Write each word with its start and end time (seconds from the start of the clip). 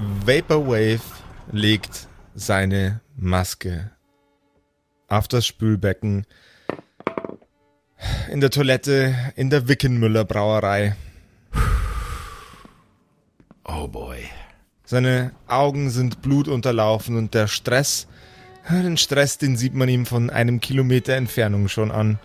Vaporwave 0.00 1.00
legt 1.50 2.06
seine 2.34 3.00
Maske 3.16 3.90
auf 5.08 5.26
das 5.26 5.44
Spülbecken, 5.46 6.24
in 8.30 8.40
der 8.40 8.50
Toilette, 8.50 9.14
in 9.34 9.50
der 9.50 9.66
Wickenmüller 9.66 10.24
Brauerei. 10.24 10.94
Oh 13.64 13.88
boy. 13.88 14.18
Seine 14.84 15.32
Augen 15.48 15.90
sind 15.90 16.22
blutunterlaufen 16.22 17.16
und 17.16 17.34
der 17.34 17.48
Stress, 17.48 18.06
den 18.70 18.98
Stress, 18.98 19.38
den 19.38 19.56
sieht 19.56 19.74
man 19.74 19.88
ihm 19.88 20.06
von 20.06 20.30
einem 20.30 20.60
Kilometer 20.60 21.14
Entfernung 21.14 21.68
schon 21.68 21.90
an. 21.90 22.20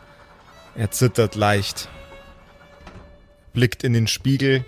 Er 0.75 0.91
zittert 0.91 1.35
leicht, 1.35 1.89
blickt 3.53 3.83
in 3.83 3.93
den 3.93 4.07
Spiegel. 4.07 4.63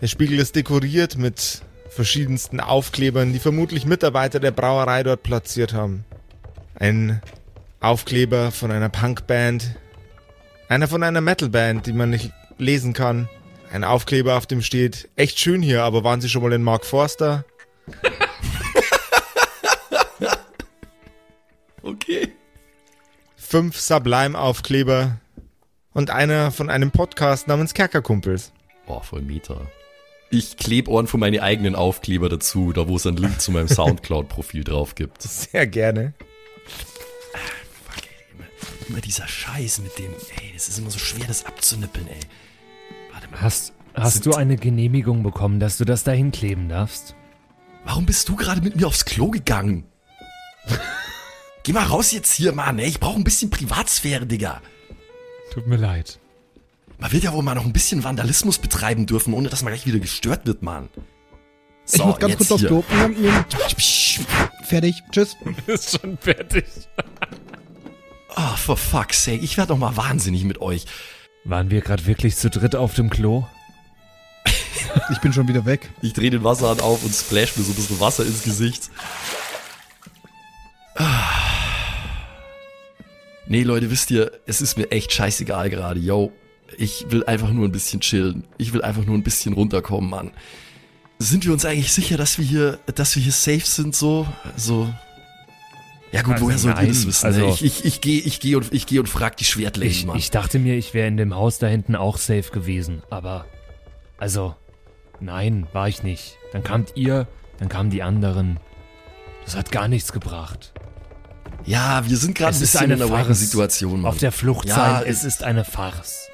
Der 0.00 0.06
Spiegel 0.06 0.38
ist 0.38 0.56
dekoriert 0.56 1.18
mit 1.18 1.62
verschiedensten 1.88 2.60
Aufklebern, 2.60 3.32
die 3.32 3.38
vermutlich 3.38 3.86
Mitarbeiter 3.86 4.40
der 4.40 4.50
Brauerei 4.50 5.02
dort 5.02 5.22
platziert 5.22 5.72
haben. 5.72 6.04
Ein 6.74 7.20
Aufkleber 7.80 8.50
von 8.50 8.70
einer 8.70 8.88
Punkband, 8.88 9.76
einer 10.68 10.88
von 10.88 11.02
einer 11.02 11.20
Metalband, 11.20 11.86
die 11.86 11.92
man 11.92 12.10
nicht 12.10 12.32
lesen 12.58 12.92
kann. 12.92 13.28
Ein 13.72 13.84
Aufkleber, 13.84 14.36
auf 14.36 14.46
dem 14.46 14.62
steht, 14.62 15.08
echt 15.16 15.38
schön 15.38 15.62
hier, 15.62 15.82
aber 15.82 16.04
waren 16.04 16.20
Sie 16.20 16.28
schon 16.28 16.42
mal 16.42 16.52
in 16.52 16.62
Mark 16.62 16.84
Forster? 16.84 17.44
Okay. 21.88 22.32
Fünf 23.36 23.80
Sublime-Aufkleber 23.80 25.18
und 25.94 26.10
einer 26.10 26.50
von 26.50 26.68
einem 26.68 26.90
Podcast 26.90 27.48
namens 27.48 27.72
Kerkerkumpels. 27.72 28.52
Oh, 28.86 29.00
voll 29.00 29.22
Meter. 29.22 29.66
Ich 30.30 30.58
klebe 30.58 30.90
Ohren 30.90 31.06
von 31.06 31.20
meine 31.20 31.42
eigenen 31.42 31.74
Aufkleber 31.74 32.28
dazu, 32.28 32.72
da 32.72 32.86
wo 32.86 32.96
es 32.96 33.06
einen 33.06 33.16
Link 33.16 33.40
zu 33.40 33.50
meinem 33.50 33.68
Soundcloud-Profil 33.68 34.62
drauf 34.62 34.94
gibt. 34.94 35.22
Sehr 35.22 35.66
gerne. 35.66 36.12
Fuck, 37.84 38.02
ey, 38.02 38.34
immer, 38.34 38.44
immer 38.88 39.00
dieser 39.00 39.26
Scheiß 39.26 39.80
mit 39.80 39.98
dem, 39.98 40.12
ey, 40.12 40.52
das 40.52 40.68
ist 40.68 40.78
immer 40.78 40.90
so 40.90 40.98
schwer, 40.98 41.26
das 41.26 41.46
abzunippeln, 41.46 42.08
ey. 42.08 42.20
Warte 43.12 43.28
mal. 43.30 43.40
Hast, 43.40 43.72
hast 43.94 44.26
du 44.26 44.34
eine 44.34 44.56
Genehmigung 44.56 45.22
bekommen, 45.22 45.60
dass 45.60 45.78
du 45.78 45.86
das 45.86 46.04
dahin 46.04 46.30
kleben 46.30 46.68
darfst? 46.68 47.14
Warum 47.84 48.04
bist 48.04 48.28
du 48.28 48.36
gerade 48.36 48.60
mit 48.60 48.76
mir 48.76 48.86
aufs 48.86 49.06
Klo 49.06 49.30
gegangen? 49.30 49.84
Geh 51.62 51.72
mal 51.72 51.86
raus 51.86 52.12
jetzt 52.12 52.34
hier, 52.34 52.52
Mann, 52.52 52.78
ey. 52.78 52.88
Ich 52.88 53.00
brauche 53.00 53.16
ein 53.16 53.24
bisschen 53.24 53.48
Privatsphäre, 53.48 54.26
Digga. 54.26 54.60
Tut 55.52 55.66
mir 55.66 55.76
leid. 55.76 56.18
Man 56.98 57.12
wird 57.12 57.24
ja 57.24 57.32
wohl 57.32 57.42
mal 57.42 57.54
noch 57.54 57.64
ein 57.64 57.72
bisschen 57.72 58.02
Vandalismus 58.02 58.58
betreiben 58.58 59.06
dürfen, 59.06 59.32
ohne 59.32 59.48
dass 59.48 59.62
man 59.62 59.72
gleich 59.72 59.86
wieder 59.86 60.00
gestört 60.00 60.46
wird, 60.46 60.62
Mann. 60.62 60.88
ich 61.90 62.04
muss 62.04 62.18
ganz 62.18 62.36
kurz 62.36 62.50
aufs 62.50 62.64
Klo. 62.64 62.84
Fertig. 64.64 65.02
Tschüss. 65.12 65.36
Ist 65.66 66.00
schon 66.00 66.18
fertig. 66.18 66.64
Oh, 68.36 68.56
for 68.56 68.76
fuck's 68.76 69.24
sake. 69.24 69.42
Ich 69.42 69.56
werde 69.56 69.68
doch 69.68 69.78
mal 69.78 69.96
wahnsinnig 69.96 70.44
mit 70.44 70.60
euch. 70.60 70.86
Waren 71.44 71.70
wir 71.70 71.80
gerade 71.80 72.04
wirklich 72.06 72.36
zu 72.36 72.50
dritt 72.50 72.74
auf 72.76 72.94
dem 72.94 73.10
Klo? 73.10 73.46
Ich 75.10 75.18
bin 75.18 75.32
schon 75.32 75.48
wieder 75.48 75.64
weg. 75.66 75.88
Ich 76.02 76.12
drehe 76.14 76.30
den 76.30 76.44
Wasserhahn 76.44 76.80
auf 76.80 77.04
und 77.04 77.14
splash 77.14 77.56
mir 77.56 77.62
so 77.62 77.72
ein 77.72 77.76
bisschen 77.76 78.00
Wasser 78.00 78.24
ins 78.24 78.42
Gesicht. 78.42 78.90
Ah. 80.96 81.24
Nee, 83.46 83.62
Leute, 83.62 83.90
wisst 83.90 84.10
ihr, 84.10 84.32
es 84.46 84.60
ist 84.60 84.76
mir 84.76 84.90
echt 84.90 85.12
scheißegal 85.12 85.70
gerade. 85.70 86.00
Yo, 86.00 86.32
ich 86.76 87.06
will 87.10 87.24
einfach 87.24 87.50
nur 87.50 87.66
ein 87.66 87.72
bisschen 87.72 88.00
chillen. 88.00 88.44
Ich 88.58 88.72
will 88.72 88.82
einfach 88.82 89.04
nur 89.04 89.16
ein 89.16 89.22
bisschen 89.22 89.52
runterkommen, 89.54 90.10
Mann. 90.10 90.30
Sind 91.18 91.44
wir 91.44 91.52
uns 91.52 91.64
eigentlich 91.64 91.92
sicher, 91.92 92.16
dass 92.16 92.38
wir 92.38 92.44
hier, 92.44 92.78
dass 92.94 93.16
wir 93.16 93.22
hier 93.22 93.32
safe 93.32 93.60
sind, 93.64 93.96
so? 93.96 94.26
So. 94.56 94.92
Ja 96.12 96.22
gut, 96.22 96.34
Also 96.34 96.46
woher 96.46 96.58
sollt 96.58 96.80
ihr 96.80 96.88
das 96.88 97.06
wissen? 97.06 97.26
also- 97.26 97.40
ey? 97.46 97.50
ich 97.52 97.64
ich, 97.64 97.84
ich 97.84 98.00
gehe 98.00 98.20
ich 98.20 98.40
geh 98.40 98.54
und, 98.54 98.72
ich 98.72 98.86
geh 98.86 98.98
und 98.98 99.08
frag 99.08 99.36
die 99.36 99.44
Schwertlady, 99.44 99.90
Ich, 99.90 100.06
Mann. 100.06 100.16
ich 100.16 100.30
dachte 100.30 100.58
mir, 100.58 100.76
ich 100.76 100.94
wäre 100.94 101.06
in 101.08 101.16
dem 101.16 101.34
Haus 101.34 101.58
da 101.58 101.66
hinten 101.66 101.96
auch 101.96 102.16
safe 102.16 102.50
gewesen, 102.52 103.02
aber 103.10 103.44
also 104.16 104.54
nein, 105.20 105.66
war 105.72 105.88
ich 105.88 106.02
nicht. 106.02 106.36
Dann 106.52 106.62
kamt 106.62 106.92
ihr, 106.94 107.26
dann 107.58 107.68
kamen 107.68 107.90
die 107.90 108.02
anderen. 108.02 108.58
Das 109.44 109.54
hat 109.56 109.70
gar 109.72 109.88
nichts 109.88 110.12
gebracht. 110.12 110.72
ja, 111.66 112.08
wir 112.08 112.16
sind 112.16 112.34
gerade 112.36 112.56
ein 112.56 112.60
bisschen 112.60 112.80
eine 112.80 112.94
in 112.94 113.02
einer 113.02 113.10
Farce. 113.10 113.40
Situation, 113.40 114.00
Mann. 114.02 114.10
Auf 114.10 114.18
der 114.18 114.32
Flucht 114.32 114.66
Ja, 114.68 114.76
sein, 114.76 115.02
es 115.06 115.24
ist 115.24 115.42
eine 115.42 115.64
Farce. 115.64 116.28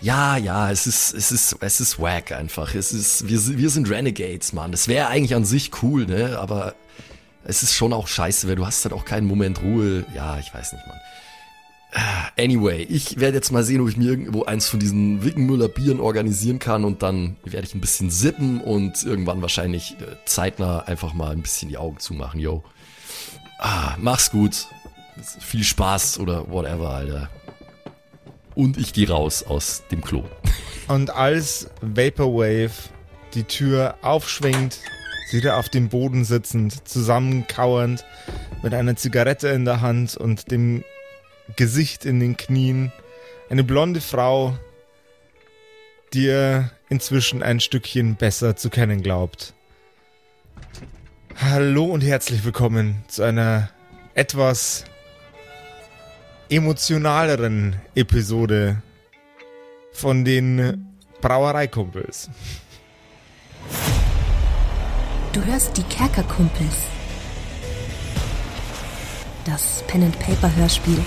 Ja, 0.00 0.36
ja, 0.36 0.70
es 0.70 0.86
ist, 0.86 1.12
es 1.12 1.32
ist, 1.32 1.56
es 1.60 1.80
ist 1.80 1.98
wack 2.00 2.32
einfach. 2.32 2.74
Es 2.74 2.92
ist, 2.92 3.28
wir, 3.28 3.38
sind- 3.40 3.58
wir 3.58 3.70
sind 3.70 3.90
Renegades, 3.90 4.52
Mann. 4.52 4.70
Das 4.70 4.86
wäre 4.88 5.08
eigentlich 5.08 5.34
an 5.34 5.44
sich 5.44 5.70
cool, 5.82 6.06
ne? 6.06 6.38
Aber 6.38 6.74
es 7.44 7.62
ist 7.62 7.74
schon 7.74 7.92
auch 7.92 8.06
scheiße, 8.06 8.46
weil 8.48 8.56
du 8.56 8.66
hast 8.66 8.84
halt 8.84 8.92
auch 8.94 9.04
keinen 9.04 9.26
Moment 9.26 9.60
Ruhe. 9.62 10.04
Ja, 10.14 10.38
ich 10.38 10.52
weiß 10.54 10.72
nicht, 10.72 10.86
Mann. 10.86 10.96
Ah, 11.94 12.28
Anyway, 12.38 12.82
ich 12.82 13.18
werde 13.18 13.36
jetzt 13.38 13.50
mal 13.50 13.64
sehen, 13.64 13.80
ob 13.80 13.88
ich 13.88 13.96
mir 13.96 14.10
irgendwo 14.10 14.44
eins 14.44 14.68
von 14.68 14.78
diesen 14.78 15.24
Wickenmüller 15.24 15.68
Bieren 15.68 16.00
organisieren 16.00 16.58
kann 16.58 16.84
und 16.84 17.02
dann 17.02 17.36
werde 17.44 17.66
ich 17.66 17.74
ein 17.74 17.80
bisschen 17.80 18.10
sippen 18.10 18.60
und 18.60 19.02
irgendwann 19.04 19.40
wahrscheinlich 19.42 19.96
äh, 20.00 20.16
zeitnah 20.26 20.80
einfach 20.80 21.14
mal 21.14 21.30
ein 21.32 21.40
bisschen 21.42 21.70
die 21.70 21.78
Augen 21.78 21.98
zumachen, 21.98 22.38
yo. 22.40 22.62
Ah, 23.58 23.96
mach's 23.98 24.30
gut. 24.30 24.66
Viel 25.40 25.64
Spaß 25.64 26.20
oder 26.20 26.48
whatever, 26.50 26.90
Alter. 26.90 27.30
Und 28.58 28.76
ich 28.76 28.92
gehe 28.92 29.08
raus 29.08 29.44
aus 29.44 29.84
dem 29.92 30.02
Klo. 30.02 30.24
Und 30.88 31.10
als 31.10 31.70
Vaporwave 31.80 32.72
die 33.34 33.44
Tür 33.44 33.94
aufschwingt, 34.02 34.80
sieht 35.30 35.44
er 35.44 35.58
auf 35.58 35.68
dem 35.68 35.90
Boden 35.90 36.24
sitzend, 36.24 36.88
zusammenkauernd, 36.88 38.04
mit 38.64 38.74
einer 38.74 38.96
Zigarette 38.96 39.46
in 39.50 39.64
der 39.64 39.80
Hand 39.80 40.16
und 40.16 40.50
dem 40.50 40.82
Gesicht 41.54 42.04
in 42.04 42.18
den 42.18 42.36
Knien, 42.36 42.90
eine 43.48 43.62
blonde 43.62 44.00
Frau, 44.00 44.58
die 46.12 46.26
er 46.26 46.72
inzwischen 46.88 47.44
ein 47.44 47.60
Stückchen 47.60 48.16
besser 48.16 48.56
zu 48.56 48.70
kennen 48.70 49.04
glaubt. 49.04 49.54
Hallo 51.36 51.84
und 51.84 52.00
herzlich 52.00 52.44
willkommen 52.44 53.04
zu 53.06 53.22
einer 53.22 53.70
etwas 54.14 54.84
emotionaleren 56.50 57.76
Episode 57.94 58.82
von 59.92 60.24
den 60.24 60.86
Brauereikumpels. 61.20 62.30
Du 65.32 65.44
hörst 65.44 65.76
die 65.76 65.82
Kerkerkumpels. 65.82 66.74
Das 69.44 69.84
Pen 69.86 70.04
and 70.04 70.18
Paper 70.18 70.54
Hörspiel. 70.56 70.98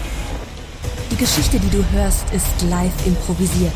Die 1.10 1.16
Geschichte, 1.16 1.60
die 1.60 1.70
du 1.70 1.84
hörst, 1.92 2.32
ist 2.34 2.62
live 2.70 2.94
improvisiert. 3.06 3.74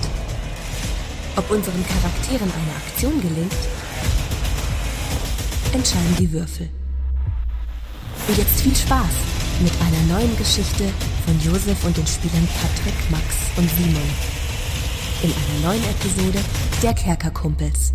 Ob 1.35 1.49
unseren 1.49 1.83
Charakteren 1.87 2.49
eine 2.51 2.75
Aktion 2.77 3.21
gelingt, 3.21 3.53
entscheiden 5.73 6.15
die 6.19 6.31
Würfel. 6.31 6.69
Und 8.27 8.37
jetzt 8.37 8.61
viel 8.61 8.75
Spaß 8.75 9.13
mit 9.61 9.73
einer 9.81 10.13
neuen 10.13 10.37
Geschichte 10.37 10.85
von 11.25 11.39
Josef 11.41 11.83
und 11.83 11.97
den 11.97 12.05
Spielern 12.05 12.47
Patrick, 12.61 12.93
Max 13.09 13.25
und 13.57 13.69
Simon. 13.69 14.01
In 15.23 15.31
einer 15.31 15.67
neuen 15.67 15.83
Episode 15.83 16.39
der 16.83 16.93
Kerkerkumpels. 16.93 17.93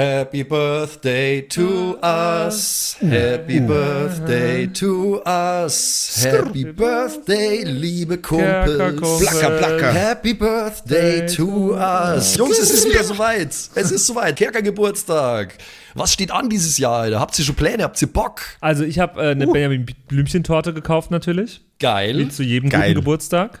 Happy 0.00 0.44
Birthday 0.44 1.42
to 1.42 1.98
us. 2.02 2.96
Happy 3.00 3.60
Birthday 3.60 4.66
to 4.66 5.20
us. 5.26 6.24
Happy 6.24 6.64
Birthday, 6.64 7.64
liebe 7.64 8.16
Kumpels. 8.16 9.20
Placker, 9.20 9.58
placker. 9.58 9.92
Happy 9.92 10.32
Birthday 10.32 11.26
to 11.26 11.74
us. 11.74 12.34
Jungs, 12.34 12.58
es 12.58 12.70
ist 12.70 12.88
wieder 12.88 13.04
soweit. 13.04 13.48
Es 13.48 13.90
ist 13.90 14.06
soweit. 14.06 14.36
Kerker 14.36 14.62
Geburtstag. 14.62 15.58
Was 15.92 16.14
steht 16.14 16.30
an 16.30 16.48
dieses 16.48 16.78
Jahr, 16.78 17.00
Alter? 17.00 17.20
Habt 17.20 17.38
ihr 17.38 17.44
schon 17.44 17.56
Pläne? 17.56 17.82
Habt 17.82 18.00
ihr 18.00 18.08
Bock? 18.10 18.40
Also 18.62 18.84
ich 18.84 18.98
habe 18.98 19.20
äh, 19.20 19.32
eine 19.32 19.48
Benjamin 19.48 19.84
Blümchen-Torte 20.08 20.72
gekauft 20.72 21.10
natürlich. 21.10 21.60
Geil. 21.78 22.16
Wie 22.16 22.28
zu 22.30 22.42
jedem 22.42 22.70
Geil. 22.70 22.94
guten 22.94 23.00
Geburtstag. 23.00 23.60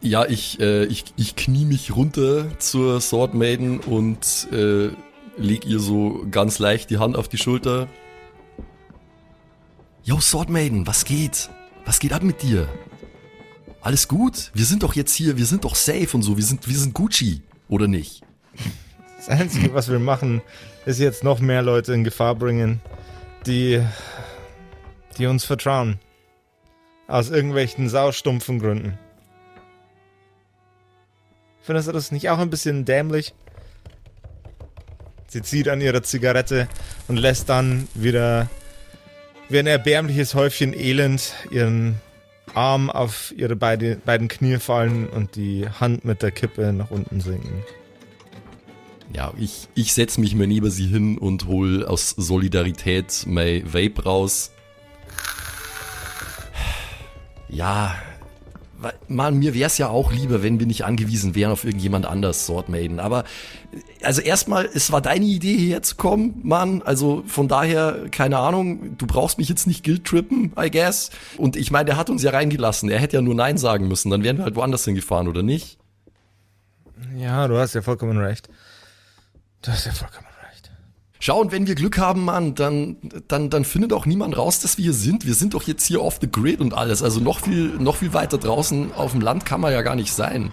Ja, 0.00 0.24
ich, 0.26 0.60
äh, 0.60 0.84
ich, 0.84 1.06
ich 1.16 1.34
knie 1.34 1.64
mich 1.64 1.94
runter 1.94 2.58
zur 2.58 3.00
Sword 3.00 3.34
Maiden 3.34 3.80
und 3.80 4.48
äh, 4.52 4.90
leg 5.36 5.66
ihr 5.66 5.80
so 5.80 6.24
ganz 6.30 6.60
leicht 6.60 6.90
die 6.90 6.98
Hand 6.98 7.16
auf 7.16 7.28
die 7.28 7.38
Schulter. 7.38 7.88
Yo, 10.04 10.20
Sword 10.20 10.50
Maiden, 10.50 10.86
was 10.86 11.04
geht? 11.04 11.50
Was 11.84 11.98
geht 11.98 12.12
ab 12.12 12.22
mit 12.22 12.42
dir? 12.42 12.68
Alles 13.80 14.06
gut? 14.06 14.50
Wir 14.54 14.64
sind 14.64 14.82
doch 14.82 14.94
jetzt 14.94 15.14
hier, 15.14 15.36
wir 15.36 15.46
sind 15.46 15.64
doch 15.64 15.74
safe 15.74 16.08
und 16.12 16.22
so, 16.22 16.36
wir 16.36 16.44
sind, 16.44 16.68
wir 16.68 16.76
sind 16.76 16.94
Gucci, 16.94 17.42
oder 17.68 17.88
nicht? 17.88 18.22
Das 19.16 19.28
Einzige, 19.28 19.74
was 19.74 19.90
wir 19.90 19.98
machen, 19.98 20.42
ist 20.86 21.00
jetzt 21.00 21.24
noch 21.24 21.40
mehr 21.40 21.62
Leute 21.62 21.92
in 21.92 22.04
Gefahr 22.04 22.36
bringen, 22.36 22.80
die, 23.46 23.82
die 25.18 25.26
uns 25.26 25.44
vertrauen. 25.44 25.98
Aus 27.08 27.30
irgendwelchen 27.30 27.88
saustumpfen 27.88 28.60
Gründen. 28.60 28.98
Findest 31.68 31.86
du 31.86 31.92
das 31.92 32.12
nicht 32.12 32.30
auch 32.30 32.38
ein 32.38 32.48
bisschen 32.48 32.86
dämlich? 32.86 33.34
Sie 35.26 35.42
zieht 35.42 35.68
an 35.68 35.82
ihrer 35.82 36.02
Zigarette 36.02 36.66
und 37.08 37.18
lässt 37.18 37.50
dann 37.50 37.86
wieder 37.92 38.48
wie 39.50 39.58
ein 39.58 39.66
erbärmliches 39.66 40.34
Häufchen 40.34 40.72
Elend 40.72 41.34
ihren 41.50 41.96
Arm 42.54 42.88
auf 42.88 43.34
ihre 43.36 43.54
beide, 43.54 43.96
beiden 43.96 44.28
Knie 44.28 44.56
fallen 44.56 45.10
und 45.10 45.36
die 45.36 45.68
Hand 45.68 46.06
mit 46.06 46.22
der 46.22 46.30
Kippe 46.30 46.72
nach 46.72 46.90
unten 46.90 47.20
sinken. 47.20 47.62
Ja, 49.12 49.34
ich, 49.36 49.68
ich 49.74 49.92
setz 49.92 50.16
mich 50.16 50.34
mir 50.34 50.46
neben 50.46 50.70
sie 50.70 50.86
hin 50.86 51.18
und 51.18 51.48
hol 51.48 51.84
aus 51.84 52.14
Solidarität 52.16 53.24
mein 53.26 53.74
Vape 53.74 54.04
raus. 54.04 54.52
Ja, 57.50 57.94
Mann, 59.08 59.38
mir 59.38 59.54
wär's 59.54 59.78
ja 59.78 59.88
auch 59.88 60.12
lieber, 60.12 60.42
wenn 60.42 60.60
wir 60.60 60.66
nicht 60.66 60.84
angewiesen 60.84 61.34
wären 61.34 61.50
auf 61.50 61.64
irgendjemand 61.64 62.06
anders, 62.06 62.46
Sword 62.46 62.68
Maiden. 62.68 63.00
Aber, 63.00 63.24
also 64.02 64.20
erstmal, 64.20 64.68
es 64.72 64.92
war 64.92 65.00
deine 65.00 65.24
Idee, 65.24 65.56
hierher 65.56 65.82
zu 65.82 65.96
kommen, 65.96 66.40
Mann. 66.44 66.82
Also 66.82 67.24
von 67.26 67.48
daher, 67.48 68.06
keine 68.10 68.38
Ahnung, 68.38 68.96
du 68.96 69.06
brauchst 69.06 69.38
mich 69.38 69.48
jetzt 69.48 69.66
nicht 69.66 69.84
guilt-trippen, 69.84 70.52
I 70.58 70.70
guess. 70.70 71.10
Und 71.36 71.56
ich 71.56 71.70
meine, 71.70 71.86
der 71.86 71.96
hat 71.96 72.08
uns 72.08 72.22
ja 72.22 72.30
reingelassen. 72.30 72.88
Er 72.88 73.00
hätte 73.00 73.16
ja 73.16 73.22
nur 73.22 73.34
Nein 73.34 73.58
sagen 73.58 73.88
müssen. 73.88 74.10
Dann 74.10 74.22
wären 74.22 74.38
wir 74.38 74.44
halt 74.44 74.56
woanders 74.56 74.84
hingefahren, 74.84 75.26
oder 75.26 75.42
nicht? 75.42 75.78
Ja, 77.16 77.48
du 77.48 77.58
hast 77.58 77.74
ja 77.74 77.82
vollkommen 77.82 78.18
recht. 78.18 78.48
Du 79.62 79.72
hast 79.72 79.86
ja 79.86 79.92
vollkommen 79.92 80.18
recht. 80.26 80.27
Schau, 81.20 81.40
und 81.40 81.50
wenn 81.50 81.66
wir 81.66 81.74
Glück 81.74 81.98
haben, 81.98 82.24
Mann, 82.24 82.54
dann, 82.54 82.96
dann, 83.26 83.50
dann 83.50 83.64
findet 83.64 83.92
auch 83.92 84.06
niemand 84.06 84.36
raus, 84.36 84.60
dass 84.60 84.78
wir 84.78 84.84
hier 84.84 84.92
sind. 84.92 85.26
Wir 85.26 85.34
sind 85.34 85.54
doch 85.54 85.64
jetzt 85.64 85.84
hier 85.84 86.00
off 86.02 86.18
the 86.20 86.30
grid 86.30 86.60
und 86.60 86.74
alles. 86.74 87.02
Also 87.02 87.18
noch 87.20 87.40
viel, 87.40 87.70
noch 87.78 87.96
viel 87.96 88.12
weiter 88.14 88.38
draußen 88.38 88.92
auf 88.92 89.12
dem 89.12 89.20
Land 89.20 89.44
kann 89.44 89.60
man 89.60 89.72
ja 89.72 89.82
gar 89.82 89.96
nicht 89.96 90.12
sein. 90.12 90.52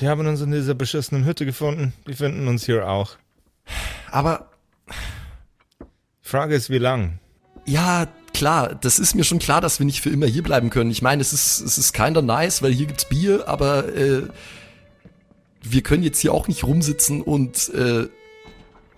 Die 0.00 0.08
haben 0.08 0.26
uns 0.26 0.40
in 0.40 0.50
dieser 0.50 0.74
beschissenen 0.74 1.24
Hütte 1.24 1.46
gefunden. 1.46 1.92
Die 2.08 2.14
finden 2.14 2.48
uns 2.48 2.66
hier 2.66 2.88
auch. 2.88 3.12
Aber 4.10 4.50
Die 5.80 6.28
Frage 6.28 6.54
ist, 6.54 6.70
wie 6.70 6.78
lang? 6.78 7.18
ja, 7.64 8.06
klar, 8.32 8.74
das 8.74 8.98
ist 8.98 9.14
mir 9.14 9.24
schon 9.24 9.38
klar, 9.38 9.60
dass 9.60 9.78
wir 9.78 9.86
nicht 9.86 10.00
für 10.02 10.10
immer 10.10 10.26
hier 10.26 10.42
bleiben 10.42 10.70
können. 10.70 10.90
Ich 10.90 11.02
meine, 11.02 11.22
es 11.22 11.32
ist, 11.32 11.60
es 11.60 11.78
ist 11.78 11.92
kinda 11.92 12.20
nice, 12.22 12.62
weil 12.62 12.72
hier 12.72 12.86
gibt's 12.86 13.08
Bier, 13.08 13.48
aber 13.48 13.88
äh, 13.96 14.22
wir 15.62 15.82
können 15.82 16.02
jetzt 16.02 16.20
hier 16.20 16.32
auch 16.34 16.46
nicht 16.46 16.62
rumsitzen 16.64 17.22
und 17.22 17.70
äh, 17.70 18.08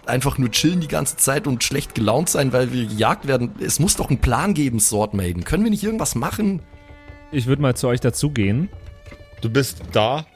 einfach 0.08 0.38
nur 0.38 0.50
chillen 0.50 0.80
die 0.80 0.88
ganze 0.88 1.16
Zeit 1.16 1.46
und 1.46 1.62
schlecht 1.64 1.94
gelaunt 1.94 2.28
sein, 2.28 2.52
weil 2.52 2.72
wir 2.72 2.86
gejagt 2.86 3.26
werden. 3.26 3.52
Es 3.60 3.78
muss 3.78 3.96
doch 3.96 4.08
einen 4.08 4.20
Plan 4.20 4.54
geben, 4.54 4.80
Sword 4.80 5.14
Maiden. 5.14 5.44
Können 5.44 5.64
wir 5.64 5.70
nicht 5.70 5.84
irgendwas 5.84 6.14
machen? 6.14 6.60
Ich 7.32 7.46
würde 7.46 7.62
mal 7.62 7.76
zu 7.76 7.88
euch 7.88 8.00
dazugehen. 8.00 8.68
Du 9.40 9.50
bist 9.50 9.80
da, 9.92 10.26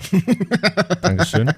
Dankeschön. 1.02 1.52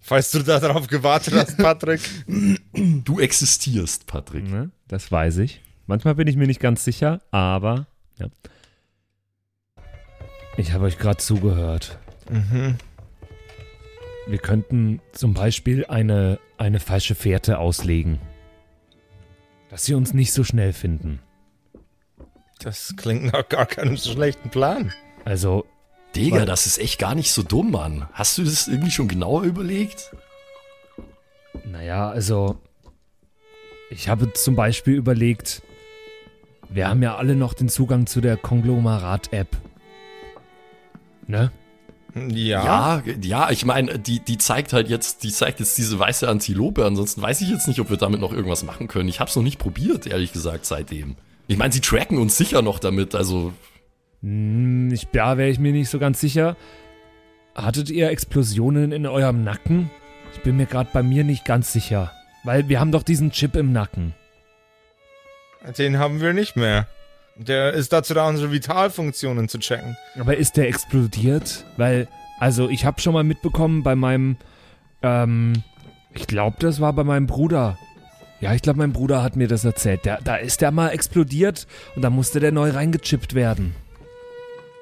falls 0.00 0.30
du 0.30 0.40
darauf 0.42 0.86
gewartet 0.88 1.34
hast, 1.34 1.56
Patrick. 1.56 2.00
Du 3.04 3.20
existierst, 3.20 4.06
Patrick. 4.06 4.48
ne? 4.48 4.70
Das 4.88 5.10
weiß 5.10 5.38
ich. 5.38 5.60
Manchmal 5.86 6.14
bin 6.14 6.28
ich 6.28 6.36
mir 6.36 6.46
nicht 6.46 6.60
ganz 6.60 6.84
sicher, 6.84 7.20
aber 7.30 7.86
ja. 8.18 8.26
Ich 10.56 10.72
habe 10.72 10.84
euch 10.84 10.98
gerade 10.98 11.18
zugehört. 11.18 11.98
mhm. 12.30 12.76
Wir 14.26 14.38
könnten 14.38 15.00
zum 15.12 15.34
Beispiel 15.34 15.84
eine, 15.86 16.38
eine 16.56 16.80
falsche 16.80 17.14
Fährte 17.14 17.58
auslegen. 17.58 18.18
Dass 19.68 19.84
sie 19.84 19.94
uns 19.94 20.14
nicht 20.14 20.32
so 20.32 20.44
schnell 20.44 20.72
finden. 20.72 21.20
Das 22.60 22.94
klingt 22.96 23.32
nach 23.32 23.48
gar 23.48 23.66
keinem 23.66 23.96
so 23.96 24.12
schlechten 24.12 24.48
Plan. 24.50 24.92
Also, 25.24 25.66
Digga, 26.16 26.46
das 26.46 26.66
ist 26.66 26.78
echt 26.78 26.98
gar 26.98 27.14
nicht 27.14 27.32
so 27.32 27.42
dumm, 27.42 27.72
Mann. 27.72 28.08
Hast 28.12 28.38
du 28.38 28.44
das 28.44 28.68
irgendwie 28.68 28.90
schon 28.90 29.08
genauer 29.08 29.42
überlegt? 29.42 30.12
naja, 31.64 32.08
also. 32.08 32.60
Ich 33.90 34.08
habe 34.08 34.32
zum 34.32 34.56
Beispiel 34.56 34.94
überlegt, 34.94 35.62
wir 36.68 36.88
haben 36.88 37.02
ja 37.02 37.16
alle 37.16 37.36
noch 37.36 37.54
den 37.54 37.68
Zugang 37.68 38.06
zu 38.06 38.20
der 38.20 38.36
Konglomerat-App. 38.36 39.48
Ne? 41.26 41.52
Ja. 42.14 43.02
Ja, 43.04 43.12
ja, 43.22 43.50
ich 43.50 43.64
meine, 43.64 43.98
die, 43.98 44.20
die 44.20 44.38
zeigt 44.38 44.72
halt 44.72 44.88
jetzt, 44.88 45.24
die 45.24 45.32
zeigt 45.32 45.58
jetzt 45.60 45.76
diese 45.76 45.98
weiße 45.98 46.28
Antilope. 46.28 46.84
Ansonsten 46.84 47.20
weiß 47.20 47.40
ich 47.40 47.50
jetzt 47.50 47.66
nicht, 47.66 47.80
ob 47.80 47.90
wir 47.90 47.96
damit 47.96 48.20
noch 48.20 48.32
irgendwas 48.32 48.62
machen 48.62 48.86
können. 48.86 49.08
Ich 49.08 49.20
hab's 49.20 49.34
noch 49.34 49.42
nicht 49.42 49.58
probiert, 49.58 50.06
ehrlich 50.06 50.32
gesagt, 50.32 50.64
seitdem. 50.64 51.16
Ich 51.48 51.58
meine, 51.58 51.72
sie 51.72 51.80
tracken 51.80 52.18
uns 52.18 52.36
sicher 52.36 52.62
noch 52.62 52.78
damit, 52.78 53.14
also. 53.14 53.52
Hm, 54.22 54.92
ich, 54.92 55.08
da 55.12 55.36
wäre 55.36 55.50
ich 55.50 55.58
mir 55.58 55.72
nicht 55.72 55.90
so 55.90 55.98
ganz 55.98 56.20
sicher. 56.20 56.56
Hattet 57.54 57.90
ihr 57.90 58.10
Explosionen 58.10 58.92
in 58.92 59.06
eurem 59.06 59.42
Nacken? 59.42 59.90
Ich 60.34 60.40
bin 60.40 60.56
mir 60.56 60.66
gerade 60.66 60.90
bei 60.92 61.02
mir 61.02 61.24
nicht 61.24 61.44
ganz 61.44 61.72
sicher. 61.72 62.12
Weil 62.44 62.68
wir 62.68 62.80
haben 62.80 62.92
doch 62.92 63.02
diesen 63.02 63.30
Chip 63.30 63.56
im 63.56 63.72
Nacken. 63.72 64.14
Den 65.78 65.98
haben 65.98 66.20
wir 66.20 66.32
nicht 66.32 66.56
mehr. 66.56 66.86
Der 67.36 67.72
ist 67.72 67.92
dazu 67.92 68.14
da, 68.14 68.28
unsere 68.28 68.52
Vitalfunktionen 68.52 69.48
zu 69.48 69.58
checken. 69.58 69.96
Aber 70.18 70.36
ist 70.36 70.56
der 70.56 70.68
explodiert? 70.68 71.64
Weil, 71.76 72.08
also 72.38 72.68
ich 72.68 72.84
habe 72.84 73.00
schon 73.00 73.12
mal 73.12 73.24
mitbekommen 73.24 73.82
bei 73.82 73.96
meinem, 73.96 74.36
ähm, 75.02 75.64
ich 76.12 76.26
glaube, 76.26 76.56
das 76.60 76.80
war 76.80 76.92
bei 76.92 77.02
meinem 77.02 77.26
Bruder. 77.26 77.76
Ja, 78.40 78.54
ich 78.54 78.62
glaube, 78.62 78.78
mein 78.78 78.92
Bruder 78.92 79.22
hat 79.22 79.36
mir 79.36 79.48
das 79.48 79.64
erzählt. 79.64 80.04
Der, 80.04 80.20
da 80.22 80.36
ist 80.36 80.60
der 80.60 80.70
mal 80.70 80.90
explodiert 80.90 81.66
und 81.96 82.02
da 82.02 82.10
musste 82.10 82.40
der 82.40 82.52
neu 82.52 82.70
reingechippt 82.70 83.34
werden. 83.34 83.74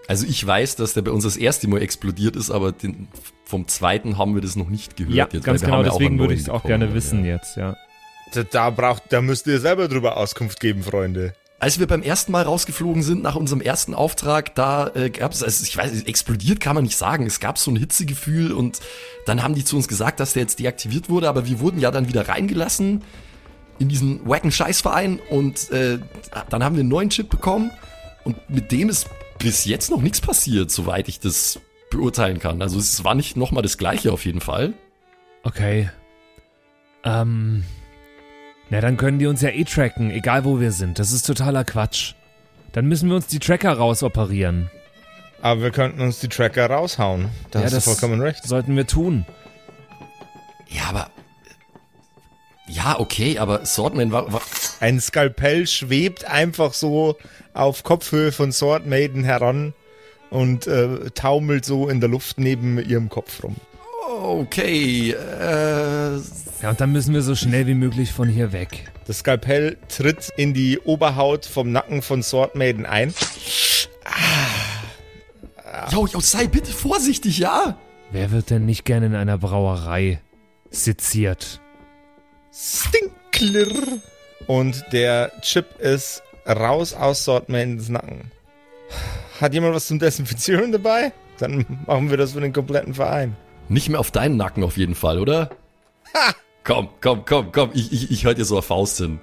Also 0.09 0.27
ich 0.27 0.45
weiß, 0.45 0.77
dass 0.77 0.95
der 0.95 1.03
bei 1.03 1.11
uns 1.11 1.25
das 1.25 1.37
erste 1.37 1.69
Mal 1.69 1.81
explodiert 1.81 2.37
ist, 2.37 2.51
aber 2.51 2.73
den, 2.73 3.09
vom 3.45 3.69
zweiten 3.69 4.19
haben 4.19 4.35
wir 4.35 4.43
das 4.43 4.57
noch 4.57 4.69
nicht 4.69 4.97
gehört. 4.97 5.15
Ja, 5.15 5.29
jetzt, 5.31 5.45
ganz 5.45 5.63
genau, 5.63 5.77
haben 5.77 5.85
ja 5.87 5.93
auch 5.93 5.99
deswegen 5.99 6.19
würde 6.19 6.35
ich 6.35 6.41
es 6.41 6.49
auch 6.49 6.65
gerne 6.65 6.93
wissen 6.93 7.25
ja. 7.25 7.35
jetzt, 7.37 7.57
ja. 7.57 7.77
Da, 8.35 8.43
da 8.43 8.71
braucht, 8.71 9.05
da 9.11 9.23
müsst 9.23 9.47
ihr 9.47 9.61
selber 9.61 9.89
drüber 9.89 10.17
Auskunft 10.17 10.59
geben, 10.59 10.83
Freunde. 10.83 11.35
Als 11.63 11.79
wir 11.79 11.87
beim 11.87 12.03
ersten 12.03 12.33
Mal 12.33 12.43
rausgeflogen 12.43 13.05
sind 13.05 13.23
nach 13.23 13.37
unserem 13.37 13.61
ersten 13.61 13.95
Auftrag, 13.95 14.53
da 14.57 14.89
äh, 14.97 15.11
gab 15.11 15.31
es, 15.31 15.45
also 15.45 15.63
ich 15.65 15.77
weiß, 15.77 16.03
explodiert 16.03 16.59
kann 16.59 16.75
man 16.75 16.83
nicht 16.83 16.97
sagen. 16.97 17.25
Es 17.25 17.39
gab 17.39 17.57
so 17.57 17.71
ein 17.71 17.77
Hitzegefühl 17.77 18.51
und 18.51 18.81
dann 19.27 19.45
haben 19.45 19.55
die 19.55 19.65
zu 19.65 19.77
uns 19.77 19.87
gesagt, 19.87 20.19
dass 20.19 20.33
der 20.33 20.43
jetzt 20.43 20.59
deaktiviert 20.59 21.09
wurde, 21.09 21.29
aber 21.29 21.47
wir 21.47 21.61
wurden 21.61 21.79
ja 21.79 21.93
dann 21.93 22.09
wieder 22.09 22.29
reingelassen 22.29 23.05
in 23.79 23.89
diesen 23.89 24.29
wacken 24.29 24.51
Scheißverein 24.51 25.21
und 25.31 25.71
äh, 25.71 26.01
dann 26.51 26.65
haben 26.65 26.75
wir 26.75 26.81
einen 26.81 26.89
neuen 26.89 27.11
Chip 27.11 27.31
bekommen 27.31 27.71
und 28.25 28.51
mit 28.51 28.73
dem 28.73 28.89
ist 28.89 29.09
bis 29.39 29.65
jetzt 29.65 29.89
noch 29.89 30.03
nichts 30.03 30.21
passiert, 30.21 30.73
soweit 30.73 31.07
ich 31.07 31.21
das 31.21 31.61
beurteilen 31.93 32.41
kann. 32.41 32.61
Also 32.61 32.81
es 32.81 33.05
war 33.05 33.15
nicht 33.15 33.37
nochmal 33.37 33.63
das 33.63 33.79
gleiche 33.79 34.13
auf 34.13 34.25
jeden 34.25 34.41
Fall. 34.41 34.75
Okay. 35.45 35.91
Ähm. 37.05 37.63
Na, 38.73 38.81
dann 38.81 38.97
können 38.97 39.19
die 39.19 39.27
uns 39.27 39.43
ja 39.43 39.51
eh 39.51 39.65
tracken, 39.65 40.11
egal 40.11 40.45
wo 40.47 40.59
wir 40.59 40.73
sind. 40.73 40.99
Das 40.99 41.13
ist 41.13 41.27
totaler 41.27 41.63
Quatsch. 41.63 42.15
Dann 42.73 42.87
müssen 42.87 43.11
wir 43.11 43.17
uns 43.17 43.27
die 43.27 43.39
Tracker 43.39 43.75
rausoperieren. 43.75 44.71
Aber 45.43 45.61
wir 45.61 45.71
könnten 45.73 46.01
uns 46.01 46.21
die 46.21 46.29
Tracker 46.29 46.69
raushauen. 46.71 47.29
Da 47.51 47.59
Ja, 47.59 47.65
hast 47.67 47.73
du 47.73 47.77
das- 47.77 47.85
vollkommen 47.85 48.23
recht. 48.23 48.43
Sollten 48.45 48.75
wir 48.75 48.87
tun. 48.87 49.27
Ja, 50.69 50.85
aber 50.89 51.11
ja, 52.67 52.99
okay, 52.99 53.39
aber 53.39 53.67
Swordman 53.67 54.11
war, 54.11 54.33
war 54.33 54.41
Ein 54.81 55.01
Skalpell 55.01 55.67
schwebt 55.67 56.25
einfach 56.25 56.73
so 56.73 57.19
auf 57.53 57.83
Kopfhöhe 57.83 58.33
von 58.33 58.53
Sword 58.53 58.87
Maiden 58.87 59.23
heran 59.23 59.75
und 60.31 60.67
äh, 60.67 61.11
taumelt 61.15 61.67
so 61.67 61.89
in 61.91 62.01
der 62.01 62.09
Luft 62.09 62.39
neben 62.39 62.79
ihrem 62.79 63.11
Kopf 63.11 63.43
rum. 63.45 63.57
okay. 64.23 65.11
Äh, 65.11 66.19
Ja, 66.63 66.71
und 66.71 66.81
dann 66.81 66.93
müssen 66.93 67.13
wir 67.13 67.23
so 67.23 67.35
schnell 67.35 67.67
wie 67.67 67.75
möglich 67.75 68.13
von 68.13 68.29
hier 68.29 68.53
weg. 68.53 68.85
Das 69.09 69.19
Skalpell 69.19 69.79
tritt 69.89 70.31
in 70.37 70.55
die 70.55 70.79
Oberhaut 70.79 71.45
vom 71.45 71.73
Nacken 71.73 72.03
von 72.03 72.23
Sword 72.23 72.55
Maiden 72.55 72.87
ein. 72.87 73.13
Jo, 75.91 76.07
jo, 76.07 76.21
sei 76.21 76.47
bitte 76.47 76.71
vorsichtig, 76.71 77.39
ja? 77.39 77.77
Wer 78.13 78.31
wird 78.31 78.51
denn 78.51 78.65
nicht 78.65 78.85
gerne 78.85 79.07
in 79.07 79.15
einer 79.17 79.39
Brauerei 79.39 80.21
seziert? 80.71 81.61
Stinkklirr. 82.55 83.99
Und 84.47 84.85
der 84.93 85.33
Chip 85.41 85.81
ist 85.81 86.23
raus 86.47 86.95
aus 86.95 87.25
Sword 87.25 87.49
Maidens 87.49 87.89
Nacken. 87.89 88.31
Hat 89.41 89.53
jemand 89.53 89.75
was 89.75 89.89
zum 89.89 89.99
Desinfizieren 89.99 90.71
dabei? 90.71 91.13
Dann 91.39 91.67
machen 91.87 92.11
wir 92.11 92.19
das 92.19 92.35
für 92.35 92.41
den 92.41 92.53
kompletten 92.53 92.95
Verein. 92.95 93.37
Nicht 93.69 93.89
mehr 93.89 93.99
auf 93.99 94.13
deinen 94.13 94.37
Nacken 94.37 94.63
auf 94.63 94.77
jeden 94.77 94.95
Fall, 94.95 95.19
oder? 95.19 95.51
Ha! 96.15 96.35
Komm, 96.65 96.89
komm, 97.01 97.25
komm, 97.25 97.51
komm, 97.51 97.71
ich, 97.75 97.93
ich, 97.93 98.11
ich 98.11 98.25
höre 98.25 98.35
dir 98.35 98.45
so 98.45 98.59
auf 98.59 98.67
Faust 98.67 98.99
hin. 98.99 99.19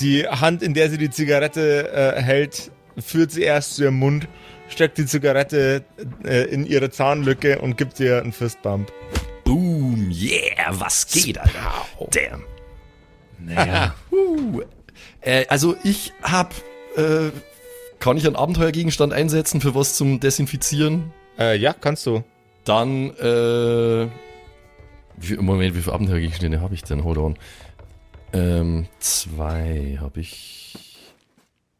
Die 0.00 0.26
Hand, 0.26 0.62
in 0.62 0.74
der 0.74 0.88
sie 0.90 0.98
die 0.98 1.10
Zigarette 1.10 1.90
äh, 1.92 2.22
hält, 2.22 2.70
führt 2.96 3.32
sie 3.32 3.42
erst 3.42 3.76
zu 3.76 3.84
ihrem 3.84 3.98
Mund, 3.98 4.28
steckt 4.68 4.98
die 4.98 5.06
Zigarette 5.06 5.84
äh, 6.24 6.44
in 6.44 6.64
ihre 6.64 6.90
Zahnlücke 6.90 7.58
und 7.58 7.76
gibt 7.76 7.98
ihr 7.98 8.20
einen 8.20 8.32
Fistbump. 8.32 8.92
Boom, 9.44 10.10
yeah, 10.10 10.68
was 10.70 11.06
geht, 11.08 11.38
Alter? 11.38 11.86
Damn. 12.10 12.44
Naja, 13.38 13.94
Uh, 14.12 14.62
äh, 15.20 15.46
also 15.48 15.76
ich 15.84 16.12
hab, 16.22 16.54
äh, 16.96 17.30
kann 17.98 18.16
ich 18.16 18.26
einen 18.26 18.36
Abenteuergegenstand 18.36 19.12
einsetzen 19.12 19.60
für 19.60 19.74
was 19.74 19.94
zum 19.94 20.20
Desinfizieren? 20.20 21.12
Äh, 21.38 21.56
ja, 21.56 21.72
kannst 21.72 22.06
du. 22.06 22.24
Dann, 22.64 23.10
äh, 23.16 24.08
wie, 25.20 25.36
Moment, 25.36 25.74
wie 25.74 25.80
viele 25.82 25.94
Abenteuergegenstände 25.94 26.60
habe 26.60 26.74
ich 26.74 26.82
denn? 26.82 27.04
Hold 27.04 27.18
on. 27.18 27.38
Ähm, 28.32 28.86
zwei 28.98 29.98
habe 30.00 30.20
ich. 30.20 30.76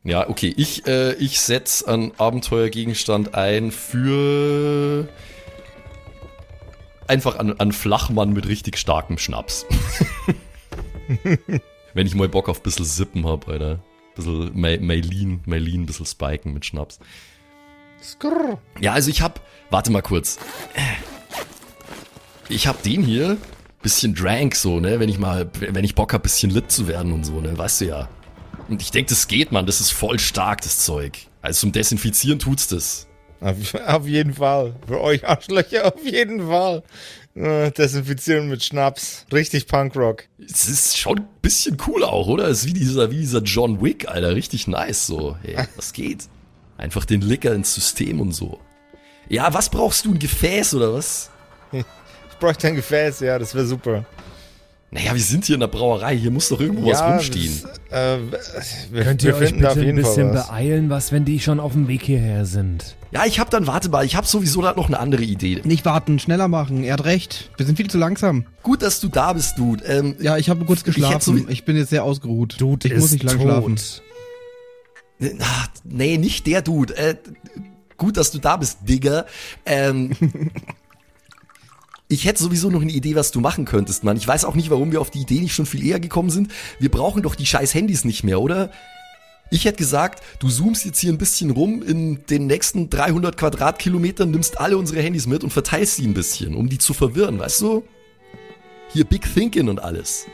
Ja, 0.05 0.29
okay. 0.29 0.55
Ich, 0.57 0.87
äh, 0.87 1.13
ich 1.15 1.41
setz 1.41 1.83
einen 1.83 2.13
Abenteuergegenstand 2.19 3.35
ein 3.35 3.71
für 3.73 5.09
einfach 7.07 7.39
an, 7.39 7.55
an 7.59 7.73
Flachmann 7.73 8.33
mit 8.33 8.47
richtig 8.49 8.79
starkem 8.79 9.19
Schnaps. 9.19 9.67
Wenn 11.95 12.07
ich 12.07 12.15
mal 12.15 12.29
Bock 12.29 12.49
auf 12.49 12.61
ein 12.61 12.63
bisschen 12.63 12.85
Sippen 12.85 13.27
hab, 13.27 13.49
Alter. 13.49 13.81
Bisschen 14.15 14.59
May- 14.59 14.79
Maylin, 14.79 15.41
Maylin, 15.47 15.83
ein 15.83 15.87
bisschen 15.87 16.07
Spiken 16.07 16.53
mit 16.53 16.65
Schnaps. 16.67 16.99
Skrrr. 18.03 18.59
Ja, 18.81 18.93
also 18.93 19.11
ich 19.11 19.23
hab, 19.23 19.41
warte 19.71 19.91
mal 19.91 20.03
kurz. 20.03 20.39
Ich 22.51 22.67
hab 22.67 22.83
den 22.83 23.03
hier, 23.03 23.37
bisschen 23.83 24.15
Drank 24.15 24.55
so, 24.55 24.81
ne, 24.81 24.99
wenn 25.01 25.11
ich 25.11 25.19
mal, 25.19 25.51
wenn 25.61 25.85
ich 25.85 25.95
Bock 25.95 26.15
hab, 26.15 26.23
bisschen 26.23 26.51
lit 26.51 26.73
zu 26.73 26.89
werden 26.89 27.13
und 27.13 27.25
so, 27.25 27.41
ne, 27.41 27.57
weißt 27.57 27.83
du 27.83 27.85
ja. 27.87 28.09
Und 28.69 28.81
ich 28.81 28.91
denk, 28.91 29.09
das 29.09 29.29
geht, 29.29 29.53
man, 29.53 29.67
das 29.67 29.81
ist 29.81 29.91
voll 29.91 30.19
stark, 30.19 30.63
das 30.63 30.79
Zeug. 30.85 31.19
Also 31.43 31.61
zum 31.61 31.73
Desinfizieren 31.73 32.39
tut's 32.39 32.67
das. 32.67 33.07
Auf, 33.41 33.75
auf 33.75 34.07
jeden 34.07 34.33
Fall. 34.33 34.75
Für 34.87 35.01
euch 35.01 35.27
Arschlöcher 35.29 35.95
auf 35.95 36.05
jeden 36.05 36.49
Fall. 36.49 36.83
Äh, 37.35 37.71
Desinfizieren 37.71 38.49
mit 38.49 38.65
Schnaps. 38.65 39.27
Richtig 39.33 39.67
Punkrock. 39.67 40.25
Es 40.39 40.69
ist 40.69 40.99
schon 40.99 41.19
ein 41.19 41.29
bisschen 41.43 41.77
cool 41.87 42.03
auch, 42.03 42.27
oder? 42.29 42.49
Es 42.49 42.61
ist 42.61 42.67
wie 42.67 42.73
dieser, 42.73 43.11
wie 43.11 43.19
dieser 43.19 43.43
John 43.43 43.83
Wick, 43.83 44.09
Alter, 44.09 44.35
richtig 44.35 44.67
nice 44.67 45.07
so. 45.07 45.37
Hey, 45.43 45.57
was 45.77 45.93
geht? 45.93 46.25
Einfach 46.79 47.05
den 47.05 47.21
Licker 47.21 47.55
ins 47.55 47.75
System 47.75 48.21
und 48.21 48.33
so. 48.33 48.59
Ja, 49.29 49.53
was 49.53 49.69
brauchst 49.69 50.07
du, 50.07 50.13
ein 50.13 50.19
Gefäß 50.19 50.75
oder 50.75 50.95
was? 50.95 51.31
Ich 52.39 52.41
bräuchte 52.41 52.69
ein 52.69 52.77
Gefäß, 52.77 53.19
ja, 53.19 53.37
das 53.37 53.53
wäre 53.57 53.67
super. 53.67 54.05
Naja, 54.93 55.13
wir 55.13 55.21
sind 55.21 55.45
hier 55.45 55.55
in 55.55 55.61
der 55.61 55.67
Brauerei, 55.67 56.17
hier 56.17 56.31
muss 56.31 56.49
doch 56.49 56.61
irgendwo 56.61 56.89
was 56.89 57.03
rumstehen. 57.03 57.53
Das, 57.91 58.15
äh, 58.15 58.19
wir, 58.93 59.03
könnt 59.03 59.23
wir 59.25 59.31
ihr 59.31 59.37
euch 59.37 59.53
bitte 59.53 59.71
ein 59.71 59.97
bisschen 59.97 60.33
was. 60.33 60.47
beeilen, 60.47 60.89
was, 60.89 61.11
wenn 61.11 61.25
die 61.25 61.41
schon 61.41 61.59
auf 61.59 61.73
dem 61.73 61.89
Weg 61.89 62.03
hierher 62.05 62.47
sind? 62.47 62.95
Ja, 63.11 63.27
ich 63.27 63.41
hab 63.41 63.51
dann, 63.51 63.67
warte 63.67 63.89
mal, 63.89 64.05
ich 64.05 64.15
hab 64.15 64.25
sowieso 64.25 64.63
da 64.63 64.73
noch 64.75 64.87
eine 64.87 65.01
andere 65.01 65.23
Idee. 65.25 65.61
Nicht 65.65 65.85
warten, 65.85 66.21
schneller 66.21 66.47
machen. 66.47 66.85
Er 66.85 66.93
hat 66.93 67.05
recht. 67.07 67.51
Wir 67.57 67.67
sind 67.67 67.75
viel 67.75 67.91
zu 67.91 67.99
langsam. 67.99 68.47
Gut, 68.63 68.83
dass 68.83 69.01
du 69.01 69.09
da 69.09 69.33
bist, 69.33 69.59
Dude. 69.59 69.85
Ähm, 69.85 70.15
Ja, 70.21 70.37
ich 70.39 70.49
habe 70.49 70.65
kurz 70.65 70.79
Ich 70.81 70.85
geschlafen. 70.85 71.21
so- 71.21 71.49
Ich, 71.49 71.65
bin 71.65 71.77
jetzt 71.77 71.91
sehr 71.91 72.05
ausgeruht. 72.05 72.55
Dude 72.61 72.87
ich 72.87 72.95
ist 72.95 73.01
muss 73.01 73.11
nicht 73.13 73.25
lang 73.25 73.37
tot. 73.39 73.45
schlafen. 73.47 73.77
ah, 75.41 75.67
nee, 75.83 76.17
nicht 76.19 76.47
der 76.47 76.63
Dude. 76.63 76.97
Äh, 76.97 77.17
gut, 77.97 78.17
dass 78.17 78.31
du 78.31 78.39
da 78.39 78.57
bist, 78.57 78.79
Digga. 78.89 79.27
Ähm, 79.67 80.13
ich 82.09 82.25
hätte 82.25 82.43
sowieso 82.43 82.71
noch 82.71 82.81
eine 82.81 82.93
Idee, 82.93 83.15
was 83.15 83.31
du 83.31 83.41
machen 83.41 83.67
könntest, 83.67 84.03
Mann. 84.03 84.17
Ich 84.17 84.27
weiß 84.27 84.47
auch 84.47 84.55
nicht, 84.55 84.71
warum 84.71 84.93
wir 84.93 85.01
auf 85.01 85.11
die 85.11 85.21
Idee 85.21 85.41
nicht 85.41 85.55
schon 85.55 85.67
viel 85.67 85.87
eher 85.87 86.01
gekommen 86.01 86.31
sind. 86.31 86.51
Wir 86.79 86.91
brauchen 86.91 87.23
doch 87.23 87.35
die 87.35 87.47
scheiß 87.47 87.75
Handys 87.75 88.05
nicht 88.05 88.25
mehr, 88.25 88.41
oder? 88.41 88.71
Ich 89.51 89.65
hätte 89.65 89.79
gesagt, 89.79 90.23
du 90.41 90.49
zoomst 90.49 90.85
jetzt 90.85 90.99
hier 90.99 91.13
ein 91.13 91.19
bisschen 91.19 91.51
rum 91.51 91.83
in 91.83 92.25
den 92.27 92.47
nächsten 92.47 92.91
300 92.91 93.37
Quadratkilometern, 93.37 94.31
nimmst 94.31 94.61
alle 94.61 94.77
unsere 94.77 95.01
Handys 95.03 95.27
mit 95.27 95.45
und 95.45 95.51
verteilst 95.51 95.97
sie 95.97 96.07
ein 96.07 96.15
bisschen, 96.15 96.55
um 96.55 96.69
die 96.69 96.79
zu 96.79 96.93
verwirren, 96.93 97.39
weißt 97.39 97.61
du? 97.63 97.85
Hier 98.93 99.05
Big 99.05 99.23
Thinking 99.35 99.69
und 99.69 99.83
alles. 99.83 100.27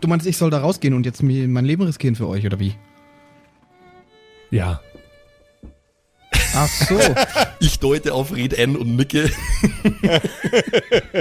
Du 0.00 0.08
meinst, 0.08 0.26
ich 0.26 0.36
soll 0.36 0.50
da 0.50 0.60
rausgehen 0.60 0.94
und 0.94 1.06
jetzt 1.06 1.22
mir 1.22 1.48
mein 1.48 1.64
Leben 1.64 1.82
riskieren 1.82 2.14
für 2.14 2.28
euch, 2.28 2.44
oder 2.44 2.60
wie? 2.60 2.74
Ja. 4.50 4.80
Ach 6.54 6.68
so. 6.68 6.98
Ich 7.60 7.78
deute 7.78 8.12
auf 8.12 8.34
Red 8.34 8.52
N 8.58 8.76
und 8.76 8.96
nicke. 8.96 9.30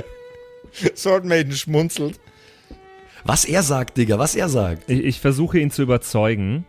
Sword 0.95 1.25
Maiden 1.25 1.53
schmunzelt. 1.53 2.19
Was 3.23 3.45
er 3.45 3.63
sagt, 3.63 3.97
Digga, 3.97 4.19
was 4.19 4.35
er 4.35 4.49
sagt. 4.49 4.89
Ich, 4.89 4.99
ich 5.03 5.19
versuche 5.21 5.59
ihn 5.59 5.71
zu 5.71 5.83
überzeugen. 5.83 6.65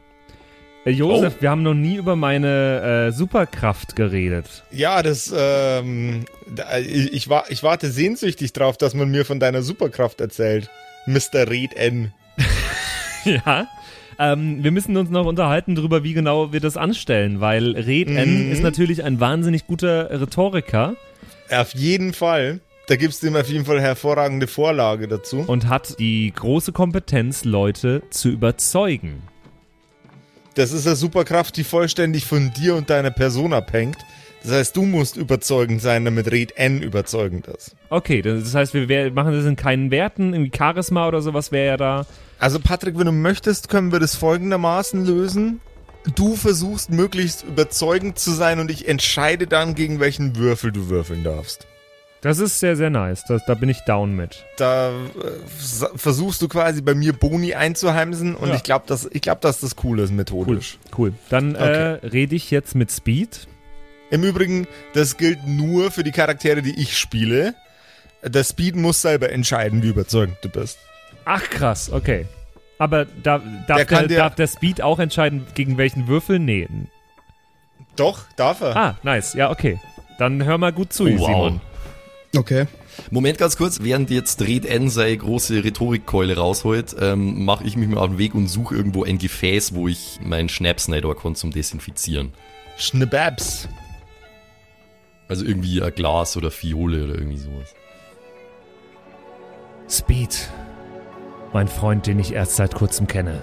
Äh, 0.85 0.90
Josef, 0.90 1.35
Oh. 1.38 1.42
wir 1.42 1.50
haben 1.50 1.62
noch 1.64 1.75
nie 1.75 1.97
über 1.97 2.14
meine 2.14 3.09
äh, 3.09 3.12
Superkraft 3.12 3.97
geredet. 3.97 4.62
Ja, 4.71 5.02
das, 5.02 5.33
ähm, 5.37 6.25
da- 6.54 6.78
ich, 6.78 7.12
ich, 7.12 7.28
wa- 7.28 7.44
ich 7.49 7.62
warte 7.64 7.90
sehnsüchtig 7.90 8.52
drauf, 8.52 8.76
dass 8.76 8.94
man 8.94 9.11
mir 9.11 9.25
von 9.25 9.40
deiner 9.40 9.62
Superkraft 9.62 10.21
erzählt. 10.21 10.71
Mr. 11.06 11.49
Red 11.50 11.75
N. 11.75 12.12
ja. 13.25 13.66
Ähm, 14.18 14.62
wir 14.62 14.71
müssen 14.71 14.97
uns 14.97 15.11
noch 15.11 15.26
unterhalten 15.26 15.75
darüber, 15.75 16.04
wie 16.04 16.12
genau 16.14 16.52
wir 16.52 16.61
das 16.61 16.76
anstellen, 16.76 17.40
weil 17.40 17.73
Red 17.76 18.09
N 18.09 18.47
Mhm. 18.47 18.52
ist 18.52 18.62
natürlich 18.62 19.02
ein 19.04 19.21
wahnsinnig 19.21 19.66
guter 19.66 20.11
Rhetoriker 20.21 20.94
Auf 21.50 21.75
jeden 21.75 22.12
Fall. 22.14 22.61
Da 22.87 22.97
gibst 22.97 23.23
du 23.23 23.28
ihm 23.28 23.37
auf 23.37 23.49
jeden 23.49 23.64
Fall 23.64 23.80
hervorragende 23.80 24.47
Vorlage 24.47 25.09
dazu. 25.09 25.44
und 25.47 25.68
hat 25.68 25.99
die 25.99 26.33
große 26.35 26.73
Kompetenz, 26.73 27.44
Leute 27.44 28.02
zu 28.11 28.28
überzeugen. 28.28 29.23
Das 30.54 30.71
ist 30.73 30.87
eine 30.87 30.94
Superkraft, 30.97 31.56
die 31.56 31.64
vollständig 31.64 32.26
von 32.26 32.52
dir 32.52 32.75
und 32.76 32.90
deiner 32.90 33.11
Person 33.11 33.52
abhängt. 33.52 33.97
Das 34.42 34.52
heißt, 34.52 34.76
du 34.76 34.83
musst 34.85 35.16
überzeugend 35.16 35.80
sein, 35.80 36.04
damit 36.04 36.30
Red 36.30 36.56
N 36.59 36.83
überzeugend 36.83 37.47
ist. 37.47 37.75
Okay, 37.88 38.21
das 38.21 38.54
heißt, 38.54 38.75
wir 38.75 39.11
machen 39.12 39.33
das 39.33 39.47
in 39.47 39.56
keinen 39.56 39.90
Werten, 39.90 40.35
irgendwie 40.35 40.52
Charisma 40.56 41.09
oder 41.09 41.23
sowas 41.23 41.50
wäre 41.50 41.66
ja 41.66 41.76
da. 41.78 42.06
Also 42.38 42.59
Patrick, 42.61 42.99
wenn 42.99 43.07
du 43.07 43.12
möchtest, 43.12 43.69
können 43.69 43.93
wir 43.93 44.00
das 44.00 44.14
folgendermaßen 44.17 45.05
lösen. 45.07 45.61
du 46.17 46.37
versuchst 46.37 46.91
möglichst 46.91 47.45
überzeugend 47.45 48.19
zu 48.19 48.33
sein 48.33 48.61
und 48.61 48.71
ich 48.71 48.87
entscheide 48.88 49.47
dann, 49.47 49.75
gegen 49.75 50.00
welchen 50.00 50.37
Würfel 50.37 50.71
du 50.71 50.88
würfeln 50.91 51.25
darfst. 51.25 51.67
Das 52.21 52.38
ist 52.38 52.59
sehr, 52.61 52.75
sehr 52.76 52.91
nice. 52.91 53.23
Das, 53.29 53.43
da 53.47 53.55
bin 53.55 53.69
ich 53.71 53.81
down 53.87 54.14
mit. 54.14 54.45
Da 54.57 54.91
äh, 54.91 54.95
versuchst 55.97 56.41
du 56.43 56.49
quasi 56.49 56.81
bei 56.83 56.95
mir 56.95 57.12
Boni 57.12 57.55
einzuheimsen 57.55 58.35
und 58.35 58.49
Ja. 58.50 58.55
ich 58.57 58.62
glaube, 58.62 58.85
dass, 58.87 59.09
ich 59.12 59.21
glaub, 59.23 59.41
dass 59.43 59.61
das 59.61 59.76
cool 59.85 59.99
ist 60.00 60.11
methodisch. 60.12 60.79
Cool. 60.97 61.12
Dann 61.31 61.55
äh, 61.55 61.67
rede 62.07 62.35
ich 62.35 62.50
jetzt 62.50 62.75
mit 62.75 62.91
Speed. 62.91 63.47
Im 64.11 64.25
Übrigen, 64.25 64.67
das 64.95 65.17
gilt 65.17 65.47
nur 65.47 65.91
für 65.91 66.03
die 66.05 66.12
Charaktere, 66.12 66.61
die 66.62 66.79
ich 66.81 66.99
spiele. 66.99 67.55
Der 68.23 68.45
Speed 68.45 68.76
muss 68.76 69.03
selber 69.03 69.31
entscheiden, 69.31 69.83
wie 69.83 69.88
überzeugend 69.88 70.37
du 70.43 70.49
bist. 70.49 70.79
Ach 71.25 71.43
krass, 71.50 71.90
okay. 71.93 72.26
Aber 72.78 73.04
da, 73.04 73.40
darf, 73.66 73.76
Der 73.78 73.85
der, 73.87 74.09
dir- 74.09 74.16
darf 74.19 74.35
der 74.35 74.47
Speed 74.47 74.83
auch 74.83 74.99
entscheiden, 74.99 75.47
gegen 75.54 75.78
welchen 75.78 76.07
Würfel? 76.09 76.38
Nee. 76.38 76.69
Doch, 77.97 78.25
darf 78.37 78.61
er. 78.61 78.76
Ah, 78.76 78.99
nice. 79.02 79.35
Ja, 79.35 79.50
okay. 79.50 79.78
Dann 80.19 80.45
hör 80.45 80.59
mal 80.59 80.73
gut 80.73 80.93
zu, 80.93 81.04
Oh, 81.04 81.19
wow. 81.19 81.26
Simon. 81.26 81.61
Okay. 82.37 82.66
Moment 83.11 83.38
ganz 83.38 83.57
kurz, 83.57 83.81
während 83.83 84.11
jetzt 84.11 84.43
Red 84.43 84.66
N 84.66 84.88
seine 84.90 85.16
große 85.16 85.62
Rhetorikkeule 85.64 86.37
rausholt, 86.37 86.95
ähm, 87.00 87.45
mache 87.45 87.64
ich 87.64 87.76
mich 87.76 87.88
mal 87.88 87.99
auf 88.00 88.09
den 88.09 88.19
Weg 88.19 88.35
und 88.35 88.49
suche 88.49 88.75
irgendwo 88.75 89.04
ein 89.04 89.19
Gefäß, 89.19 89.75
wo 89.75 89.87
ich 89.88 90.19
meinen 90.23 90.49
Schnaps 90.49 90.88
nicht 90.88 91.04
kann 91.23 91.35
zum 91.37 91.50
Desinfizieren. 91.52 92.33
Schnibbabs. 92.76 93.69
Also 95.28 95.45
irgendwie 95.45 95.81
ein 95.83 95.93
Glas 95.95 96.37
oder 96.37 96.50
Fiole 96.50 97.04
oder 97.04 97.14
irgendwie 97.14 97.38
sowas. 97.38 97.75
Speed. 99.88 100.49
Mein 101.55 101.69
Freund, 101.69 102.07
den 102.07 102.19
ich 102.19 102.35
erst 102.35 102.57
seit 102.57 102.75
kurzem 102.75 103.07
kenne. 103.07 103.41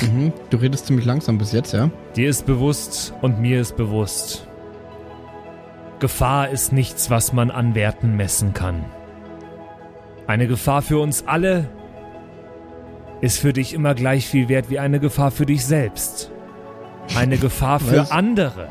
Mhm. 0.00 0.32
Du 0.48 0.56
redest 0.56 0.86
ziemlich 0.86 1.04
langsam 1.04 1.36
bis 1.36 1.52
jetzt, 1.52 1.72
ja? 1.72 1.90
Dir 2.16 2.30
ist 2.30 2.46
bewusst 2.46 3.12
und 3.20 3.40
mir 3.40 3.60
ist 3.60 3.76
bewusst. 3.76 4.48
Gefahr 5.98 6.48
ist 6.48 6.72
nichts, 6.72 7.10
was 7.10 7.34
man 7.34 7.50
an 7.50 7.74
Werten 7.74 8.16
messen 8.16 8.54
kann. 8.54 8.86
Eine 10.26 10.48
Gefahr 10.48 10.80
für 10.80 10.98
uns 10.98 11.24
alle 11.26 11.68
ist 13.20 13.38
für 13.38 13.52
dich 13.52 13.74
immer 13.74 13.94
gleich 13.94 14.26
viel 14.26 14.48
wert 14.48 14.70
wie 14.70 14.78
eine 14.78 14.98
Gefahr 14.98 15.30
für 15.30 15.44
dich 15.44 15.66
selbst. 15.66 16.32
Eine 17.16 17.36
Gefahr 17.36 17.80
für 17.80 18.12
andere 18.12 18.68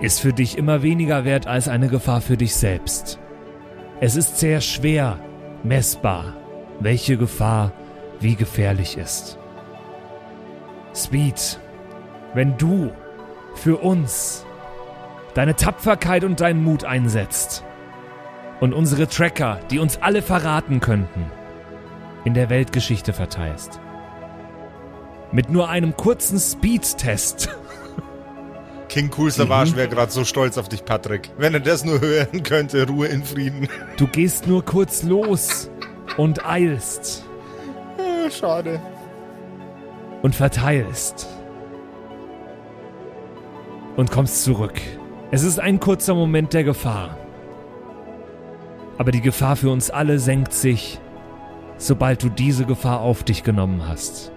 ist 0.00 0.18
für 0.18 0.32
dich 0.32 0.58
immer 0.58 0.82
weniger 0.82 1.24
wert 1.24 1.46
als 1.46 1.68
eine 1.68 1.86
Gefahr 1.86 2.20
für 2.20 2.36
dich 2.36 2.56
selbst. 2.56 3.20
Es 4.00 4.16
ist 4.16 4.38
sehr 4.38 4.60
schwer 4.60 5.20
messbar, 5.62 6.34
welche 6.80 7.16
Gefahr 7.16 7.72
wie 8.20 8.36
gefährlich 8.36 8.96
ist. 8.96 9.38
Speed, 10.94 11.60
wenn 12.34 12.56
du 12.56 12.90
für 13.54 13.78
uns 13.78 14.44
deine 15.34 15.56
Tapferkeit 15.56 16.24
und 16.24 16.40
deinen 16.40 16.64
Mut 16.64 16.84
einsetzt 16.84 17.64
und 18.60 18.72
unsere 18.72 19.06
Tracker, 19.06 19.60
die 19.70 19.78
uns 19.78 19.98
alle 20.00 20.22
verraten 20.22 20.80
könnten, 20.80 21.30
in 22.24 22.34
der 22.34 22.50
Weltgeschichte 22.50 23.12
verteilst. 23.12 23.80
Mit 25.32 25.50
nur 25.50 25.68
einem 25.68 25.96
kurzen 25.96 26.38
Speed-Test. 26.38 27.50
King 28.88 29.10
Cool 29.16 29.30
Savage 29.30 29.76
wäre 29.76 29.88
gerade 29.88 30.12
so 30.12 30.24
stolz 30.24 30.56
auf 30.56 30.68
dich, 30.68 30.84
Patrick. 30.84 31.30
Wenn 31.36 31.52
er 31.52 31.60
das 31.60 31.84
nur 31.84 32.00
hören 32.00 32.42
könnte, 32.42 32.86
Ruhe 32.86 33.08
in 33.08 33.24
Frieden. 33.24 33.68
Du 33.96 34.06
gehst 34.06 34.46
nur 34.46 34.64
kurz 34.64 35.02
los 35.02 35.68
und 36.16 36.46
eilst 36.46 37.24
Ah, 37.98 38.30
Schade. 38.30 38.80
und 40.22 40.34
verteilst. 40.34 41.28
Und 43.96 44.10
kommst 44.10 44.44
zurück. 44.44 44.80
Es 45.30 45.42
ist 45.42 45.58
ein 45.58 45.80
kurzer 45.80 46.14
Moment 46.14 46.52
der 46.52 46.64
Gefahr. 46.64 47.16
Aber 48.98 49.10
die 49.10 49.20
Gefahr 49.22 49.56
für 49.56 49.70
uns 49.70 49.90
alle 49.90 50.18
senkt 50.18 50.52
sich, 50.52 51.00
sobald 51.78 52.22
du 52.22 52.28
diese 52.28 52.64
Gefahr 52.64 53.00
auf 53.00 53.22
dich 53.24 53.42
genommen 53.42 53.88
hast. 53.88 54.32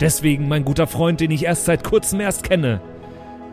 Deswegen, 0.00 0.46
mein 0.48 0.64
guter 0.64 0.86
Freund, 0.86 1.20
den 1.20 1.30
ich 1.30 1.44
erst 1.44 1.64
seit 1.64 1.82
kurzem 1.84 2.20
erst 2.20 2.44
kenne, 2.44 2.80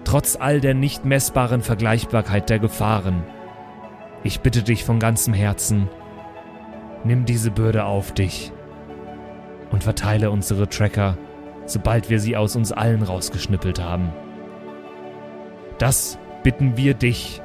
trotz 0.04 0.36
all 0.40 0.62
der 0.62 0.74
nicht 0.76 1.06
messbaren 1.06 1.62
Vergleichbarkeit 1.62 2.50
der 2.50 2.60
Gefahren, 2.60 3.24
ich 4.24 4.42
bitte 4.42 4.62
dich 4.64 4.84
von 4.84 5.00
ganzem 5.00 5.34
Herzen, 5.34 5.90
nimm 7.06 7.26
diese 7.26 7.52
Bürde 7.52 7.86
auf 7.86 8.14
dich 8.14 8.52
und 9.72 9.84
verteile 9.84 10.32
unsere 10.32 10.68
Tracker, 10.70 11.18
sobald 11.66 12.10
wir 12.10 12.20
sie 12.20 12.36
aus 12.36 12.56
uns 12.56 12.72
allen 12.72 13.04
rausgeschnippelt 13.04 13.82
haben. 13.82 14.10
Das 15.78 16.18
bitten 16.44 16.78
wir 16.78 16.94
dich, 16.94 17.42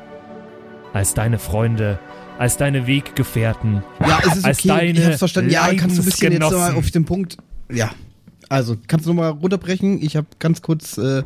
als 0.92 1.14
deine 1.14 1.38
Freunde, 1.38 1.98
als 2.38 2.56
deine 2.56 2.86
Weggefährten, 2.86 3.82
Ja, 4.00 4.18
es 4.26 4.36
ist 4.36 4.44
Als 4.44 4.58
okay. 4.60 4.68
deine 4.68 4.98
ich 4.98 5.06
hab's 5.06 5.18
verstanden. 5.18 5.50
Ja, 5.50 5.72
kannst 5.74 5.98
du 5.98 6.02
ein 6.02 6.04
bisschen 6.04 6.32
jetzt 6.32 6.50
mal 6.50 6.74
auf 6.74 6.90
den 6.90 7.04
Punkt. 7.04 7.36
Ja. 7.70 7.90
Also, 8.48 8.76
kannst 8.88 9.06
du 9.06 9.10
nochmal 9.10 9.30
runterbrechen? 9.30 10.02
Ich 10.02 10.16
habe 10.16 10.26
ganz 10.38 10.60
kurz 10.60 10.98
äh, 10.98 11.22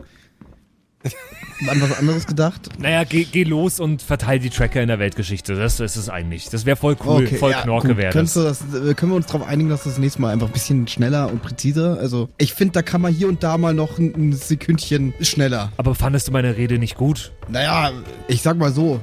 an 1.68 1.80
was 1.80 1.96
anderes 1.98 2.26
gedacht. 2.26 2.68
Naja, 2.78 3.04
geh, 3.04 3.24
geh 3.24 3.44
los 3.44 3.80
und 3.80 4.02
verteil 4.02 4.38
die 4.38 4.50
Tracker 4.50 4.82
in 4.82 4.88
der 4.88 4.98
Weltgeschichte. 4.98 5.54
Das, 5.54 5.76
das 5.76 5.96
ist 5.96 6.02
es 6.04 6.08
eigentlich. 6.08 6.48
Das 6.50 6.66
wäre 6.66 6.76
voll 6.76 6.96
cool, 7.04 7.26
voll 7.26 7.52
ja, 7.52 7.62
Knorke 7.62 7.96
wäre 7.96 8.12
das. 8.12 8.36
äh, 8.36 8.94
Können 8.94 9.12
wir 9.12 9.16
uns 9.16 9.26
darauf 9.26 9.46
einigen, 9.46 9.68
dass 9.70 9.84
das 9.84 9.98
nächste 9.98 10.20
Mal 10.20 10.32
einfach 10.32 10.48
ein 10.48 10.52
bisschen 10.52 10.88
schneller 10.88 11.30
und 11.30 11.42
präziser? 11.42 11.98
Also, 11.98 12.28
ich 12.38 12.54
finde, 12.54 12.72
da 12.72 12.82
kann 12.82 13.00
man 13.00 13.12
hier 13.12 13.28
und 13.28 13.42
da 13.42 13.56
mal 13.58 13.74
noch 13.74 13.98
ein, 13.98 14.12
ein 14.14 14.32
Sekündchen 14.32 15.14
schneller. 15.20 15.72
Aber 15.76 15.94
fandest 15.94 16.28
du 16.28 16.32
meine 16.32 16.56
Rede 16.56 16.78
nicht 16.78 16.96
gut? 16.96 17.32
Naja, 17.48 17.92
ich 18.28 18.42
sag 18.42 18.56
mal 18.56 18.72
so. 18.72 19.00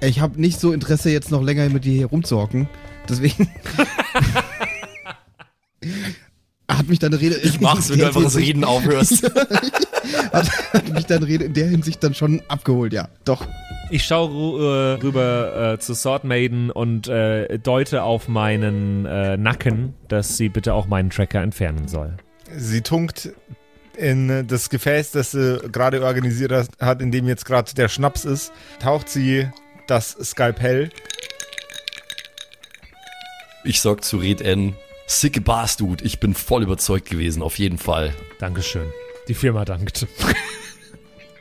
Ich 0.00 0.20
habe 0.20 0.40
nicht 0.40 0.58
so 0.60 0.72
Interesse, 0.72 1.10
jetzt 1.10 1.30
noch 1.30 1.42
länger 1.42 1.68
mit 1.68 1.84
dir 1.84 1.92
hier 1.92 2.06
rumzuhocken. 2.06 2.68
Deswegen. 3.08 3.50
hat 6.78 6.88
mich 6.88 6.98
deine 6.98 7.20
Rede. 7.20 7.36
Ich 7.38 7.60
mach's, 7.60 7.88
wenn 7.90 7.98
du 7.98 8.06
einfach 8.06 8.22
das 8.22 8.36
Reden 8.36 8.64
aufhörst. 8.64 9.22
Hat, 10.32 10.48
hat 10.72 10.88
mich 10.88 11.06
deine 11.06 11.26
Rede 11.26 11.44
in 11.44 11.54
der 11.54 11.66
Hinsicht 11.68 12.02
dann 12.02 12.14
schon 12.14 12.42
abgeholt, 12.48 12.92
ja. 12.92 13.08
Doch. 13.24 13.46
Ich 13.90 14.04
schaue 14.04 14.96
äh, 14.98 15.02
rüber 15.02 15.74
äh, 15.74 15.78
zu 15.78 15.94
Sword 15.94 16.24
Maiden 16.24 16.70
und 16.70 17.08
äh, 17.08 17.58
deute 17.58 18.02
auf 18.02 18.28
meinen 18.28 19.04
äh, 19.06 19.36
Nacken, 19.36 19.94
dass 20.08 20.36
sie 20.36 20.48
bitte 20.48 20.74
auch 20.74 20.86
meinen 20.86 21.10
Tracker 21.10 21.40
entfernen 21.42 21.88
soll. 21.88 22.16
Sie 22.56 22.80
tunkt 22.80 23.30
in 23.96 24.46
das 24.46 24.70
Gefäß, 24.70 25.10
das 25.12 25.32
sie 25.32 25.58
gerade 25.70 26.02
organisiert 26.04 26.52
hat- 26.80 27.02
in 27.02 27.10
dem 27.10 27.26
jetzt 27.26 27.44
gerade 27.44 27.72
der 27.74 27.88
Schnaps 27.88 28.24
ist, 28.24 28.52
taucht 28.80 29.08
sie 29.08 29.48
das 29.86 30.12
Skalpell. 30.22 30.90
Ich 33.64 33.80
sag 33.80 34.04
zu 34.04 34.16
Red 34.18 34.40
N, 34.40 34.74
sicke 35.10 35.40
Bastard, 35.40 36.02
ich 36.02 36.20
bin 36.20 36.34
voll 36.34 36.62
überzeugt 36.62 37.10
gewesen, 37.10 37.42
auf 37.42 37.58
jeden 37.58 37.78
Fall. 37.78 38.14
Dankeschön. 38.38 38.86
Die 39.28 39.34
Firma 39.34 39.64
dankt. 39.64 40.06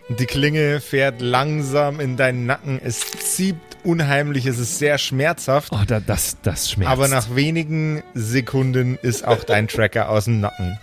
Die 0.10 0.25
Klinge 0.25 0.82
fährt 0.82 1.21
langsam 1.21 1.99
in 1.99 2.17
deinen 2.17 2.47
Nacken. 2.47 2.82
Es 2.84 2.99
zieht 3.12 3.58
unheimlich, 3.84 4.47
es 4.47 4.58
ist 4.58 4.79
sehr 4.79 4.97
schmerzhaft. 4.97 5.71
Oh, 5.71 5.84
da, 5.86 5.99
das, 5.99 6.38
das 6.41 6.71
schmerzt. 6.71 6.91
Aber 6.91 7.08
nach 7.08 7.36
wenigen 7.36 8.01
Sekunden 8.15 8.97
ist 9.03 9.25
auch 9.25 9.43
dein 9.43 9.67
Tracker 9.67 10.10
aus 10.10 10.25
dem 10.25 10.39
Nacken. 10.39 10.79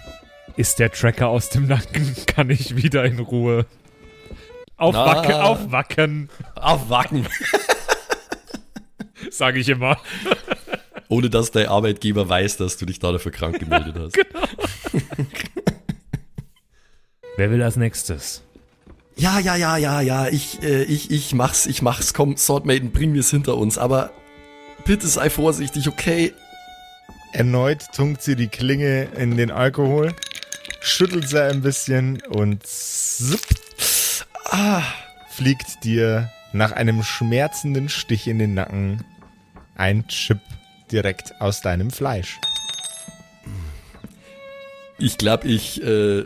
Ist 0.56 0.78
der 0.78 0.92
Tracker 0.92 1.26
aus 1.28 1.48
dem 1.48 1.66
Nacken, 1.66 2.14
kann 2.26 2.50
ich 2.50 2.76
wieder 2.76 3.04
in 3.04 3.18
Ruhe 3.18 3.66
aufwacken, 4.76 5.34
aufwacken, 5.34 6.30
Aufwacken. 6.54 7.26
sage 9.30 9.58
ich 9.58 9.68
immer. 9.68 9.98
Ohne 11.08 11.30
dass 11.30 11.50
dein 11.50 11.66
Arbeitgeber 11.66 12.28
weiß, 12.28 12.56
dass 12.56 12.76
du 12.76 12.86
dich 12.86 12.98
da 12.98 13.12
dafür 13.12 13.32
krank 13.32 13.58
gemeldet 13.58 13.96
hast. 13.98 14.16
Wer 17.36 17.50
will 17.50 17.62
als 17.62 17.76
nächstes? 17.76 18.42
Ja, 19.16 19.38
ja, 19.38 19.56
ja, 19.56 19.76
ja, 19.76 20.00
ja, 20.00 20.28
ich, 20.28 20.62
äh, 20.62 20.82
ich, 20.84 21.10
ich 21.10 21.32
mach's, 21.32 21.66
ich 21.66 21.80
mach's, 21.80 22.12
komm, 22.12 22.36
Swordmaiden, 22.36 22.90
bring 22.90 23.12
mir's 23.12 23.30
hinter 23.30 23.56
uns, 23.56 23.78
aber 23.78 24.10
bitte 24.84 25.06
sei 25.06 25.30
vorsichtig, 25.30 25.88
okay? 25.88 26.34
Erneut 27.32 27.84
tunkt 27.94 28.22
sie 28.22 28.36
die 28.36 28.48
Klinge 28.48 29.04
in 29.16 29.36
den 29.36 29.50
Alkohol, 29.50 30.14
schüttelt 30.80 31.28
sie 31.28 31.42
ein 31.42 31.62
bisschen 31.62 32.20
und 32.28 32.66
zipp, 32.66 33.40
Ah, 34.50 34.82
fliegt 35.28 35.84
dir 35.84 36.30
nach 36.52 36.72
einem 36.72 37.02
schmerzenden 37.02 37.88
Stich 37.88 38.28
in 38.28 38.38
den 38.38 38.54
Nacken 38.54 39.04
ein 39.76 40.06
Chip 40.08 40.40
direkt 40.92 41.40
aus 41.40 41.60
deinem 41.60 41.90
Fleisch. 41.90 42.38
ich 44.98 45.18
glaub, 45.18 45.44
ich, 45.44 45.82
äh, 45.82 46.24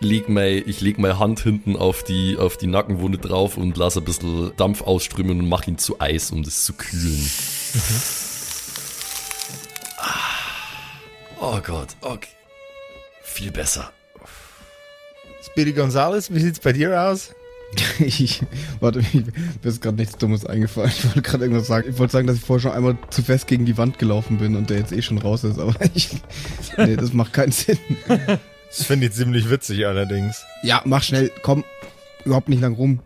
leg 0.00 0.28
mei, 0.28 0.62
ich 0.66 0.80
leg 0.80 0.98
meine 0.98 1.18
Hand 1.18 1.40
hinten 1.40 1.76
auf 1.76 2.02
die, 2.02 2.36
auf 2.38 2.56
die 2.56 2.66
Nackenwunde 2.66 3.18
drauf 3.18 3.56
und 3.56 3.76
lass 3.76 3.96
ein 3.96 4.04
bisschen 4.04 4.52
Dampf 4.56 4.82
ausströmen 4.82 5.40
und 5.40 5.48
mach 5.48 5.66
ihn 5.66 5.78
zu 5.78 6.00
Eis, 6.00 6.30
um 6.30 6.42
das 6.42 6.64
zu 6.64 6.74
kühlen. 6.74 7.30
Ah. 9.98 10.36
Oh 11.40 11.60
Gott, 11.60 11.88
okay. 12.00 12.30
Viel 13.22 13.50
besser. 13.50 13.92
Speedy 15.44 15.72
Gonzales, 15.72 16.32
wie 16.32 16.40
sieht's 16.40 16.60
bei 16.60 16.72
dir 16.72 17.00
aus? 17.00 17.34
Ich, 17.98 18.42
warte, 18.80 19.00
mir 19.12 19.24
ist 19.64 19.82
gerade 19.82 19.96
nichts 19.96 20.16
Dummes 20.16 20.46
eingefallen. 20.46 20.90
Ich 20.90 21.04
wollte 21.04 21.22
gerade 21.22 21.44
irgendwas 21.44 21.66
sagen. 21.66 21.88
Ich 21.90 21.98
wollte 21.98 22.12
sagen, 22.12 22.26
dass 22.26 22.36
ich 22.36 22.42
vorher 22.42 22.62
schon 22.62 22.72
einmal 22.72 22.96
zu 23.10 23.22
fest 23.22 23.46
gegen 23.46 23.64
die 23.66 23.76
Wand 23.76 23.98
gelaufen 23.98 24.38
bin 24.38 24.56
und 24.56 24.70
der 24.70 24.78
jetzt 24.78 24.92
eh 24.92 25.02
schon 25.02 25.18
raus 25.18 25.44
ist, 25.44 25.58
aber 25.58 25.74
ich. 25.94 26.10
Nee, 26.76 26.96
das 26.96 27.12
macht 27.12 27.32
keinen 27.32 27.52
Sinn. 27.52 27.78
Das 28.68 28.84
finde 28.84 29.06
ich 29.06 29.12
ziemlich 29.12 29.50
witzig 29.50 29.86
allerdings. 29.86 30.44
Ja, 30.62 30.82
mach 30.84 31.02
schnell, 31.02 31.30
komm. 31.42 31.64
Überhaupt 32.24 32.48
nicht 32.48 32.60
lang 32.60 32.74
rum. 32.74 33.00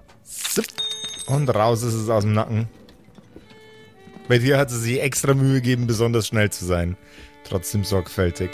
Und 1.27 1.49
raus 1.51 1.83
ist 1.83 1.95
es 1.95 2.09
aus 2.09 2.25
dem 2.25 2.33
Nacken. 2.33 2.69
Bei 4.29 4.39
dir 4.39 4.59
hat 4.59 4.71
sie 4.71 4.79
sich 4.79 5.01
extra 5.01 5.35
Mühe 5.35 5.55
gegeben, 5.55 5.87
besonders 5.87 6.27
schnell 6.27 6.51
zu 6.51 6.65
sein. 6.65 6.97
Trotzdem 7.45 7.85
sorgfältig. 7.85 8.51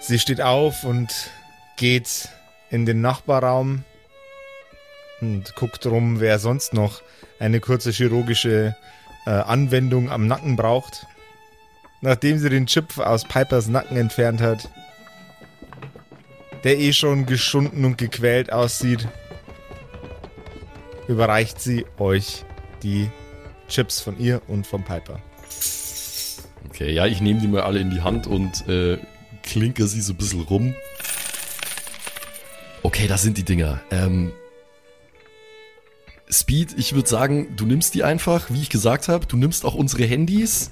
Sie 0.00 0.18
steht 0.18 0.40
auf 0.40 0.84
und 0.84 1.30
geht 1.76 2.28
in 2.70 2.86
den 2.86 3.00
Nachbarraum 3.00 3.84
und 5.20 5.54
guckt 5.56 5.86
rum, 5.86 6.20
wer 6.20 6.38
sonst 6.38 6.74
noch 6.74 7.02
eine 7.38 7.60
kurze 7.60 7.90
chirurgische 7.90 8.76
äh, 9.26 9.30
Anwendung 9.30 10.10
am 10.10 10.26
Nacken 10.26 10.56
braucht. 10.56 11.06
Nachdem 12.00 12.38
sie 12.38 12.50
den 12.50 12.66
Chip 12.66 12.98
aus 12.98 13.24
Pipers 13.24 13.68
Nacken 13.68 13.96
entfernt 13.96 14.40
hat, 14.40 14.68
der 16.64 16.78
eh 16.78 16.92
schon 16.92 17.26
geschunden 17.26 17.84
und 17.84 17.98
gequält 17.98 18.52
aussieht, 18.52 19.08
überreicht 21.08 21.60
sie 21.60 21.86
euch 21.98 22.44
die 22.82 23.10
Chips 23.68 24.00
von 24.00 24.18
ihr 24.18 24.42
und 24.48 24.66
vom 24.66 24.84
Piper. 24.84 25.20
Okay, 26.68 26.92
ja, 26.92 27.06
ich 27.06 27.20
nehme 27.20 27.40
die 27.40 27.48
mal 27.48 27.62
alle 27.62 27.80
in 27.80 27.90
die 27.90 28.02
Hand 28.02 28.26
und 28.26 28.68
äh, 28.68 28.98
klinke 29.42 29.86
sie 29.86 30.00
so 30.00 30.12
ein 30.12 30.16
bisschen 30.16 30.42
rum. 30.42 30.74
Okay, 32.82 33.06
da 33.08 33.16
sind 33.16 33.38
die 33.38 33.44
Dinger. 33.44 33.80
Ähm, 33.90 34.32
Speed, 36.28 36.74
ich 36.76 36.94
würde 36.94 37.08
sagen, 37.08 37.48
du 37.56 37.66
nimmst 37.66 37.94
die 37.94 38.02
einfach, 38.02 38.50
wie 38.50 38.60
ich 38.60 38.68
gesagt 38.70 39.08
habe. 39.08 39.26
Du 39.26 39.36
nimmst 39.36 39.64
auch 39.64 39.74
unsere 39.74 40.04
Handys, 40.04 40.70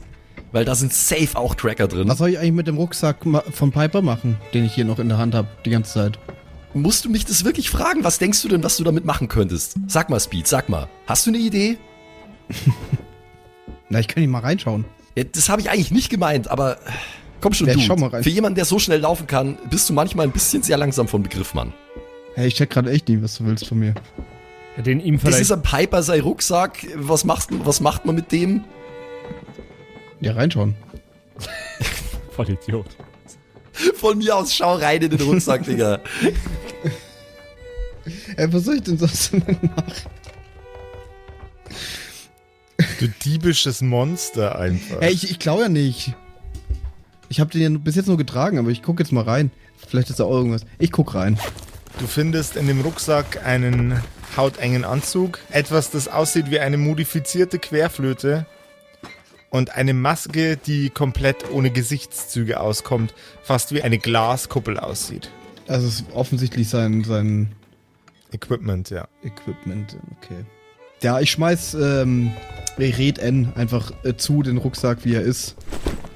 weil 0.52 0.64
da 0.64 0.74
sind 0.74 0.92
safe 0.92 1.30
auch 1.36 1.54
Tracker 1.54 1.86
drin. 1.86 2.08
Was 2.08 2.18
soll 2.18 2.30
ich 2.30 2.38
eigentlich 2.38 2.52
mit 2.52 2.66
dem 2.66 2.76
Rucksack 2.76 3.18
von 3.52 3.70
Piper 3.70 4.02
machen, 4.02 4.36
den 4.52 4.64
ich 4.64 4.74
hier 4.74 4.84
noch 4.84 4.98
in 4.98 5.08
der 5.08 5.18
Hand 5.18 5.34
habe, 5.34 5.48
die 5.64 5.70
ganze 5.70 5.92
Zeit? 5.94 6.18
Musst 6.72 7.04
du 7.04 7.08
mich 7.10 7.24
das 7.24 7.44
wirklich 7.44 7.70
fragen? 7.70 8.02
Was 8.02 8.18
denkst 8.18 8.42
du 8.42 8.48
denn, 8.48 8.64
was 8.64 8.76
du 8.76 8.82
damit 8.84 9.04
machen 9.04 9.28
könntest? 9.28 9.76
Sag 9.86 10.10
mal, 10.10 10.18
Speed, 10.18 10.48
sag 10.48 10.68
mal. 10.68 10.88
Hast 11.06 11.24
du 11.26 11.30
eine 11.30 11.38
Idee? 11.38 11.78
Na, 13.88 14.00
ich 14.00 14.08
kann 14.08 14.22
nicht 14.22 14.30
mal 14.30 14.40
reinschauen. 14.40 14.84
Ja, 15.16 15.22
das 15.22 15.48
habe 15.48 15.60
ich 15.60 15.70
eigentlich 15.70 15.92
nicht 15.92 16.10
gemeint, 16.10 16.48
aber 16.48 16.78
komm 17.40 17.52
schon, 17.52 17.68
Ja, 17.68 17.74
du. 17.74 17.80
schau 17.80 17.94
mal 17.94 18.08
rein. 18.08 18.24
Für 18.24 18.30
jemanden, 18.30 18.56
der 18.56 18.64
so 18.64 18.80
schnell 18.80 18.98
laufen 19.00 19.28
kann, 19.28 19.56
bist 19.70 19.88
du 19.88 19.92
manchmal 19.92 20.26
ein 20.26 20.32
bisschen 20.32 20.64
sehr 20.64 20.76
langsam 20.76 21.06
von 21.06 21.22
Begriff, 21.22 21.54
Mann. 21.54 21.72
Hey, 22.34 22.48
ich 22.48 22.54
check 22.56 22.70
gerade 22.70 22.90
echt 22.90 23.08
nicht, 23.08 23.22
was 23.22 23.36
du 23.38 23.44
willst 23.46 23.68
von 23.68 23.78
mir. 23.78 23.94
Den 24.76 25.00
ihm 25.00 25.14
Das 25.14 25.22
vielleicht. 25.22 25.42
ist 25.42 25.52
ein 25.52 25.62
Piper 25.62 26.02
sei 26.02 26.20
Rucksack. 26.20 26.86
Was, 26.96 27.24
machst, 27.24 27.50
was 27.64 27.80
macht 27.80 28.04
man 28.06 28.14
mit 28.16 28.32
dem? 28.32 28.64
Ja, 30.20 30.32
reinschauen. 30.32 30.74
Voll 32.30 32.50
Idiot. 32.50 32.86
Von 33.94 34.18
mir 34.18 34.36
aus 34.36 34.54
schau 34.54 34.74
rein 34.76 35.02
in 35.02 35.10
den 35.10 35.20
Rucksack, 35.20 35.64
Digga. 35.66 36.00
Ey, 38.36 38.52
was 38.52 38.64
soll 38.64 38.76
ich 38.76 38.82
denn 38.82 38.98
sonst 38.98 39.32
machen? 39.32 39.70
Du 42.98 43.08
diebisches 43.08 43.80
Monster 43.80 44.58
einfach. 44.58 45.00
Hey, 45.00 45.12
ich, 45.12 45.30
ich 45.30 45.38
glaube 45.38 45.62
ja 45.62 45.68
nicht. 45.68 46.14
Ich 47.28 47.40
habe 47.40 47.50
den 47.50 47.62
ja 47.62 47.78
bis 47.78 47.94
jetzt 47.96 48.06
nur 48.06 48.16
getragen, 48.16 48.58
aber 48.58 48.70
ich 48.70 48.82
guck 48.82 48.98
jetzt 48.98 49.12
mal 49.12 49.24
rein. 49.24 49.50
Vielleicht 49.88 50.10
ist 50.10 50.20
da 50.20 50.24
auch 50.24 50.32
irgendwas. 50.32 50.62
Ich 50.78 50.92
guck 50.92 51.14
rein. 51.14 51.38
Du 51.98 52.06
findest 52.06 52.56
in 52.56 52.66
dem 52.66 52.80
Rucksack 52.80 53.44
einen 53.44 54.00
hautengen 54.36 54.84
Anzug, 54.84 55.38
etwas, 55.50 55.90
das 55.90 56.08
aussieht 56.08 56.50
wie 56.50 56.60
eine 56.60 56.76
modifizierte 56.76 57.58
Querflöte 57.58 58.46
und 59.50 59.76
eine 59.76 59.94
Maske, 59.94 60.56
die 60.56 60.90
komplett 60.90 61.50
ohne 61.50 61.70
Gesichtszüge 61.70 62.58
auskommt, 62.58 63.14
fast 63.42 63.72
wie 63.72 63.82
eine 63.82 63.98
Glaskuppel 63.98 64.78
aussieht. 64.78 65.30
Also 65.68 65.86
es 65.86 66.00
ist 66.00 66.12
offensichtlich 66.12 66.68
sein, 66.68 67.04
sein 67.04 67.52
Equipment, 68.32 68.90
ja. 68.90 69.06
Equipment. 69.22 69.96
Okay. 70.18 70.44
Ja, 71.02 71.20
ich 71.20 71.30
schmeiß 71.30 71.74
ähm, 71.74 72.32
Red 72.78 73.18
N 73.18 73.52
einfach 73.54 73.92
äh, 74.04 74.16
zu, 74.16 74.42
den 74.42 74.58
Rucksack, 74.58 75.04
wie 75.04 75.14
er 75.14 75.22
ist. 75.22 75.54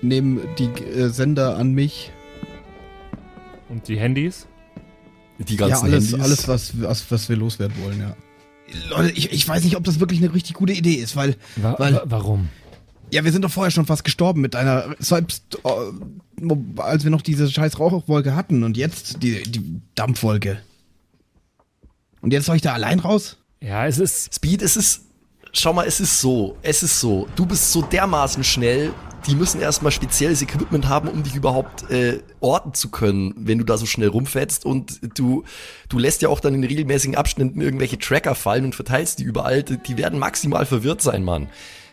Nehm 0.03 0.41
die 0.59 0.69
äh, 0.83 1.09
Sender 1.09 1.57
an 1.57 1.73
mich. 1.73 2.13
Und 3.69 3.87
die 3.89 3.99
Handys? 3.99 4.47
Die 5.39 5.55
Ja, 5.57 5.69
ganzen 5.69 5.85
alles, 5.87 6.11
Handys. 6.13 6.21
alles 6.25 6.49
was, 6.49 6.81
was, 6.83 7.11
was 7.11 7.29
wir 7.29 7.37
loswerden 7.37 7.77
wollen, 7.85 8.01
ja. 8.01 8.17
Leute, 8.91 9.13
ich, 9.13 9.33
ich 9.33 9.49
weiß 9.49 9.65
nicht, 9.65 9.77
ob 9.77 9.85
das 9.85 9.99
wirklich 10.01 10.23
eine 10.23 10.35
richtig 10.35 10.55
gute 10.55 10.73
Idee 10.75 10.95
ist, 10.95 11.17
weil, 11.17 11.37
Wa 11.57 11.77
weil 11.79 11.95
wa 11.95 12.03
warum? 12.05 12.49
ja, 13.11 13.25
wir 13.25 13.33
sind 13.33 13.43
doch 13.43 13.51
vorher 13.51 13.71
schon 13.71 13.87
fast 13.87 14.05
gestorben 14.05 14.41
mit 14.43 14.55
einer, 14.57 14.95
selbst 14.99 15.59
äh, 15.65 16.81
als 16.83 17.05
wir 17.05 17.11
noch 17.11 17.23
diese 17.23 17.51
scheiß 17.51 17.79
Rauchwolke 17.81 18.35
hatten 18.37 18.65
und 18.65 18.77
jetzt 18.77 19.23
die, 19.23 19.43
die 19.45 19.81
Dampfwolke. 19.95 20.61
Und 22.21 22.33
jetzt 22.33 22.47
soll 22.47 22.57
ich 22.57 22.63
da 22.63 22.75
allein 22.75 22.99
raus? 22.99 23.37
Ja, 23.63 23.87
es 23.87 23.99
ist. 23.99 24.35
Speed, 24.35 24.61
es 24.63 24.77
ist. 24.77 25.03
Schau 25.53 25.73
mal, 25.73 25.87
es 25.87 26.01
ist 26.01 26.21
so. 26.21 26.57
Es 26.63 26.83
ist 26.83 27.01
so. 27.01 27.27
Du 27.37 27.47
bist 27.47 27.73
so 27.73 27.81
dermaßen 27.83 28.45
schnell. 28.45 28.93
Die 29.27 29.35
müssen 29.35 29.61
erstmal 29.61 29.93
spezielles 29.93 30.41
Equipment 30.43 30.89
haben, 30.89 31.09
um 31.09 31.23
dich 31.23 31.35
überhaupt 31.35 31.91
äh, 31.91 32.21
orten 32.41 32.73
zu 32.75 32.91
können, 32.91 33.35
wenn 33.37 33.59
du 33.59 33.65
da 33.65 33.77
so 33.77 33.87
schnell 33.87 34.09
rumfetzt. 34.09 34.65
Und 34.65 35.01
du, 35.19 35.45
du 35.89 35.99
lässt 35.99 36.23
ja 36.23 36.29
auch 36.29 36.41
dann 36.41 36.55
in 36.55 36.65
regelmäßigen 36.65 37.17
Abständen 37.17 37.61
irgendwelche 37.61 37.99
Tracker 37.99 38.35
fallen 38.35 38.65
und 38.65 38.75
verteilst 38.75 39.19
die 39.19 39.25
überall. 39.25 39.63
Die 39.63 39.97
werden 39.97 40.19
maximal 40.19 40.65
verwirrt 40.65 41.03
sein, 41.03 41.25
Mann. 41.25 41.49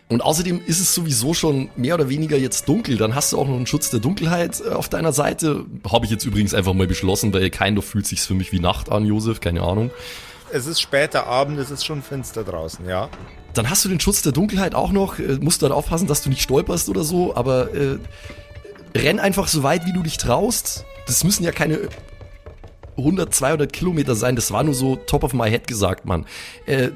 Und 0.08 0.20
außerdem 0.20 0.60
ist 0.64 0.78
es 0.80 0.94
sowieso 0.94 1.34
schon 1.34 1.68
mehr 1.76 1.94
oder 1.94 2.08
weniger 2.08 2.36
jetzt 2.36 2.68
dunkel. 2.68 2.96
Dann 2.96 3.16
hast 3.16 3.32
du 3.32 3.38
auch 3.38 3.48
noch 3.48 3.56
einen 3.56 3.66
Schutz 3.66 3.90
der 3.90 4.00
Dunkelheit 4.00 4.62
äh, 4.64 4.70
auf 4.70 4.88
deiner 4.88 5.12
Seite. 5.12 5.64
Habe 5.90 6.04
ich 6.04 6.12
jetzt 6.12 6.24
übrigens 6.24 6.54
einfach 6.54 6.74
mal 6.74 6.86
beschlossen, 6.86 7.32
weil 7.34 7.50
keiner 7.50 7.82
fühlt 7.82 8.06
sich 8.06 8.20
für 8.20 8.34
mich 8.34 8.52
wie 8.52 8.60
Nacht 8.60 8.90
an, 8.92 9.04
Josef. 9.04 9.40
Keine 9.40 9.62
Ahnung. 9.62 9.90
Es 10.52 10.66
ist 10.66 10.80
später 10.80 11.26
Abend, 11.26 11.58
es 11.58 11.72
ist 11.72 11.84
schon 11.84 12.02
finster 12.02 12.44
draußen, 12.44 12.88
ja. 12.88 13.08
Dann 13.56 13.70
hast 13.70 13.84
du 13.84 13.88
den 13.88 14.00
Schutz 14.00 14.22
der 14.22 14.32
Dunkelheit 14.32 14.74
auch 14.74 14.92
noch. 14.92 15.18
Äh, 15.18 15.38
musst 15.40 15.62
du 15.62 15.66
halt 15.66 15.74
aufpassen, 15.74 16.06
dass 16.06 16.22
du 16.22 16.28
nicht 16.28 16.42
stolperst 16.42 16.88
oder 16.88 17.04
so. 17.04 17.34
Aber 17.34 17.74
äh, 17.74 17.98
renn 18.96 19.18
einfach 19.18 19.48
so 19.48 19.62
weit, 19.62 19.86
wie 19.86 19.92
du 19.92 20.02
dich 20.02 20.18
traust. 20.18 20.84
Das 21.06 21.24
müssen 21.24 21.44
ja 21.44 21.52
keine 21.52 21.88
100, 22.98 23.34
200 23.34 23.72
Kilometer 23.72 24.14
sein. 24.14 24.36
Das 24.36 24.50
war 24.50 24.62
nur 24.64 24.74
so 24.74 24.96
top 24.96 25.24
of 25.24 25.32
my 25.32 25.48
head 25.50 25.66
gesagt, 25.66 26.04
Mann. 26.04 26.26
Äh, 26.66 26.90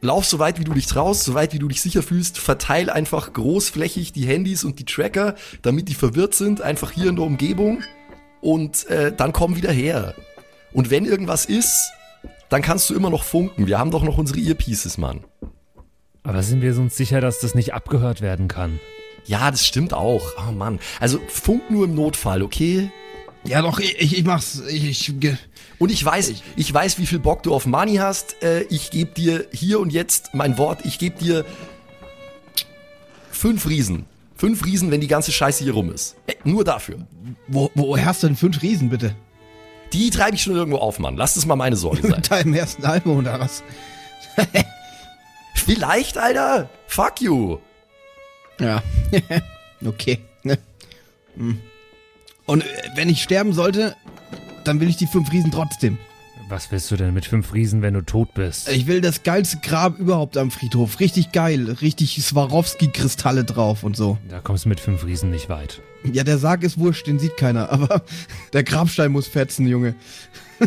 lauf 0.00 0.24
so 0.24 0.38
weit, 0.38 0.58
wie 0.58 0.64
du 0.64 0.72
dich 0.72 0.86
traust, 0.86 1.24
so 1.24 1.34
weit, 1.34 1.52
wie 1.52 1.58
du 1.58 1.68
dich 1.68 1.82
sicher 1.82 2.02
fühlst. 2.02 2.38
Verteil 2.38 2.90
einfach 2.90 3.32
großflächig 3.32 4.12
die 4.12 4.26
Handys 4.26 4.64
und 4.64 4.78
die 4.78 4.84
Tracker, 4.84 5.34
damit 5.62 5.88
die 5.88 5.94
verwirrt 5.94 6.34
sind. 6.34 6.60
Einfach 6.60 6.90
hier 6.90 7.08
in 7.08 7.16
der 7.16 7.24
Umgebung. 7.24 7.82
Und 8.40 8.86
äh, 8.86 9.12
dann 9.14 9.32
komm 9.32 9.56
wieder 9.56 9.72
her. 9.72 10.14
Und 10.72 10.90
wenn 10.90 11.04
irgendwas 11.04 11.44
ist, 11.44 11.92
dann 12.48 12.62
kannst 12.62 12.90
du 12.90 12.94
immer 12.94 13.10
noch 13.10 13.24
funken. 13.24 13.66
Wir 13.66 13.78
haben 13.78 13.90
doch 13.90 14.02
noch 14.02 14.18
unsere 14.18 14.40
Earpieces, 14.40 14.98
Mann. 14.98 15.24
Aber 16.24 16.42
sind 16.42 16.62
wir 16.62 16.76
uns 16.78 16.96
sicher, 16.96 17.20
dass 17.20 17.40
das 17.40 17.54
nicht 17.54 17.74
abgehört 17.74 18.20
werden 18.20 18.48
kann? 18.48 18.78
Ja, 19.24 19.50
das 19.50 19.66
stimmt 19.66 19.92
auch. 19.92 20.22
Oh 20.48 20.52
Mann. 20.52 20.78
Also 21.00 21.20
funk 21.28 21.70
nur 21.70 21.84
im 21.84 21.94
Notfall, 21.94 22.42
okay? 22.42 22.90
Ja, 23.44 23.60
doch, 23.62 23.80
ich, 23.80 24.00
ich, 24.00 24.18
ich 24.18 24.24
mach's. 24.24 24.62
Ich, 24.68 24.84
ich, 24.84 25.20
ge- 25.20 25.36
Und 25.78 25.90
ich 25.90 26.04
weiß, 26.04 26.32
ich 26.54 26.72
weiß, 26.74 26.98
wie 26.98 27.06
viel 27.06 27.18
Bock 27.18 27.42
du 27.42 27.52
auf 27.52 27.66
Money 27.66 27.96
hast. 27.96 28.40
Äh, 28.42 28.62
ich 28.70 28.90
gebe 28.90 29.10
dir 29.12 29.46
hier 29.52 29.80
und 29.80 29.92
jetzt 29.92 30.32
mein 30.32 30.58
Wort. 30.58 30.84
Ich 30.84 30.98
gebe 31.00 31.18
dir 31.18 31.44
fünf 33.30 33.68
Riesen. 33.68 34.06
Fünf 34.36 34.64
Riesen, 34.64 34.90
wenn 34.92 35.00
die 35.00 35.08
ganze 35.08 35.32
Scheiße 35.32 35.64
hier 35.64 35.72
rum 35.74 35.92
ist. 35.92 36.16
Äh, 36.26 36.34
nur 36.44 36.62
dafür. 36.64 36.98
wo, 37.48 37.70
wo 37.74 37.96
hast 37.98 38.22
du 38.22 38.28
denn 38.28 38.36
fünf 38.36 38.62
Riesen, 38.62 38.90
bitte? 38.90 39.14
Die 39.92 40.10
treibe 40.10 40.36
ich 40.36 40.42
schon 40.42 40.54
irgendwo 40.54 40.78
auf, 40.78 40.98
Mann. 41.00 41.16
Lass 41.16 41.34
das 41.34 41.46
mal 41.46 41.56
meine 41.56 41.76
Sorge 41.76 42.02
sein. 42.02 42.10
Mit 42.12 42.30
deinem 42.30 42.54
ersten 42.54 42.84
Album 42.84 43.18
oder 43.18 43.40
was? 43.40 43.62
Vielleicht, 45.54 46.18
Alter. 46.18 46.68
Fuck 46.86 47.20
you. 47.20 47.58
Ja. 48.60 48.82
okay. 49.84 50.18
Ne? 50.42 50.58
Hm. 51.36 51.60
Und 52.46 52.64
äh, 52.64 52.66
wenn 52.94 53.08
ich 53.08 53.22
sterben 53.22 53.52
sollte, 53.52 53.96
dann 54.64 54.80
will 54.80 54.88
ich 54.88 54.96
die 54.96 55.06
fünf 55.06 55.32
Riesen 55.32 55.50
trotzdem. 55.50 55.98
Was 56.48 56.70
willst 56.70 56.90
du 56.90 56.96
denn 56.96 57.14
mit 57.14 57.24
fünf 57.24 57.54
Riesen, 57.54 57.80
wenn 57.80 57.94
du 57.94 58.02
tot 58.02 58.34
bist? 58.34 58.68
Ich 58.68 58.86
will 58.86 59.00
das 59.00 59.22
geilste 59.22 59.58
Grab 59.62 59.98
überhaupt 59.98 60.36
am 60.36 60.50
Friedhof. 60.50 61.00
Richtig 61.00 61.32
geil. 61.32 61.78
Richtig 61.80 62.22
Swarovski-Kristalle 62.22 63.44
drauf 63.44 63.84
und 63.84 63.96
so. 63.96 64.18
Da 64.28 64.40
kommst 64.40 64.66
du 64.66 64.68
mit 64.68 64.78
fünf 64.78 65.04
Riesen 65.06 65.30
nicht 65.30 65.48
weit. 65.48 65.80
Ja, 66.12 66.24
der 66.24 66.36
Sarg 66.36 66.62
ist 66.62 66.78
wurscht, 66.78 67.06
den 67.06 67.18
sieht 67.18 67.38
keiner. 67.38 67.70
Aber 67.70 68.02
der 68.52 68.64
Grabstein 68.64 69.12
muss 69.12 69.28
fetzen, 69.28 69.66
Junge. 69.66 69.94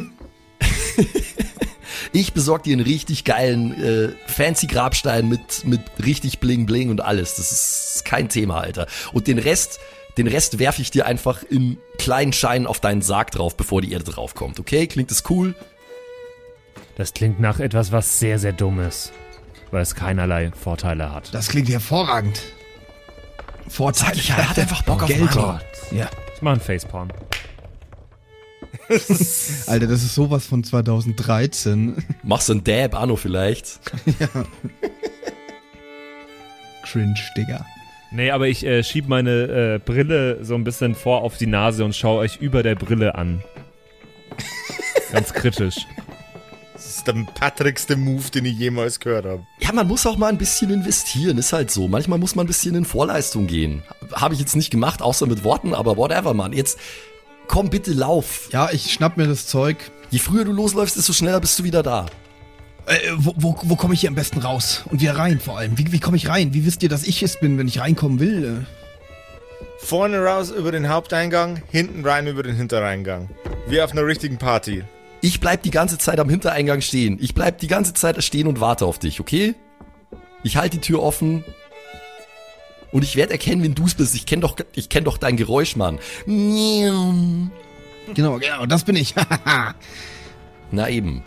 Ich 2.12 2.34
besorg 2.34 2.64
dir 2.64 2.74
einen 2.74 2.86
richtig 2.86 3.24
geilen, 3.24 3.84
äh, 3.84 4.10
fancy 4.28 4.68
Grabstein 4.68 5.28
mit, 5.28 5.66
mit 5.66 5.82
richtig 6.04 6.40
Bling 6.40 6.66
Bling 6.66 6.90
und 6.90 7.02
alles. 7.02 7.36
Das 7.36 7.52
ist 7.52 8.06
kein 8.06 8.30
Thema, 8.30 8.62
Alter. 8.62 8.88
Und 9.14 9.28
den 9.28 9.40
Rest, 9.40 9.80
den 10.18 10.28
Rest 10.28 10.60
werfe 10.60 10.82
ich 10.82 10.92
dir 10.92 11.06
einfach 11.06 11.44
in 11.44 11.78
kleinen 11.98 12.34
Scheinen 12.34 12.68
auf 12.68 12.80
deinen 12.80 13.02
Sarg 13.02 13.32
drauf, 13.32 13.56
bevor 13.58 13.82
die 13.82 13.92
Erde 13.92 14.06
draufkommt. 14.06 14.60
Okay? 14.60 14.88
Klingt 14.88 15.12
das 15.12 15.24
cool? 15.30 15.56
Das 16.96 17.14
klingt 17.14 17.40
nach 17.40 17.60
etwas, 17.60 17.92
was 17.92 18.20
sehr, 18.20 18.40
sehr 18.40 18.54
dumm 18.54 18.80
ist. 18.80 19.12
Weil 19.72 19.82
es 19.82 19.96
keinerlei 19.96 20.52
Vorteile 20.52 21.12
hat. 21.12 21.34
Das 21.34 21.50
klingt 21.50 21.70
hervorragend. 21.70 22.42
Vorteile. 23.68 24.22
Ja, 24.22 24.38
er 24.38 24.50
hat 24.50 24.60
einfach 24.60 24.84
Bock 24.84 25.04
auf 25.04 25.10
Geld. 25.10 25.36
Ja. 25.92 26.10
Ich 26.36 26.42
mach 26.42 26.52
einen 26.52 26.62
Facepalm. 26.62 27.10
Alter, 29.68 29.88
das 29.88 30.04
ist 30.04 30.16
sowas 30.16 30.46
von 30.46 30.64
2013. 30.64 31.96
Machst 32.24 32.50
du 32.50 32.54
einen 32.54 32.64
Dab, 32.64 32.96
Anno 32.96 33.16
vielleicht? 33.16 33.80
Cringe, 36.84 37.16
Digga. 37.36 37.66
Nee, 38.12 38.32
aber 38.32 38.48
ich 38.48 38.66
äh, 38.66 38.84
schieb 38.84 39.08
meine 39.08 39.76
äh, 39.76 39.80
Brille 39.80 40.44
so 40.44 40.56
ein 40.56 40.64
bisschen 40.64 40.96
vor 40.96 41.22
auf 41.22 41.38
die 41.38 41.48
Nase 41.48 41.84
und 41.84 41.96
schaue 41.96 42.20
euch 42.20 42.38
über 42.38 42.64
der 42.64 42.76
Brille 42.76 43.16
an. 43.16 43.44
Ganz 45.12 45.34
kritisch. 45.34 45.86
Das 46.74 46.98
ist 46.98 47.08
der 47.08 47.14
patrickste 47.34 47.96
Move, 47.96 48.30
den 48.32 48.46
ich 48.46 48.58
jemals 48.58 49.00
gehört 49.00 49.26
habe. 49.26 49.46
Ja, 49.60 49.72
man 49.74 49.88
muss 49.88 50.06
auch 50.06 50.18
mal 50.18 50.28
ein 50.28 50.38
bisschen 50.38 50.72
investieren, 50.72 51.38
ist 51.38 51.54
halt 51.54 51.72
so. 51.72 51.88
Manchmal 51.88 52.20
muss 52.20 52.36
man 52.36 52.46
ein 52.46 52.48
bisschen 52.48 52.76
in 52.76 52.86
Vorleistung 52.86 53.48
gehen. 53.48 53.84
Habe 54.14 54.34
ich 54.34 54.40
jetzt 54.40 54.56
nicht 54.56 54.72
gemacht, 54.72 55.02
außer 55.02 55.26
mit 55.26 55.44
Worten, 55.44 55.74
aber 55.74 55.98
whatever, 55.98 56.34
Mann. 56.34 56.54
Jetzt 56.54 56.78
komm 57.48 57.70
bitte, 57.70 57.94
lauf. 57.94 58.50
Ja, 58.52 58.70
ich 58.72 58.94
schnapp 58.94 59.18
mir 59.18 59.28
das 59.28 59.48
Zeug. 59.48 59.78
Je 60.10 60.20
früher 60.20 60.46
du 60.46 60.52
losläufst, 60.52 60.98
desto 60.98 61.14
schneller 61.14 61.40
bist 61.40 61.58
du 61.60 61.64
wieder 61.64 61.84
da. 61.84 62.06
Äh, 62.86 63.00
wo 63.16 63.34
wo, 63.36 63.58
wo 63.64 63.76
komme 63.76 63.94
ich 63.94 64.02
hier 64.02 64.10
am 64.10 64.16
besten 64.16 64.40
raus? 64.40 64.84
Und 64.86 65.02
wieder 65.02 65.18
rein 65.18 65.40
vor 65.40 65.58
allem. 65.58 65.78
Wie, 65.78 65.92
wie 65.92 66.00
komme 66.00 66.18
ich 66.18 66.30
rein? 66.30 66.54
Wie 66.54 66.66
wisst 66.66 66.84
ihr, 66.84 66.90
dass 66.90 67.04
ich 67.04 67.24
es 67.24 67.40
bin, 67.40 67.58
wenn 67.58 67.68
ich 67.68 67.80
reinkommen 67.80 68.20
will? 68.20 68.66
Vorne 69.80 70.24
raus 70.24 70.52
über 70.52 70.72
den 70.72 70.90
Haupteingang, 70.90 71.62
hinten 71.70 72.06
rein 72.06 72.28
über 72.28 72.44
den 72.44 72.56
Hintereingang. 72.56 73.30
Wie 73.68 73.82
auf 73.82 73.92
einer 73.92 74.06
richtigen 74.06 74.38
Party. 74.38 74.84
Ich 75.22 75.40
bleib 75.40 75.64
die 75.64 75.72
ganze 75.72 75.98
Zeit 75.98 76.20
am 76.20 76.30
Hintereingang 76.30 76.82
stehen. 76.82 77.18
Ich 77.20 77.34
bleib 77.34 77.60
die 77.60 77.68
ganze 77.68 77.94
Zeit 77.94 78.24
stehen 78.24 78.48
und 78.48 78.60
warte 78.60 78.86
auf 78.86 79.00
dich, 79.00 79.20
okay? 79.20 79.56
Ich 80.44 80.58
halte 80.58 80.78
die 80.78 80.82
Tür 80.82 81.02
offen. 81.02 81.44
Und 82.92 83.04
ich 83.04 83.16
werde 83.16 83.34
erkennen, 83.34 83.64
wenn 83.64 83.76
du's 83.76 83.96
bist. 83.96 84.16
Ich 84.16 84.26
kenn 84.26 84.42
doch, 84.42 84.56
ich 84.74 84.90
kenn 84.90 85.04
doch 85.04 85.18
dein 85.18 85.38
Geräusch, 85.38 85.76
Mann. 85.76 86.00
Genau, 86.26 87.50
genau, 88.14 88.66
das 88.68 88.84
bin 88.84 88.96
ich. 88.96 89.16
Na 90.72 90.90
eben. 90.90 91.24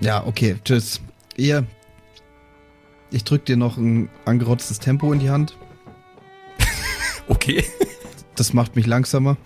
ja, 0.00 0.26
okay, 0.26 0.56
tschüss. 0.64 1.00
Ihr. 1.36 1.66
Ich 3.10 3.24
drück 3.24 3.44
dir 3.44 3.56
noch 3.56 3.76
ein 3.76 4.08
angerotztes 4.24 4.78
Tempo 4.78 5.12
in 5.12 5.20
die 5.20 5.30
Hand. 5.30 5.56
Okay. 7.28 7.64
Das 8.34 8.52
macht 8.54 8.74
mich 8.74 8.86
langsamer. 8.86 9.36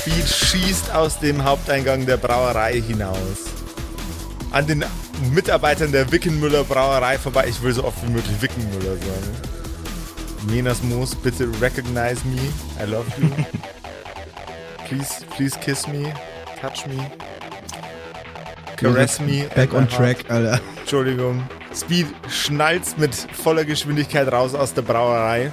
Speed 0.00 0.28
schießt 0.28 0.92
aus 0.92 1.20
dem 1.20 1.44
Haupteingang 1.44 2.06
der 2.06 2.16
Brauerei 2.16 2.80
hinaus. 2.80 3.44
An 4.50 4.66
den 4.66 4.84
Mitarbeitern 5.32 5.92
der 5.92 6.10
Wickenmüller 6.10 6.64
Brauerei 6.64 7.18
vorbei. 7.18 7.46
Ich 7.48 7.62
will 7.62 7.72
so 7.72 7.84
oft 7.84 8.02
wie 8.02 8.10
möglich 8.10 8.40
Wickenmüller 8.40 8.96
sagen. 8.96 9.54
Menas 10.48 10.82
Moos, 10.82 11.14
bitte 11.14 11.48
recognize 11.60 12.24
me. 12.24 12.40
I 12.80 12.90
love 12.90 13.06
you. 13.18 13.28
please, 14.88 15.24
please 15.36 15.58
kiss 15.60 15.86
me. 15.88 16.12
Touch 16.60 16.86
me. 16.86 17.10
Caress 18.76 19.20
me. 19.20 19.48
Back 19.54 19.72
on 19.72 19.88
track, 19.88 20.30
Alter. 20.30 20.60
Entschuldigung. 20.80 21.42
Speed 21.74 22.06
schnalzt 22.28 22.98
mit 22.98 23.14
voller 23.14 23.64
Geschwindigkeit 23.64 24.30
raus 24.30 24.54
aus 24.54 24.74
der 24.74 24.82
Brauerei 24.82 25.50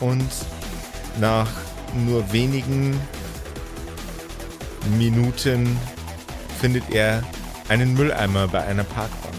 und 0.00 0.28
nach 1.20 1.48
nur 1.94 2.32
wenigen 2.32 2.98
Minuten 4.98 5.78
findet 6.60 6.90
er 6.90 7.22
einen 7.72 7.94
Mülleimer 7.94 8.48
bei 8.48 8.62
einer 8.62 8.84
Parkbank. 8.84 9.34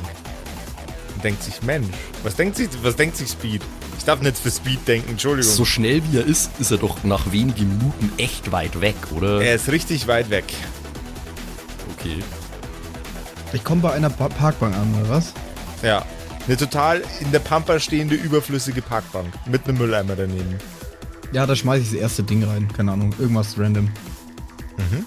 Und 1.14 1.24
denkt 1.24 1.44
sich, 1.44 1.62
Mensch, 1.62 1.88
was 2.24 2.36
denkt 2.36 2.58
sich, 2.58 2.68
was 2.82 2.96
denkt 2.96 3.16
sich 3.16 3.30
Speed? 3.30 3.62
Ich 4.00 4.06
darf 4.06 4.22
nicht 4.22 4.38
für 4.38 4.50
Speed 4.50 4.88
denken, 4.88 5.12
Entschuldigung. 5.12 5.54
So 5.54 5.66
schnell 5.66 6.02
wie 6.10 6.18
er 6.18 6.26
ist, 6.26 6.50
ist 6.60 6.72
er 6.72 6.78
doch 6.78 7.04
nach 7.04 7.32
wenigen 7.32 7.78
Minuten 7.78 8.12
echt 8.18 8.52
weit 8.52 8.82
weg, 8.82 8.96
oder? 9.16 9.40
er 9.42 9.54
ist 9.56 9.70
richtig 9.72 10.08
weit 10.08 10.32
weg. 10.32 10.46
Okay. 11.98 12.18
Ich 13.54 13.64
komme 13.64 13.82
bei 13.82 13.94
einer 13.94 14.10
pa 14.10 14.30
Parkbank 14.30 14.76
an, 14.76 14.96
oder 15.00 15.10
was? 15.10 15.34
Ja. 15.84 16.04
Eine 16.48 16.58
total 16.58 17.04
in 17.20 17.32
der 17.32 17.40
Pampa 17.40 17.80
stehende, 17.80 18.16
überflüssige 18.16 18.82
Parkbank. 18.82 19.28
Mit 19.46 19.66
einem 19.66 19.78
Mülleimer 19.78 20.16
daneben. 20.16 20.58
Ja, 21.32 21.46
da 21.46 21.56
schmeiße 21.56 21.84
ich 21.84 21.92
das 21.92 22.00
erste 22.00 22.24
Ding 22.24 22.44
rein. 22.44 22.68
Keine 22.76 22.92
Ahnung, 22.92 23.14
irgendwas 23.20 23.58
random. 23.60 23.90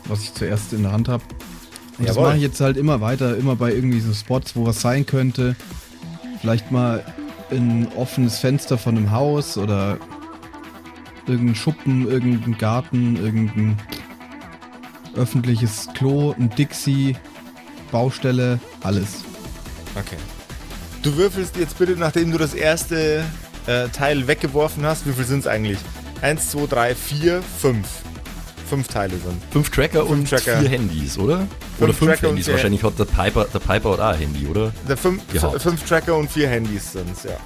Was 0.04 0.22
ich 0.22 0.32
zuerst 0.32 0.72
in 0.72 0.84
der 0.84 0.92
Hand 0.92 1.08
habe. 1.08 1.24
Und 1.98 2.08
das 2.08 2.16
mache 2.16 2.36
ich 2.36 2.42
jetzt 2.42 2.60
halt 2.60 2.76
immer 2.76 3.00
weiter, 3.00 3.36
immer 3.36 3.56
bei 3.56 3.72
irgendwie 3.72 4.00
so 4.00 4.12
Spots, 4.12 4.54
wo 4.54 4.66
was 4.66 4.80
sein 4.80 5.06
könnte. 5.06 5.56
Vielleicht 6.40 6.70
mal 6.70 7.04
ein 7.50 7.88
offenes 7.96 8.38
Fenster 8.38 8.76
von 8.76 8.96
einem 8.96 9.10
Haus 9.10 9.56
oder 9.56 9.98
irgendein 11.26 11.54
Schuppen, 11.54 12.08
irgendein 12.08 12.58
Garten, 12.58 13.16
irgendein 13.16 13.78
öffentliches 15.14 15.88
Klo, 15.94 16.34
ein 16.38 16.50
Dixie, 16.50 17.16
Baustelle, 17.90 18.60
alles. 18.82 19.24
Okay. 19.94 20.16
Du 21.02 21.16
würfelst 21.16 21.56
jetzt 21.56 21.78
bitte, 21.78 21.92
nachdem 21.92 22.32
du 22.32 22.38
das 22.38 22.52
erste 22.52 23.24
äh, 23.66 23.88
Teil 23.88 24.26
weggeworfen 24.26 24.84
hast, 24.84 25.06
wie 25.06 25.12
viel 25.12 25.24
sind 25.24 25.40
es 25.40 25.46
eigentlich? 25.46 25.78
Eins, 26.20 26.50
zwei, 26.50 26.66
drei, 26.66 26.94
vier, 26.94 27.42
fünf. 27.42 27.86
Fünf 28.66 28.88
Teile 28.88 29.14
sind. 29.16 29.42
Fünf 29.50 29.70
Tracker 29.70 30.00
Fünf 30.06 30.10
und 30.10 30.28
Tracker. 30.28 30.58
vier 30.60 30.68
Handys, 30.68 31.18
oder? 31.18 31.46
oder 31.80 31.92
fünf 31.92 32.10
Tracker 32.12 32.28
und 32.28 32.34
Handys. 32.36 32.48
Wahrscheinlich 32.52 32.82
hat 32.82 32.98
der 32.98 33.04
Piper, 33.04 33.44
der 33.52 33.58
Piper 33.58 33.92
hat 33.92 34.00
auch 34.00 34.04
ein 34.12 34.18
Handy, 34.18 34.46
oder? 34.46 34.72
Der 34.88 34.96
fünf, 34.96 35.22
fünf 35.58 35.88
Tracker 35.88 36.16
und 36.16 36.30
vier 36.30 36.48
Handys 36.48 36.92
sind's, 36.92 37.24
ja. 37.24 37.36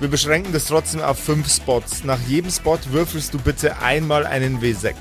Wir 0.00 0.08
beschränken 0.08 0.52
das 0.52 0.66
trotzdem 0.66 1.00
auf 1.00 1.18
fünf 1.18 1.52
Spots. 1.52 2.04
Nach 2.04 2.20
jedem 2.28 2.50
Spot 2.52 2.78
würfelst 2.90 3.34
du 3.34 3.38
bitte 3.38 3.78
einmal 3.80 4.24
einen 4.26 4.60
W6. 4.60 4.94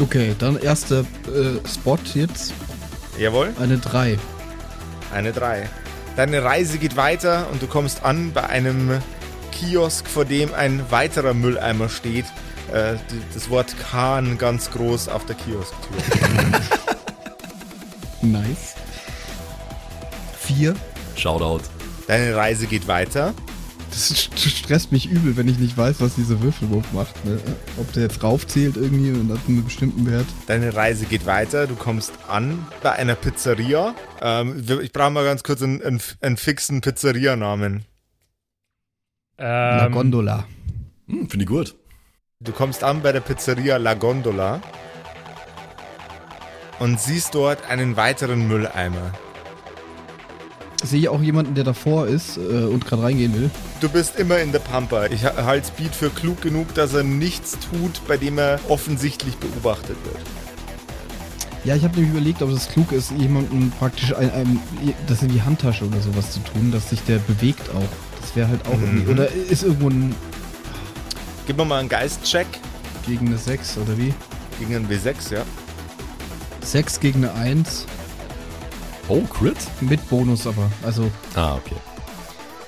Okay, 0.00 0.34
dann 0.38 0.58
erster 0.58 1.00
äh, 1.00 1.68
Spot 1.68 1.98
jetzt, 2.14 2.54
Jawohl? 3.18 3.52
eine 3.60 3.78
3. 3.78 4.18
Eine 5.12 5.32
3. 5.32 5.68
Deine 6.16 6.42
Reise 6.42 6.78
geht 6.78 6.96
weiter 6.96 7.46
und 7.52 7.60
du 7.62 7.66
kommst 7.66 8.04
an 8.04 8.32
bei 8.32 8.44
einem 8.48 8.98
Kiosk, 9.52 10.08
vor 10.08 10.24
dem 10.24 10.54
ein 10.54 10.82
weiterer 10.90 11.34
Mülleimer 11.34 11.88
steht. 11.88 12.24
Äh, 12.72 12.96
die- 13.10 13.20
das 13.34 13.48
Wort 13.50 13.78
Kahn 13.78 14.36
ganz 14.38 14.70
groß 14.70 15.08
auf 15.08 15.24
der 15.26 15.36
Kiosktür. 15.36 15.96
Nice. 18.22 18.74
4. 20.40 20.74
Shoutout. 21.16 21.60
Deine 22.08 22.34
Reise 22.34 22.66
geht 22.66 22.88
weiter. 22.88 23.32
Das 23.90 24.10
st- 24.12 24.48
stresst 24.48 24.92
mich 24.92 25.06
übel, 25.08 25.36
wenn 25.36 25.48
ich 25.48 25.58
nicht 25.58 25.76
weiß, 25.78 26.00
was 26.00 26.16
dieser 26.16 26.40
Würfelwurf 26.42 26.92
macht. 26.92 27.24
Ne? 27.24 27.38
Ob 27.78 27.90
der 27.92 28.02
jetzt 28.04 28.22
raufzählt 28.22 28.76
irgendwie 28.76 29.12
und 29.12 29.30
hat 29.30 29.38
einen 29.48 29.64
bestimmten 29.64 30.04
Wert. 30.10 30.26
Deine 30.46 30.74
Reise 30.74 31.06
geht 31.06 31.26
weiter. 31.26 31.66
Du 31.66 31.74
kommst 31.76 32.12
an 32.28 32.66
bei 32.82 32.92
einer 32.92 33.14
Pizzeria. 33.14 33.94
Ähm, 34.20 34.64
ich 34.82 34.92
brauche 34.92 35.10
mal 35.10 35.24
ganz 35.24 35.42
kurz 35.42 35.62
einen, 35.62 35.80
einen, 35.82 36.00
einen 36.20 36.36
fixen 36.36 36.80
Pizzerianamen. 36.80 37.84
La 39.38 39.86
Ähm, 39.86 39.92
Gondola. 39.92 40.44
Hm, 41.06 41.30
Finde 41.30 41.44
ich 41.44 41.48
gut. 41.48 41.74
Du 42.44 42.52
kommst 42.52 42.84
an 42.84 43.02
bei 43.02 43.10
der 43.10 43.18
Pizzeria 43.18 43.78
La 43.78 43.94
Gondola 43.94 44.60
und 46.78 47.00
siehst 47.00 47.34
dort 47.34 47.68
einen 47.68 47.96
weiteren 47.96 48.46
Mülleimer. 48.46 49.10
Sehe 50.84 51.00
ich 51.00 51.08
auch 51.08 51.20
jemanden, 51.20 51.56
der 51.56 51.64
davor 51.64 52.06
ist 52.06 52.36
äh, 52.36 52.40
und 52.40 52.86
gerade 52.86 53.02
reingehen 53.02 53.34
will. 53.34 53.50
Du 53.80 53.88
bist 53.88 54.20
immer 54.20 54.38
in 54.38 54.52
der 54.52 54.60
Pampa. 54.60 55.06
Ich 55.06 55.24
ha- 55.24 55.34
halte 55.46 55.66
Speed 55.66 55.92
für 55.96 56.10
klug 56.10 56.40
genug, 56.40 56.72
dass 56.74 56.94
er 56.94 57.02
nichts 57.02 57.58
tut, 57.72 58.00
bei 58.06 58.16
dem 58.16 58.38
er 58.38 58.60
offensichtlich 58.68 59.36
beobachtet 59.38 59.96
wird. 60.04 60.24
Ja, 61.64 61.74
ich 61.74 61.82
habe 61.82 61.96
nämlich 61.96 62.12
überlegt, 62.12 62.40
ob 62.40 62.50
es 62.50 62.68
klug 62.68 62.92
ist, 62.92 63.10
jemanden 63.18 63.72
praktisch 63.80 64.14
ein, 64.14 64.30
ein, 64.30 64.60
das 65.08 65.22
in 65.22 65.30
die 65.30 65.42
Handtasche 65.42 65.84
oder 65.84 66.00
sowas 66.00 66.30
zu 66.30 66.38
tun, 66.38 66.70
dass 66.70 66.90
sich 66.90 67.02
der 67.02 67.18
bewegt 67.18 67.68
auch. 67.74 67.88
Das 68.20 68.36
wäre 68.36 68.46
halt 68.46 68.64
auch 68.68 68.76
Mhm. 68.76 68.84
irgendwie. 68.84 69.10
Oder 69.10 69.28
ist 69.32 69.64
irgendwo 69.64 69.90
ein 69.90 70.14
Gib 71.48 71.56
mir 71.56 71.64
mal 71.64 71.80
einen 71.80 71.88
Geistcheck 71.88 72.46
gegen 73.06 73.26
eine 73.28 73.38
6 73.38 73.78
oder 73.78 73.96
wie? 73.98 74.14
gegen 74.60 74.76
einen 74.76 74.88
W6, 74.88 75.32
ja. 75.32 75.42
6 76.60 77.00
gegen 77.00 77.24
eine 77.24 77.32
1. 77.32 77.86
Oh, 79.08 79.22
Crit? 79.22 79.56
Mit 79.80 80.06
Bonus 80.10 80.46
aber. 80.46 80.70
Also, 80.84 81.10
Ah, 81.34 81.54
okay. 81.54 81.76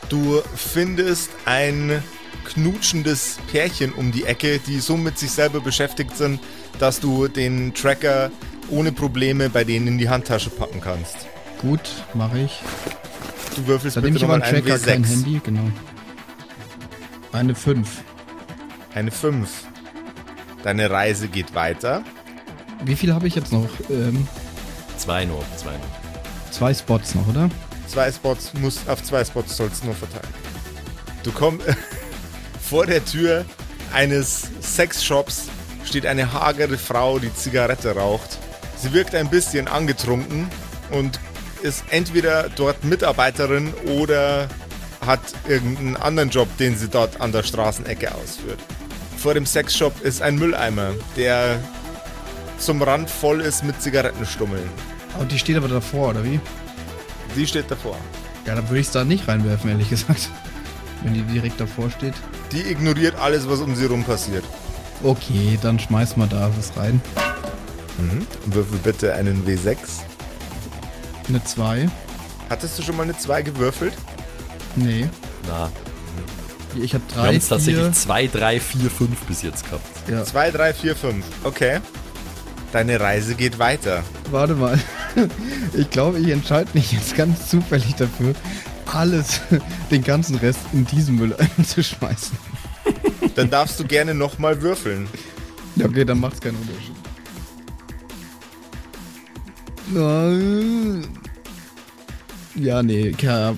Du 0.09 0.41
findest 0.57 1.31
ein 1.45 2.03
knutschendes 2.47 3.37
Pärchen 3.53 3.93
um 3.93 4.13
die 4.13 4.25
Ecke, 4.25 4.59
die 4.61 4.81
so 4.81 4.97
mit 4.97 5.19
sich 5.19 5.31
selber 5.31 5.61
beschäftigt 5.61 6.17
sind, 6.17 6.41
dass 6.79 7.01
du 7.01 7.29
den 7.29 7.75
Tracker 7.75 8.31
ohne 8.71 8.93
Probleme 8.93 9.51
bei 9.51 9.63
denen 9.63 9.89
in 9.89 9.99
die 9.99 10.09
Handtasche 10.09 10.49
packen 10.49 10.81
kannst. 10.81 11.17
gut, 11.61 11.81
mache 12.15 12.39
ich. 12.39 12.61
Du 13.57 13.67
würfelst 13.67 13.99
Dann 13.99 14.05
nehme 14.05 14.15
bitte 14.15 14.25
ich 14.25 14.31
aber 14.31 14.39
nochmal 14.39 14.55
einen 14.55 14.65
Tracker, 14.65 14.79
kein 14.83 15.05
W6. 15.05 15.09
Handy, 15.09 15.41
genau. 15.45 15.71
Eine 17.33 17.55
5. 17.55 17.87
Eine 18.95 19.11
5. 19.11 19.49
Deine 20.63 20.91
Reise 20.91 21.29
geht 21.29 21.55
weiter. 21.55 22.03
Wie 22.85 22.97
viel 22.97 23.15
habe 23.15 23.27
ich 23.27 23.35
jetzt 23.35 23.53
noch? 23.53 23.69
Ähm, 23.89 24.27
Zwei 24.97 25.25
noch, 25.25 25.45
zwei. 25.57 25.73
Zwei 26.51 26.75
Spots 26.75 27.15
noch, 27.15 27.27
oder? 27.29 27.49
Zwei 27.87 28.13
Spots, 28.13 28.53
muss, 28.55 28.87
auf 28.87 29.03
zwei 29.03 29.25
Spots 29.25 29.57
sollst 29.57 29.83
du 29.83 29.87
nur 29.87 29.95
verteilen. 29.95 30.33
Du 31.23 31.33
kommst 31.33 31.67
vor 32.63 32.87
der 32.87 33.05
Tür 33.05 33.45
eines 33.93 34.51
Sexshops 34.61 35.49
steht 35.85 36.07
eine 36.07 36.33
hagere 36.33 36.77
Frau, 36.77 37.19
die 37.19 37.35
Zigarette 37.35 37.95
raucht. 37.97 38.39
Sie 38.77 38.93
wirkt 38.93 39.15
ein 39.15 39.29
bisschen 39.29 39.69
angetrunken 39.69 40.49
und 40.91 41.19
ist 41.63 41.85
entweder 41.91 42.49
dort 42.51 42.85
Mitarbeiterin 42.85 43.73
oder 43.99 44.49
hat 45.05 45.21
irgendeinen 45.49 45.97
anderen 45.97 46.31
Job, 46.31 46.49
den 46.59 46.77
sie 46.77 46.89
dort 46.89 47.21
an 47.21 47.33
der 47.33 47.43
Straßenecke 47.43 48.15
ausführt. 48.15 48.61
Vor 49.21 49.35
dem 49.35 49.45
Sexshop 49.45 50.01
ist 50.01 50.23
ein 50.23 50.37
Mülleimer, 50.37 50.93
der 51.15 51.61
zum 52.59 52.81
Rand 52.81 53.11
voll 53.11 53.43
ist 53.43 53.63
mit 53.63 53.81
Zigarettenstummeln. 53.83 54.67
Und 55.19 55.31
die 55.31 55.39
steht 55.39 55.59
aber 55.59 55.69
davor, 55.69 56.09
oder 56.09 56.25
wie? 56.25 56.41
Sie 57.35 57.47
steht 57.47 57.71
davor. 57.71 57.99
Ja, 58.47 58.55
dann 58.55 58.67
würde 58.71 58.81
ich 58.81 58.87
es 58.87 58.93
da 58.95 59.05
nicht 59.05 59.29
reinwerfen, 59.29 59.69
ehrlich 59.69 59.91
gesagt. 59.91 60.31
Wenn 61.03 61.13
die 61.13 61.21
direkt 61.21 61.61
davor 61.61 61.91
steht. 61.91 62.15
Die 62.51 62.63
ignoriert 62.63 63.15
alles, 63.21 63.47
was 63.47 63.61
um 63.61 63.75
sie 63.75 63.85
rum 63.85 64.05
passiert. 64.05 64.45
Okay, 65.03 65.59
dann 65.61 65.79
schmeiß 65.79 66.17
mal 66.17 66.27
da 66.27 66.51
was 66.57 66.75
rein. 66.79 67.03
Mhm. 67.99 68.27
Würfel 68.47 68.79
bitte 68.79 69.13
einen 69.13 69.47
W6. 69.47 69.77
Eine 71.29 71.45
2. 71.45 71.91
Hattest 72.49 72.79
du 72.79 72.83
schon 72.83 72.97
mal 72.97 73.03
eine 73.03 73.19
2 73.19 73.43
gewürfelt? 73.43 73.93
Nee. 74.77 75.11
Na, 75.47 75.71
Ich 76.77 76.95
habe 76.95 77.05
wir 77.09 77.15
3, 77.15 77.27
haben 77.27 77.41
4. 77.41 77.49
tatsächlich 77.49 77.93
2, 77.93 78.27
3, 78.29 78.61
4, 78.61 78.91
5 78.91 79.21
bis 79.27 79.43
jetzt 79.43 79.65
gehabt. 79.65 79.87
Ja. 80.09 80.25
2, 80.25 80.51
3, 80.51 80.75
4, 80.75 80.97
5. 80.97 81.25
Okay. 81.45 81.81
Deine 82.73 83.01
Reise 83.01 83.35
geht 83.35 83.59
weiter. 83.59 84.03
Warte 84.31 84.55
mal. 84.55 84.79
Ich 85.75 85.91
glaube, 85.91 86.21
ich 86.21 86.29
entscheide 86.29 86.71
mich 86.73 86.93
jetzt 86.93 87.17
ganz 87.17 87.49
zufällig 87.49 87.97
dafür, 87.97 88.33
alles, 88.87 89.41
den 89.91 90.05
ganzen 90.05 90.37
Rest 90.37 90.61
in 90.73 90.87
diesen 90.87 91.17
Mülleimer 91.17 91.49
zu 91.67 91.83
schmeißen. 91.83 92.39
Dann 93.35 93.51
darfst 93.51 93.81
du 93.81 93.85
gerne 93.85 94.15
nochmal 94.15 94.63
würfeln. 94.63 95.09
Ja, 95.77 95.87
okay, 95.87 96.05
dann 96.05 96.21
macht's 96.21 96.41
keinen 96.41 96.57
Unterschied. 96.57 96.95
Nein. 99.93 101.09
Ja, 102.55 102.83
nee, 102.83 103.15
ja, 103.21 103.55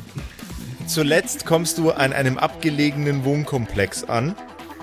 Zuletzt 0.86 1.46
kommst 1.46 1.78
du 1.78 1.90
an 1.90 2.12
einem 2.12 2.38
abgelegenen 2.38 3.24
Wohnkomplex 3.24 4.04
an, 4.04 4.34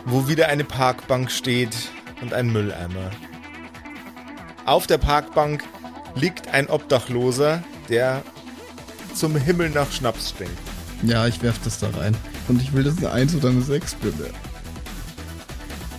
wo 0.06 0.28
wieder 0.28 0.48
eine 0.48 0.64
Parkbank 0.64 1.30
steht 1.30 1.76
und 2.22 2.34
ein 2.34 2.52
Mülleimer. 2.52 3.12
Auf 4.66 4.88
der 4.88 4.98
Parkbank 4.98 5.64
liegt 6.16 6.48
ein 6.54 6.68
Obdachloser, 6.70 7.64
der 7.90 8.24
zum 9.14 9.36
Himmel 9.36 9.70
nach 9.70 9.92
Schnaps 9.92 10.30
stinkt. 10.32 10.54
ja, 11.04 11.28
ich 11.28 11.42
werf 11.42 11.60
das 11.64 11.80
da 11.80 11.90
rein. 11.90 12.16
Und 12.48 12.62
ich 12.62 12.74
will, 12.74 12.84
dass 12.84 12.98
eine 12.98 13.12
1 13.12 13.36
oder 13.36 13.50
eine 13.50 13.62
6 13.62 13.96
bitte. 13.96 14.32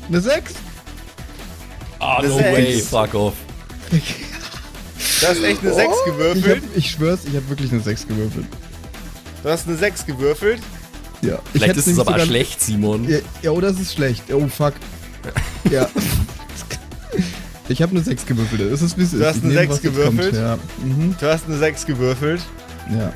Eine 0.09 0.21
6? 0.21 0.55
Ah, 2.01 2.17
Eine 2.19 2.29
no 2.29 2.37
Sechs. 2.39 2.53
way, 2.57 2.81
fuck 2.81 3.15
off. 3.15 3.35
Du 5.21 5.27
hast 5.27 5.43
echt 5.43 5.61
eine 5.61 5.75
6 5.75 5.79
Ich, 5.79 5.91
hab, 5.91 6.05
gewürfelt. 6.19 6.63
ich 6.77 6.91
schwör's, 6.93 7.21
ich 7.27 7.37
habe 7.37 7.47
wirklich 7.51 7.71
eine 7.73 7.81
6 7.83 8.09
gewürfelt. 8.09 8.47
Du 9.43 9.49
hast 9.49 9.67
eine 9.67 9.77
6 9.77 10.07
gewürfelt. 10.07 10.61
Ja. 11.23 11.39
ich 11.53 11.61
Vielleicht 11.63 11.77
ist 11.77 11.87
es 11.87 11.99
aber 11.99 12.13
sogar- 12.13 12.27
schlecht, 12.27 12.61
Simon. 12.61 13.09
Ja, 13.09 13.19
ja, 13.43 13.51
oder 13.51 13.69
es 13.69 13.79
ist 13.81 13.95
schlecht. 13.95 14.25
Oh, 14.33 14.47
fuck. 14.49 14.75
Ja. 15.71 15.89
Ich 17.69 17.81
habe 17.83 17.93
eine 17.93 18.03
6 18.03 18.25
gewürfelt. 18.27 18.61
Es 18.63 18.83
ist 18.83 18.97
wie 18.99 19.03
es 19.03 19.13
ist. 19.13 19.23
hast 19.25 19.37
Ich 19.37 19.43
eine 19.45 19.53
nehme, 19.53 19.61
Sechs 19.61 19.73
was 19.75 19.83
jetzt 19.83 19.95
gewürfelt? 19.95 20.31
Kommt. 20.33 20.43
Ja. 20.43 20.59
Mhm. 20.83 21.15
Du 21.21 21.27
hast 21.27 21.45
eine 21.47 21.59
6 21.59 21.87
gewürfelt. 21.87 22.41
ja. 22.93 23.13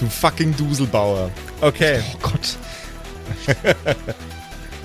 Du 0.00 0.06
fucking 0.08 0.56
Duselbauer. 0.56 1.30
Okay. 1.60 2.00
Oh 2.14 2.18
Gott. 2.22 2.56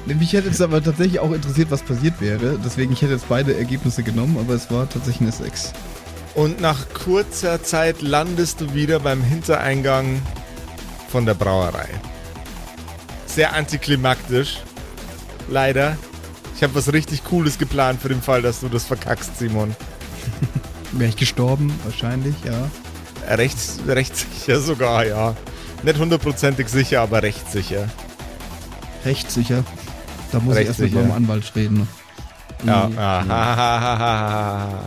Mich 0.05 0.33
hätte 0.33 0.49
es 0.49 0.59
aber 0.61 0.83
tatsächlich 0.83 1.19
auch 1.19 1.31
interessiert, 1.31 1.71
was 1.71 1.81
passiert 1.81 2.19
wäre. 2.19 2.59
Deswegen, 2.63 2.91
ich 2.93 3.01
hätte 3.01 3.13
jetzt 3.13 3.27
beide 3.29 3.57
Ergebnisse 3.57 4.03
genommen, 4.03 4.37
aber 4.37 4.53
es 4.53 4.69
war 4.69 4.87
tatsächlich 4.89 5.21
eine 5.21 5.31
6. 5.31 5.71
Und 6.35 6.59
nach 6.59 6.89
kurzer 6.93 7.63
Zeit 7.63 8.01
landest 8.01 8.59
du 8.61 8.73
wieder 8.73 8.99
beim 8.99 9.23
Hintereingang 9.23 10.21
von 11.09 11.25
der 11.25 11.33
Brauerei. 11.33 11.87
Sehr 13.25 13.53
antiklimaktisch. 13.53 14.59
Leider. 15.49 15.97
Ich 16.55 16.63
habe 16.63 16.75
was 16.75 16.91
richtig 16.91 17.23
Cooles 17.23 17.57
geplant 17.57 18.01
für 18.01 18.09
den 18.09 18.21
Fall, 18.21 18.41
dass 18.41 18.59
du 18.59 18.67
das 18.69 18.83
verkackst, 18.85 19.37
Simon. 19.39 19.75
Wäre 20.91 21.09
ich 21.09 21.15
gestorben? 21.15 21.77
Wahrscheinlich, 21.83 22.35
ja. 22.43 22.69
Recht, 23.35 23.57
recht 23.87 24.15
sicher 24.15 24.59
sogar, 24.59 25.05
ja. 25.05 25.35
Nicht 25.83 25.99
hundertprozentig 25.99 26.67
sicher, 26.69 27.01
aber 27.01 27.23
recht 27.23 27.49
sicher. 27.51 27.89
Recht 29.05 29.31
sicher. 29.31 29.63
Da 30.31 30.39
muss 30.39 30.55
Recht 30.55 30.63
ich 30.63 30.67
erst 30.69 30.79
mit 30.79 30.91
sicher. 30.91 31.01
meinem 31.01 31.11
Anwalt 31.13 31.51
reden. 31.55 31.87
Ja. 32.65 32.87
Nee. 32.87 32.97
Ahahaha. 32.97 34.79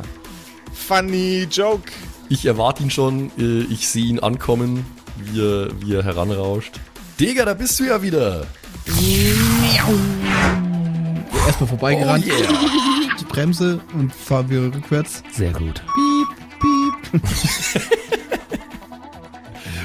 Funny 0.88 1.46
joke. 1.50 1.92
Ich 2.30 2.46
erwarte 2.46 2.82
ihn 2.82 2.90
schon, 2.90 3.30
äh, 3.38 3.70
ich 3.70 3.86
sehe 3.90 4.06
ihn 4.06 4.20
ankommen, 4.20 4.86
wie 5.18 5.38
er, 5.38 5.68
wie 5.82 5.94
er 5.94 6.02
heranrauscht. 6.02 6.80
Digga, 7.20 7.44
da 7.44 7.52
bist 7.52 7.78
du 7.78 7.84
ja 7.84 8.00
wieder. 8.00 8.46
Erstmal 11.46 11.68
vorbeigerannt, 11.68 12.24
Oh 12.26 12.30
yeah. 12.30 12.48
die 13.20 13.24
Bremse 13.26 13.80
und 13.92 14.14
fahr 14.14 14.48
wieder 14.48 14.62
rückwärts. 14.74 15.22
Sehr 15.30 15.52
gut. 15.52 15.82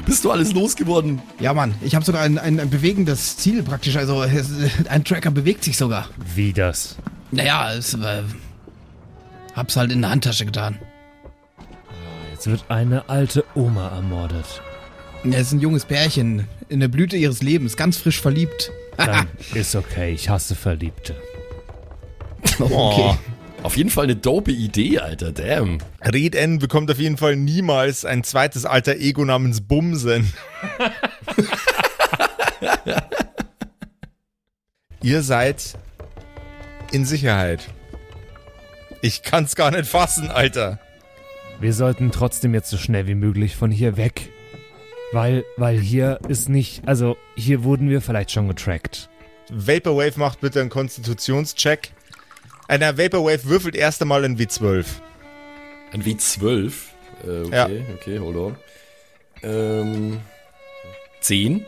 Bist 0.06 0.24
du 0.24 0.30
alles 0.30 0.54
losgeworden? 0.54 1.20
Ja, 1.38 1.52
Mann, 1.52 1.74
ich 1.82 1.94
habe 1.94 2.04
sogar 2.06 2.22
ein, 2.22 2.38
ein, 2.38 2.58
ein 2.58 2.70
bewegendes 2.70 3.36
Ziel 3.36 3.62
praktisch. 3.62 3.96
Also 3.96 4.24
ein 4.88 5.04
Tracker 5.04 5.30
bewegt 5.30 5.64
sich 5.64 5.76
sogar. 5.76 6.08
Wie 6.34 6.54
das? 6.54 6.96
Naja, 7.30 7.74
es, 7.74 7.92
äh, 7.92 8.22
hab's 9.54 9.76
halt 9.76 9.92
in 9.92 10.02
der 10.02 10.10
Handtasche 10.10 10.44
getan. 10.44 10.78
Jetzt 12.32 12.46
wird 12.46 12.64
eine 12.68 13.08
alte 13.08 13.44
Oma 13.54 13.88
ermordet. 13.88 14.62
Er 15.24 15.38
ist 15.40 15.52
ein 15.52 15.60
junges 15.60 15.86
Pärchen, 15.86 16.46
in 16.68 16.80
der 16.80 16.88
Blüte 16.88 17.16
ihres 17.16 17.42
Lebens, 17.42 17.76
ganz 17.76 17.96
frisch 17.96 18.20
verliebt. 18.20 18.70
Dann 18.96 19.28
ist 19.54 19.74
okay, 19.74 20.12
ich 20.12 20.28
hasse 20.28 20.54
Verliebte. 20.54 21.14
okay. 22.58 23.16
Auf 23.62 23.76
jeden 23.78 23.88
Fall 23.88 24.04
eine 24.04 24.16
dope 24.16 24.52
Idee, 24.52 24.98
Alter, 24.98 25.32
damn. 25.32 25.78
Red 26.02 26.34
N 26.34 26.58
bekommt 26.58 26.90
auf 26.90 26.98
jeden 26.98 27.16
Fall 27.16 27.34
niemals 27.36 28.04
ein 28.04 28.22
zweites 28.22 28.66
alter 28.66 28.96
Ego 28.96 29.24
namens 29.24 29.62
Bumsen. 29.62 30.30
Ihr 35.02 35.22
seid 35.22 35.78
in 36.92 37.06
Sicherheit. 37.06 37.66
Ich 39.04 39.22
kann's 39.22 39.54
gar 39.54 39.70
nicht 39.70 39.84
fassen, 39.86 40.30
Alter. 40.30 40.78
Wir 41.60 41.74
sollten 41.74 42.10
trotzdem 42.10 42.54
jetzt 42.54 42.70
so 42.70 42.78
schnell 42.78 43.06
wie 43.06 43.14
möglich 43.14 43.54
von 43.54 43.70
hier 43.70 43.98
weg. 43.98 44.30
Weil, 45.12 45.44
weil 45.58 45.78
hier 45.78 46.18
ist 46.26 46.48
nicht, 46.48 46.88
also 46.88 47.18
hier 47.36 47.64
wurden 47.64 47.90
wir 47.90 48.00
vielleicht 48.00 48.30
schon 48.30 48.48
getrackt. 48.48 49.10
Vaporwave 49.50 50.18
macht 50.18 50.40
bitte 50.40 50.62
einen 50.62 50.70
Konstitutionscheck. 50.70 51.90
Einer 52.66 52.96
Vaporwave 52.96 53.44
würfelt 53.44 53.76
erst 53.76 54.00
einmal 54.00 54.24
ein 54.24 54.38
W12. 54.38 54.86
Ein 55.92 56.02
W12. 56.02 56.72
Äh, 57.26 57.40
okay, 57.42 57.50
Ja. 57.54 57.68
okay, 57.94 58.18
hold 58.18 58.36
on. 58.36 58.56
Ähm, 59.42 60.20
10. 61.20 61.66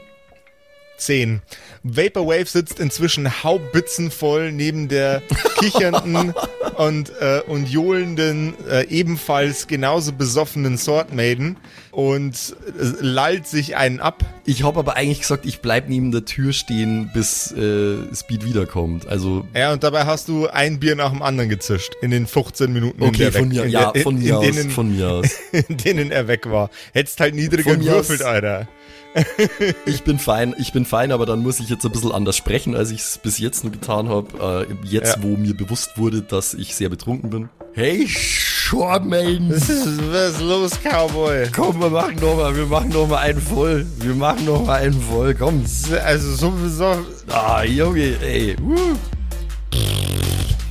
10. 0.96 1.42
Vaporwave 1.82 2.46
sitzt 2.46 2.80
inzwischen 2.80 3.44
haubitzenvoll 3.44 4.52
neben 4.52 4.88
der 4.88 5.20
kichernden 5.58 6.32
und, 6.76 7.10
äh, 7.20 7.40
und 7.46 7.68
johlenden, 7.68 8.54
äh, 8.68 8.86
ebenfalls 8.88 9.66
genauso 9.66 10.12
besoffenen 10.12 10.78
Swordmaiden 10.78 11.56
und 11.90 12.56
äh, 12.78 12.82
lallt 13.00 13.46
sich 13.46 13.76
einen 13.76 14.00
ab. 14.00 14.24
Ich 14.44 14.62
habe 14.62 14.78
aber 14.78 14.96
eigentlich 14.96 15.20
gesagt, 15.20 15.46
ich 15.46 15.60
bleib 15.60 15.88
neben 15.88 16.12
der 16.12 16.24
Tür 16.24 16.52
stehen, 16.52 17.10
bis 17.14 17.50
äh, 17.52 17.96
Speed 18.14 18.44
wiederkommt. 18.44 19.06
Also, 19.08 19.46
Ja, 19.54 19.72
und 19.72 19.82
dabei 19.82 20.04
hast 20.04 20.28
du 20.28 20.48
ein 20.48 20.78
Bier 20.78 20.96
nach 20.96 21.10
dem 21.10 21.22
anderen 21.22 21.48
gezischt 21.48 21.94
in 22.02 22.10
den 22.10 22.26
15 22.26 22.72
Minuten, 22.72 23.02
in, 23.02 23.08
okay, 23.08 23.32
von 23.32 23.48
mir, 23.48 23.66
ja, 23.66 23.92
von 24.02 24.18
mir 24.18 24.38
aus, 24.38 24.44
denen, 24.46 24.70
von 24.70 24.94
mir 24.94 25.10
aus. 25.12 25.30
in 25.52 25.76
denen 25.76 26.10
er 26.10 26.28
weg 26.28 26.50
war. 26.50 26.70
Hättest 26.92 27.20
halt 27.20 27.34
niedriger 27.34 27.76
gewürfelt, 27.76 28.22
Alter. 28.22 28.68
Ich 29.86 30.02
bin 30.04 30.18
fein, 30.18 30.54
ich 30.58 30.72
bin 30.72 30.84
fein, 30.84 31.12
aber 31.12 31.26
dann 31.26 31.42
muss 31.42 31.60
ich 31.60 31.68
jetzt 31.68 31.84
ein 31.84 31.92
bisschen 31.92 32.12
anders 32.12 32.36
sprechen, 32.36 32.76
als 32.76 32.90
ich 32.90 33.00
es 33.00 33.18
bis 33.18 33.38
jetzt 33.38 33.64
nur 33.64 33.72
getan 33.72 34.08
habe. 34.08 34.66
Äh, 34.68 34.86
jetzt, 34.86 35.16
Ja. 35.16 35.22
wo 35.22 35.36
mir 35.36 35.54
bewusst 35.56 35.96
wurde, 35.96 36.22
dass 36.22 36.54
ich 36.54 36.74
sehr 36.74 36.88
betrunken 36.88 37.30
bin. 37.30 37.48
Hey, 37.74 38.06
Shortman! 38.08 39.50
Was 39.50 39.68
ist, 39.68 40.40
los, 40.40 40.72
Cowboy? 40.82 41.48
Komm, 41.54 41.80
wir 41.80 41.90
machen 41.90 42.16
noch 42.20 42.36
mal, 42.36 42.56
wir 42.56 42.66
machen 42.66 42.88
noch 42.90 43.06
mal 43.06 43.18
einen 43.18 43.40
voll. 43.40 43.86
Wir 44.00 44.14
machen 44.14 44.44
noch 44.46 44.64
mal 44.66 44.80
einen 44.80 45.00
voll, 45.00 45.34
komm. 45.34 45.64
Also 46.04 46.34
sowieso. 46.34 47.04
Ah, 47.28 47.62
Junge, 47.64 48.16
ey. 48.22 48.56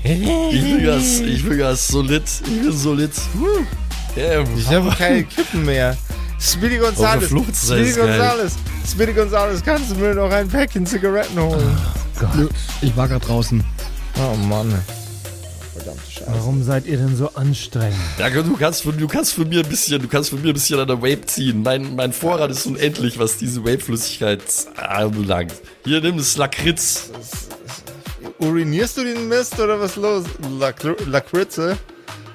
Ich 0.03 0.61
bin 0.61 0.83
ganz, 0.85 1.19
ich 1.19 1.43
bin 1.47 1.57
ganz 1.57 1.87
solid. 1.87 2.23
Ich 2.23 2.61
bin 2.61 2.71
solid. 2.71 3.11
Yeah. 4.17 4.43
Ich 4.57 4.67
habe 4.69 4.89
keine 4.97 5.23
Kippen 5.23 5.65
mehr. 5.65 5.97
Speedy 6.39 6.77
Gonzales. 6.77 7.29
Sein 7.29 7.85
Speedy. 7.85 7.99
Gonzales. 7.99 8.53
Speedy 8.89 9.13
Gonzales, 9.13 9.63
kannst 9.63 9.91
du 9.91 9.95
mir 9.95 10.13
noch 10.13 10.31
ein 10.31 10.47
Päckchen 10.47 10.85
Zigaretten 10.85 11.39
holen? 11.39 11.77
Nö, 12.35 12.47
ich 12.81 12.95
war 12.95 13.07
gerade 13.07 13.25
draußen. 13.25 13.63
Oh 14.17 14.35
Mann. 14.35 14.73
Verdammte 15.73 16.09
Scheiße. 16.09 16.31
Warum 16.31 16.63
seid 16.63 16.85
ihr 16.85 16.97
denn 16.97 17.15
so 17.17 17.33
anstrengend? 17.33 17.97
Ja, 18.17 18.29
du 18.29 18.55
kannst, 18.55 18.83
von, 18.83 18.97
du 18.97 19.07
kannst 19.07 19.33
von 19.33 19.49
mir 19.49 19.63
ein 19.63 19.69
bisschen, 19.69 20.01
du 20.01 20.07
kannst 20.07 20.29
von 20.29 20.41
mir 20.41 20.49
ein 20.49 20.53
bisschen 20.53 20.79
an 20.79 20.87
der 20.87 20.97
Vape 21.01 21.25
ziehen. 21.25 21.63
Mein, 21.63 21.95
mein 21.95 22.13
Vorrat 22.13 22.51
ist 22.51 22.65
unendlich, 22.65 23.19
was 23.19 23.37
diese 23.37 23.65
Vape-Flüssigkeit 23.65 24.41
anbelangt. 24.77 25.53
Hier, 25.83 25.99
nimm 26.01 26.17
das 26.17 26.37
Lakritz. 26.37 27.09
Urinierst 28.39 28.97
du 28.97 29.03
den 29.03 29.27
Mist 29.27 29.59
oder 29.59 29.79
was 29.79 29.91
ist 29.91 29.97
los? 29.97 30.23
Lakr 30.59 30.95
Lakritze? 31.07 31.77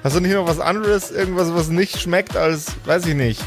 Hast 0.03 0.15
du 0.15 0.19
nicht 0.19 0.33
noch 0.33 0.47
was 0.47 0.59
anderes? 0.59 1.11
Irgendwas, 1.11 1.53
was 1.53 1.69
nicht 1.69 1.99
schmeckt 1.99 2.35
als, 2.35 2.67
weiß 2.85 3.05
ich 3.05 3.15
nicht. 3.15 3.41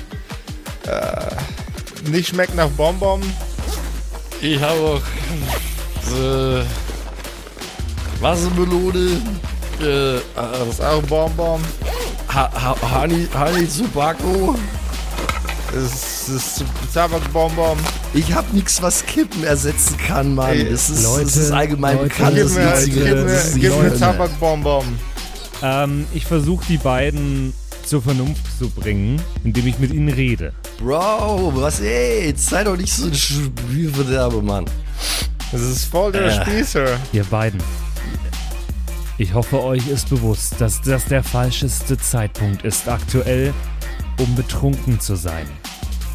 Äh, 0.86 2.10
nicht 2.10 2.28
schmeckt 2.28 2.54
nach 2.54 2.68
Bonbon? 2.70 3.22
Ich 4.40 4.60
habe 4.60 4.78
auch 4.80 5.02
äh, 6.12 6.64
Wassermelone, 8.20 9.22
äh, 9.80 10.16
äh, 10.16 10.20
Das 10.34 10.68
ist 10.68 10.82
auch 10.82 10.98
ein 10.98 11.06
Bonbon. 11.06 11.60
ha 12.32 12.50
ha 12.52 13.00
Honey, 13.00 13.26
Honey 13.34 13.66
Tobacco. 13.66 14.54
Das 15.72 16.28
ist, 16.28 16.64
Tabakbonbon. 16.94 17.76
Ich 18.12 18.32
habe 18.32 18.46
nichts, 18.54 18.80
was 18.80 19.04
Kippen 19.04 19.42
ersetzen 19.42 19.96
kann, 19.96 20.34
Mann. 20.36 20.50
Ey, 20.50 20.70
das, 20.70 20.88
ist, 20.88 21.02
Leute, 21.02 21.24
das 21.24 21.36
ist 21.36 21.50
allgemein 21.50 21.96
Leute, 21.96 22.08
bekannt. 22.10 22.36
Gib 22.36 22.50
mir, 22.50 22.82
gib 22.84 22.94
mir, 22.94 23.24
das 23.24 23.46
ist 23.48 23.54
gib 23.56 23.76
mir. 23.82 23.98
Tabakbonbon. 23.98 24.84
Ähm, 25.62 26.06
ich 26.14 26.26
versuche 26.26 26.64
die 26.68 26.76
beiden 26.78 27.52
zur 27.86 28.02
Vernunft 28.02 28.42
zu 28.58 28.68
bringen, 28.70 29.20
indem 29.44 29.66
ich 29.66 29.78
mit 29.78 29.92
ihnen 29.92 30.08
rede. 30.08 30.52
Bro, 30.78 31.52
was, 31.54 31.80
ey, 31.80 32.32
sei 32.36 32.64
doch 32.64 32.76
nicht 32.76 32.92
so 32.92 33.06
ein 33.06 33.14
Spielverderber, 33.14 34.42
Mann. 34.42 34.64
Das 35.52 35.60
ist 35.60 35.84
voll 35.86 36.12
der 36.12 36.26
Äh. 36.26 36.42
Spießer. 36.42 36.98
Ihr 37.12 37.24
beiden. 37.24 37.60
Ich 39.18 39.32
hoffe, 39.32 39.62
euch 39.62 39.86
ist 39.86 40.08
bewusst, 40.10 40.54
dass 40.58 40.80
das 40.82 41.04
der 41.04 41.22
falscheste 41.22 41.96
Zeitpunkt 41.96 42.64
ist 42.64 42.88
aktuell, 42.88 43.54
um 44.18 44.34
betrunken 44.34 44.98
zu 44.98 45.14
sein. 45.14 45.46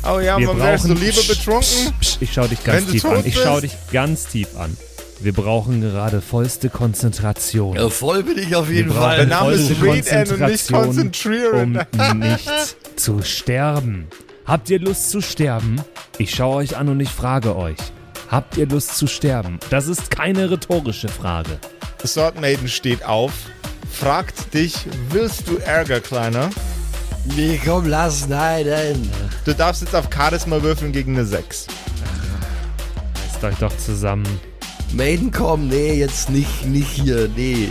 Oh 0.03 0.19
ja, 0.19 0.37
man 0.39 0.57
wärst 0.59 0.85
du 0.85 0.93
lieber 0.93 1.11
Psch, 1.21 1.27
betrunken? 1.29 1.63
psch, 1.63 1.91
psch, 2.01 2.17
ich 2.21 2.33
schau 2.33 2.47
dich 2.47 2.63
ganz 2.63 2.87
tief 2.89 3.05
an. 3.05 3.21
Ich 3.25 3.35
schau 3.35 3.59
dich 3.61 3.73
ganz 3.91 4.27
tief 4.27 4.47
an. 4.57 4.75
Wir 5.21 5.33
brauchen 5.33 5.81
gerade 5.81 6.21
vollste 6.21 6.69
Konzentration. 6.69 7.75
Ja, 7.75 7.89
voll 7.89 8.23
bin 8.23 8.37
ich 8.37 8.55
auf 8.55 8.69
jeden 8.69 8.93
Wir 8.93 9.01
Fall. 9.01 9.17
Der 9.17 9.25
Name 9.25 9.51
ist 9.51 9.81
Read 9.81 10.07
End 10.07 10.31
und 10.31 10.39
nicht 10.39 10.71
Konzentration, 10.71 10.85
konzentrieren. 10.85 11.79
Um 11.97 12.19
nicht 12.19 12.49
zu 12.95 13.21
sterben. 13.21 14.07
Habt 14.45 14.69
ihr 14.69 14.79
Lust 14.79 15.09
zu 15.09 15.21
sterben? 15.21 15.81
Ich 16.17 16.33
schaue 16.33 16.55
euch 16.57 16.77
an 16.77 16.87
und 16.87 16.99
ich 17.01 17.09
frage 17.09 17.55
euch. 17.57 17.77
Habt 18.29 18.55
ihr 18.57 18.65
Lust 18.67 18.95
zu 18.97 19.07
sterben? 19.07 19.59
Das 19.69 19.87
ist 19.87 20.09
keine 20.09 20.49
rhetorische 20.49 21.09
Frage. 21.09 21.59
Sword 22.05 22.39
Maiden 22.39 22.69
steht 22.69 23.03
auf, 23.03 23.33
fragt 23.91 24.53
dich, 24.53 24.73
willst 25.09 25.49
du 25.49 25.57
Ärger, 25.57 25.99
Kleiner? 25.99 26.49
Nee, 27.35 27.59
komm, 27.63 27.87
lass, 27.87 28.29
nein, 28.29 28.65
nein. 28.67 29.09
Du 29.43 29.53
darfst 29.53 29.81
jetzt 29.81 29.93
auf 29.93 30.07
Charisma 30.13 30.61
würfeln 30.63 30.93
gegen 30.93 31.15
eine 31.15 31.25
6. 31.25 31.67
Reißt 33.33 33.43
euch 33.43 33.55
doch 33.59 33.77
zusammen. 33.77 34.25
Maiden, 34.93 35.31
komm, 35.31 35.67
nee, 35.67 35.93
jetzt 35.93 36.29
nicht, 36.29 36.65
nicht 36.65 36.89
hier, 36.89 37.29
nee. 37.35 37.69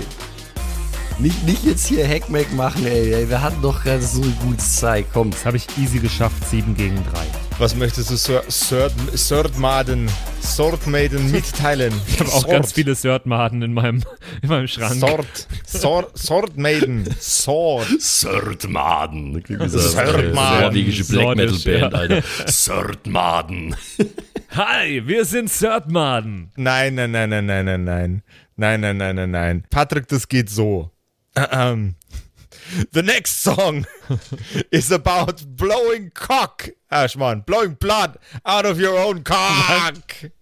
Nicht, 1.18 1.44
nicht 1.44 1.64
jetzt 1.64 1.86
hier 1.88 2.06
Hackmack 2.06 2.52
machen, 2.54 2.86
ey. 2.86 3.12
ey. 3.12 3.28
Wir 3.28 3.42
hatten 3.42 3.60
doch 3.60 3.82
gerade 3.82 4.02
so 4.02 4.22
eine 4.22 4.30
gute 4.40 4.58
Zeit, 4.58 5.06
komm. 5.12 5.32
Das 5.32 5.44
habe 5.44 5.56
ich 5.56 5.66
easy 5.76 5.98
geschafft, 5.98 6.48
7 6.48 6.76
gegen 6.76 6.94
3. 6.94 7.02
Was 7.58 7.74
möchtest 7.74 8.10
du 8.10 8.16
Sword, 8.16 8.52
Sword, 8.52 8.92
Sword 9.16 9.58
Maiden, 9.58 10.08
Sword 10.40 10.86
Maiden 10.86 11.32
mitteilen? 11.32 11.92
Ich 12.06 12.20
habe 12.20 12.30
auch 12.30 12.42
Sword, 12.42 12.52
ganz 12.52 12.72
viele 12.72 12.94
Sword-Maden 12.94 13.62
in 13.62 13.74
meinem, 13.74 14.04
in 14.42 14.48
meinem 14.48 14.68
Schrank. 14.68 14.94
Sword, 15.00 15.48
Sword, 15.66 16.16
Sword 16.16 16.56
Maiden, 16.56 17.12
Sword. 17.18 18.00
Sörtmaden. 18.00 19.42
eine 19.48 20.32
norwegische 20.32 21.04
Black 21.04 21.36
Metal 21.36 21.58
Band. 21.64 21.94
Alter. 21.94 22.22
Sörtmaden. 22.46 23.74
Hi, 24.58 25.06
wir 25.06 25.24
sind 25.24 25.48
Sword-Maden. 25.48 26.50
Nein, 26.56 26.96
nein, 26.96 27.12
nein, 27.12 27.30
nein, 27.30 27.46
nein, 27.46 27.64
nein, 27.64 27.84
nein. 27.84 28.22
Nein, 28.56 28.80
nein, 28.80 28.96
nein, 28.96 29.14
nein, 29.14 29.30
nein. 29.30 29.64
Patrick, 29.70 30.08
das 30.08 30.26
geht 30.26 30.50
so. 30.50 30.90
Ähm, 31.52 31.94
The 32.90 33.02
next 33.04 33.40
song 33.44 33.86
is 34.72 34.90
about 34.90 35.44
blowing 35.56 36.10
cock. 36.12 36.70
Ah, 36.90 37.06
Schmarrn. 37.06 37.46
Blowing 37.46 37.76
blood 37.78 38.18
out 38.44 38.66
of 38.66 38.80
your 38.80 38.98
own 38.98 39.22
cock. 39.22 39.94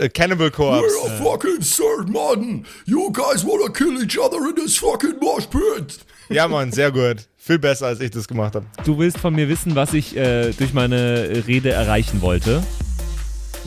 Äh, 0.00 0.08
Cannibal 0.08 0.50
Corpse. 0.50 0.94
a 1.04 1.22
fucking 1.22 1.60
Sörtmaden. 1.60 2.64
You 2.86 3.12
guys 3.12 3.44
wanna 3.44 3.70
kill 3.70 4.02
each 4.02 4.16
other 4.16 4.38
in 4.48 4.54
this 4.54 4.78
fucking 4.78 5.18
mosh 5.20 5.46
pit. 5.50 5.98
Ja, 6.30 6.48
Mann, 6.48 6.72
sehr 6.72 6.90
gut. 6.90 7.28
Viel 7.36 7.58
besser, 7.58 7.88
als 7.88 8.00
ich 8.00 8.10
das 8.10 8.26
gemacht 8.26 8.54
habe. 8.54 8.64
Du 8.84 8.98
willst 8.98 9.18
von 9.18 9.34
mir 9.34 9.50
wissen, 9.50 9.74
was 9.74 9.92
ich 9.92 10.16
äh, 10.16 10.52
durch 10.52 10.72
meine 10.72 11.44
Rede 11.46 11.70
erreichen 11.72 12.22
wollte. 12.22 12.62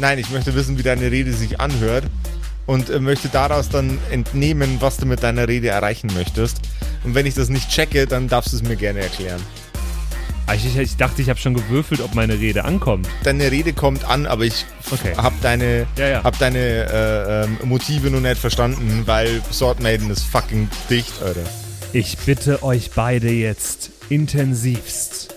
Nein, 0.02 0.18
ich 0.18 0.32
möchte 0.32 0.56
wissen, 0.56 0.80
wie 0.80 0.84
deine 0.84 1.12
Rede 1.12 1.32
sich 1.32 1.60
anhört 1.62 2.06
und 2.66 2.90
äh, 2.90 3.00
möchte 3.00 3.30
daraus 3.30 3.70
dann 3.70 4.00
entnehmen, 4.10 4.78
was 4.80 4.98
du 4.98 5.06
mit 5.06 5.22
deiner 5.22 5.48
Rede 5.48 5.68
erreichen 5.68 6.10
möchtest. 6.16 6.58
Und 7.04 7.14
wenn 7.14 7.28
ich 7.28 7.36
das 7.36 7.50
nicht 7.50 7.70
checke, 7.70 8.08
dann 8.08 8.28
darfst 8.28 8.52
du 8.52 8.58
es 8.58 8.64
mir 8.64 8.76
gerne 8.78 9.02
erklären. 9.02 9.40
Ah, 10.48 10.56
Ich, 10.56 10.76
ich, 10.76 10.98
dachte, 10.98 11.22
ich 11.22 11.30
habe 11.30 11.40
schon 11.40 11.54
gewürfelt, 11.54 12.02
ob 12.02 12.16
meine 12.16 12.34
Rede 12.40 12.66
ankommt. 12.66 13.08
Deine 13.24 13.52
Rede 13.52 13.74
kommt 13.74 14.04
an, 14.04 14.26
aber 14.26 14.44
ich 14.44 14.66
Okay. 14.90 15.14
hab 15.16 15.40
deine, 15.44 15.86
Ja, 15.98 16.08
ja. 16.08 16.24
hab 16.24 16.38
deine 16.40 16.58
äh, 16.58 17.44
ähm, 17.44 17.58
Motive 17.66 18.10
nur 18.10 18.22
nicht 18.22 18.38
verstanden, 18.42 19.04
weil 19.06 19.40
Sword 19.52 19.82
Maiden 19.82 20.10
ist 20.10 20.24
fucking 20.24 20.68
dicht, 20.90 21.22
Alter. 21.24 21.44
Ich 21.94 22.18
bitte 22.18 22.64
euch 22.64 22.90
beide 22.96 23.30
jetzt 23.30 23.92
intensivst. 24.10 25.36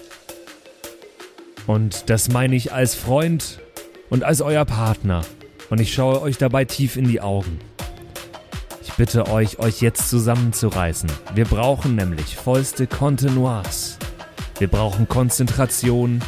Und 1.67 2.09
das 2.09 2.31
meine 2.31 2.57
ich 2.57 2.73
als 2.73 2.95
Freund 2.95 3.59
und 4.15 4.23
als 4.23 4.41
euer 4.43 4.65
Partner. 4.65 5.23
Und 5.71 5.81
ich 5.81 5.93
schaue 5.93 6.23
euch 6.23 6.39
dabei 6.39 6.65
tief 6.65 6.97
in 6.97 7.09
die 7.09 7.21
Augen. 7.21 7.59
Ich 8.81 8.93
bitte 8.93 9.27
euch, 9.27 9.59
euch 9.59 9.81
jetzt 9.81 10.09
zusammenzureißen. 10.09 11.11
Wir 11.35 11.47
brauchen 11.47 11.97
nämlich 11.97 12.37
vollste 12.37 12.87
Kontinuas. 12.87 13.99
Wir 14.61 14.69
brauchen 14.69 15.09
Konzentration 15.09 16.23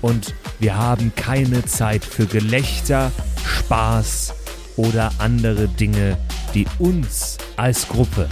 und 0.00 0.34
wir 0.58 0.78
haben 0.78 1.12
keine 1.16 1.66
Zeit 1.66 2.02
für 2.02 2.24
Gelächter, 2.24 3.12
Spaß 3.44 4.32
oder 4.76 5.10
andere 5.18 5.68
Dinge, 5.68 6.16
die 6.54 6.66
uns 6.78 7.36
als 7.58 7.88
Gruppe 7.88 8.26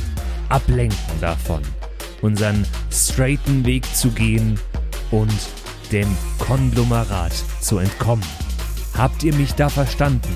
ablenken 0.48 1.20
davon, 1.20 1.60
unseren 2.22 2.64
straighten 2.90 3.66
Weg 3.66 3.84
zu 3.94 4.08
gehen 4.08 4.58
und 5.10 5.36
dem 5.92 6.16
Konglomerat 6.38 7.34
zu 7.60 7.76
entkommen. 7.76 8.24
Habt 8.96 9.22
ihr 9.22 9.34
mich 9.34 9.52
da 9.54 9.68
verstanden? 9.68 10.34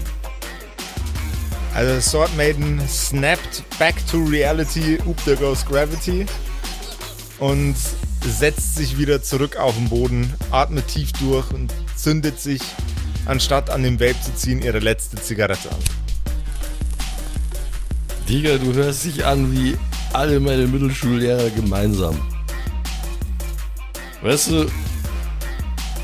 Also 1.74 2.00
Sword 2.00 2.36
Maiden 2.36 2.80
snapped 2.88 3.64
back 3.78 3.94
to 4.10 4.18
reality, 4.24 4.98
oop, 5.06 5.16
there 5.24 5.36
goes 5.36 5.64
gravity 5.64 6.26
und 7.38 7.76
setzt 8.20 8.76
sich 8.76 8.98
wieder 8.98 9.22
zurück 9.22 9.56
auf 9.56 9.74
den 9.76 9.88
Boden, 9.88 10.32
atmet 10.50 10.88
tief 10.88 11.12
durch 11.12 11.50
und 11.52 11.72
zündet 11.96 12.38
sich, 12.40 12.60
anstatt 13.24 13.70
an 13.70 13.82
dem 13.82 13.98
Vape 13.98 14.20
zu 14.20 14.34
ziehen, 14.34 14.60
ihre 14.62 14.80
letzte 14.80 15.16
Zigarette 15.16 15.70
an. 15.70 15.78
Digga, 18.28 18.58
du 18.58 18.74
hörst 18.74 19.04
dich 19.04 19.24
an 19.24 19.52
wie 19.52 19.76
alle 20.12 20.38
meine 20.38 20.66
Mittelschullehrer 20.66 21.50
gemeinsam. 21.50 22.20
Weißt 24.22 24.50
du, 24.50 24.66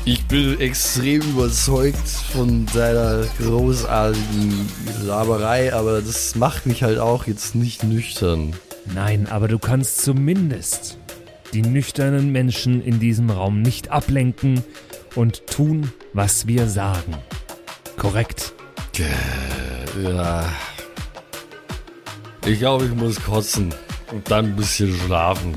ich 0.07 0.25
bin 0.25 0.57
extrem 0.61 1.21
überzeugt 1.21 2.07
von 2.07 2.65
deiner 2.67 3.25
großartigen 3.39 4.69
Laberei, 5.03 5.73
aber 5.73 6.01
das 6.01 6.35
macht 6.35 6.65
mich 6.65 6.81
halt 6.81 6.97
auch 6.97 7.27
jetzt 7.27 7.55
nicht 7.55 7.83
nüchtern. 7.83 8.53
Nein, 8.95 9.27
aber 9.27 9.49
du 9.49 9.59
kannst 9.59 10.01
zumindest 10.01 10.97
die 11.53 11.61
nüchternen 11.61 12.31
Menschen 12.31 12.81
in 12.81 13.01
diesem 13.01 13.29
Raum 13.29 13.61
nicht 13.61 13.91
ablenken 13.91 14.63
und 15.15 15.45
tun, 15.47 15.91
was 16.13 16.47
wir 16.47 16.69
sagen. 16.69 17.13
Korrekt. 17.97 18.53
Ja. 20.01 20.49
Ich 22.45 22.59
glaube, 22.59 22.85
ich 22.85 22.95
muss 22.95 23.21
kotzen 23.21 23.75
und 24.13 24.31
dann 24.31 24.45
ein 24.45 24.55
bisschen 24.55 24.97
schlafen. 25.05 25.53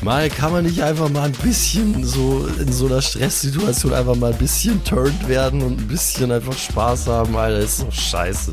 Mal 0.00 0.30
kann 0.30 0.52
man 0.52 0.64
nicht 0.64 0.80
einfach 0.82 1.08
mal 1.08 1.24
ein 1.24 1.32
bisschen 1.32 2.04
so 2.04 2.46
in 2.60 2.72
so 2.72 2.86
einer 2.86 3.02
Stresssituation 3.02 3.92
einfach 3.92 4.14
mal 4.14 4.32
ein 4.32 4.38
bisschen 4.38 4.82
turned 4.84 5.28
werden 5.28 5.60
und 5.62 5.80
ein 5.80 5.88
bisschen 5.88 6.30
einfach 6.30 6.56
Spaß 6.56 7.08
haben, 7.08 7.36
Alter. 7.36 7.60
Das 7.60 7.78
ist 7.78 7.82
doch 7.82 7.92
scheiße. 7.92 8.52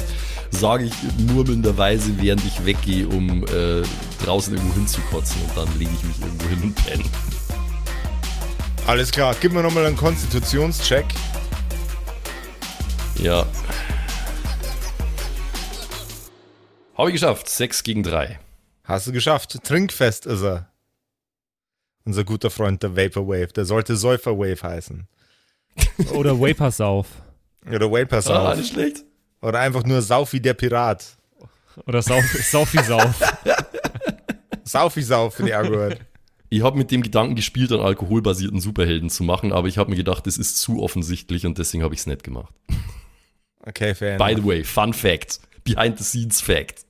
Sage 0.50 0.86
ich 0.86 0.94
murmelnderweise, 1.32 2.14
während 2.20 2.44
ich 2.46 2.66
weggehe, 2.66 3.08
um 3.08 3.44
äh, 3.46 3.84
draußen 4.24 4.56
irgendwo 4.56 4.74
hinzukotzen 4.74 5.40
und 5.44 5.56
dann 5.56 5.78
lege 5.78 5.92
ich 5.94 6.04
mich 6.04 6.20
irgendwo 6.20 6.48
hin 6.48 6.62
und 6.64 6.76
penne. 6.84 7.04
Alles 8.88 9.12
klar, 9.12 9.36
gib 9.40 9.52
mir 9.52 9.62
nochmal 9.62 9.86
einen 9.86 9.98
Konstitutionscheck. 9.98 11.06
Ja. 13.22 13.46
Habe 16.98 17.10
ich 17.10 17.14
geschafft. 17.14 17.50
6 17.50 17.84
gegen 17.84 18.04
3. 18.04 18.40
Hast 18.84 19.08
du 19.08 19.12
geschafft. 19.12 19.64
Trinkfest 19.64 20.26
ist 20.26 20.42
er. 20.42 20.70
Unser 22.06 22.24
guter 22.24 22.50
Freund, 22.50 22.84
der 22.84 22.96
Vaporwave. 22.96 23.48
Der 23.48 23.66
sollte 23.66 23.96
Säuferwave 23.96 24.62
heißen. 24.62 25.08
Oder 26.14 26.40
Vaporsauf. 26.40 27.08
Oder 27.68 27.92
Vaporsauf. 27.92 28.38
Ah, 28.38 28.56
nicht 28.56 28.72
schlecht. 28.74 29.04
Oder 29.42 29.60
einfach 29.60 29.84
nur 29.84 30.02
Saufi 30.02 30.40
der 30.40 30.54
Pirat. 30.54 31.18
Oder 31.86 32.02
Sauf, 32.02 32.24
Saufi 32.24 32.82
Sauf. 32.84 33.20
Saufi 34.64 35.02
Sauf, 35.02 35.36
finde 35.36 35.52
ich 35.52 35.58
auch 35.58 35.64
gut. 35.68 36.00
Ich 36.50 36.64
habe 36.64 36.78
mit 36.78 36.92
dem 36.92 37.02
Gedanken 37.02 37.36
gespielt, 37.36 37.72
einen 37.72 37.82
alkoholbasierten 37.82 38.62
Superhelden 38.62 39.10
zu 39.10 39.24
machen, 39.24 39.52
aber 39.52 39.68
ich 39.68 39.78
habe 39.78 39.90
mir 39.90 39.98
gedacht, 39.98 40.26
das 40.28 40.38
ist 40.38 40.58
zu 40.58 40.82
offensichtlich 40.82 41.46
und 41.46 41.58
deswegen 41.58 41.84
habe 41.84 41.94
ich 41.94 42.02
es 42.02 42.06
nicht 42.06 42.24
gemacht. 42.24 42.54
Okay, 43.62 43.96
Fan. 43.96 44.18
By 44.18 44.36
the 44.36 44.46
way, 44.46 44.64
Fun 44.64 44.94
Fact. 44.94 45.40
Behind 45.64 45.98
the 45.98 46.04
Scenes 46.04 46.42
Fact. 46.42 46.86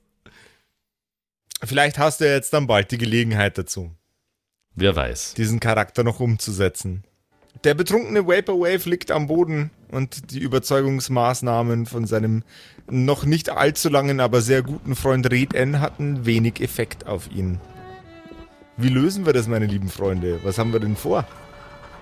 Vielleicht 1.63 1.97
hast 1.97 2.20
du 2.20 2.26
ja 2.26 2.34
jetzt 2.34 2.51
dann 2.53 2.68
bald 2.68 2.91
die 2.91 2.97
Gelegenheit 2.97 3.57
dazu, 3.57 3.95
Wer 4.76 4.96
weiß. 4.96 5.34
diesen 5.36 5.60
Charakter 5.60 6.04
noch 6.04 6.20
umzusetzen. 6.20 7.04
Der 7.64 7.74
betrunkene 7.74 8.28
Vaporwave 8.28 8.90
liegt 8.90 9.12
am 9.12 9.28
Boden 9.28 9.72
und 9.90 10.32
die 10.32 10.40
Überzeugungsmaßnahmen 10.40 11.86
von 11.86 12.06
seinem 12.06 12.44
noch 12.90 13.26
nicht 13.26 13.50
allzu 13.50 13.90
langen, 13.90 14.20
aber 14.20 14.42
sehr 14.42 14.62
guten 14.62 14.96
Freund 14.96 15.32
Red 15.32 15.54
N 15.54 15.80
hatten 15.80 16.26
wenig 16.26 16.62
Effekt 16.62 17.08
auf 17.08 17.32
ihn. 17.32 17.60
Wie 18.78 18.90
lösen 18.90 19.26
wir 19.26 19.34
das, 19.34 19.48
meine 19.48 19.66
lieben 19.66 19.90
Freunde? 19.90 20.42
Was 20.44 20.58
haben 20.58 20.74
wir 20.74 20.82
denn 20.82 20.98
vor? 20.98 21.26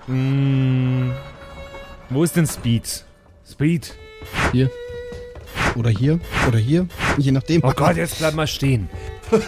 Mm, 0.08 1.12
wo 2.10 2.24
ist 2.24 2.36
denn 2.36 2.46
Speed? 2.46 3.04
Speed. 3.48 3.96
Hier. 4.52 4.70
Oder 5.76 5.90
hier. 5.90 6.18
Oder 6.48 6.58
hier. 6.58 6.88
Je 7.16 7.30
nachdem. 7.30 7.62
Oh 7.64 7.72
Gott, 7.72 7.96
jetzt 7.96 8.18
bleib 8.18 8.34
mal 8.34 8.46
stehen. 8.46 8.88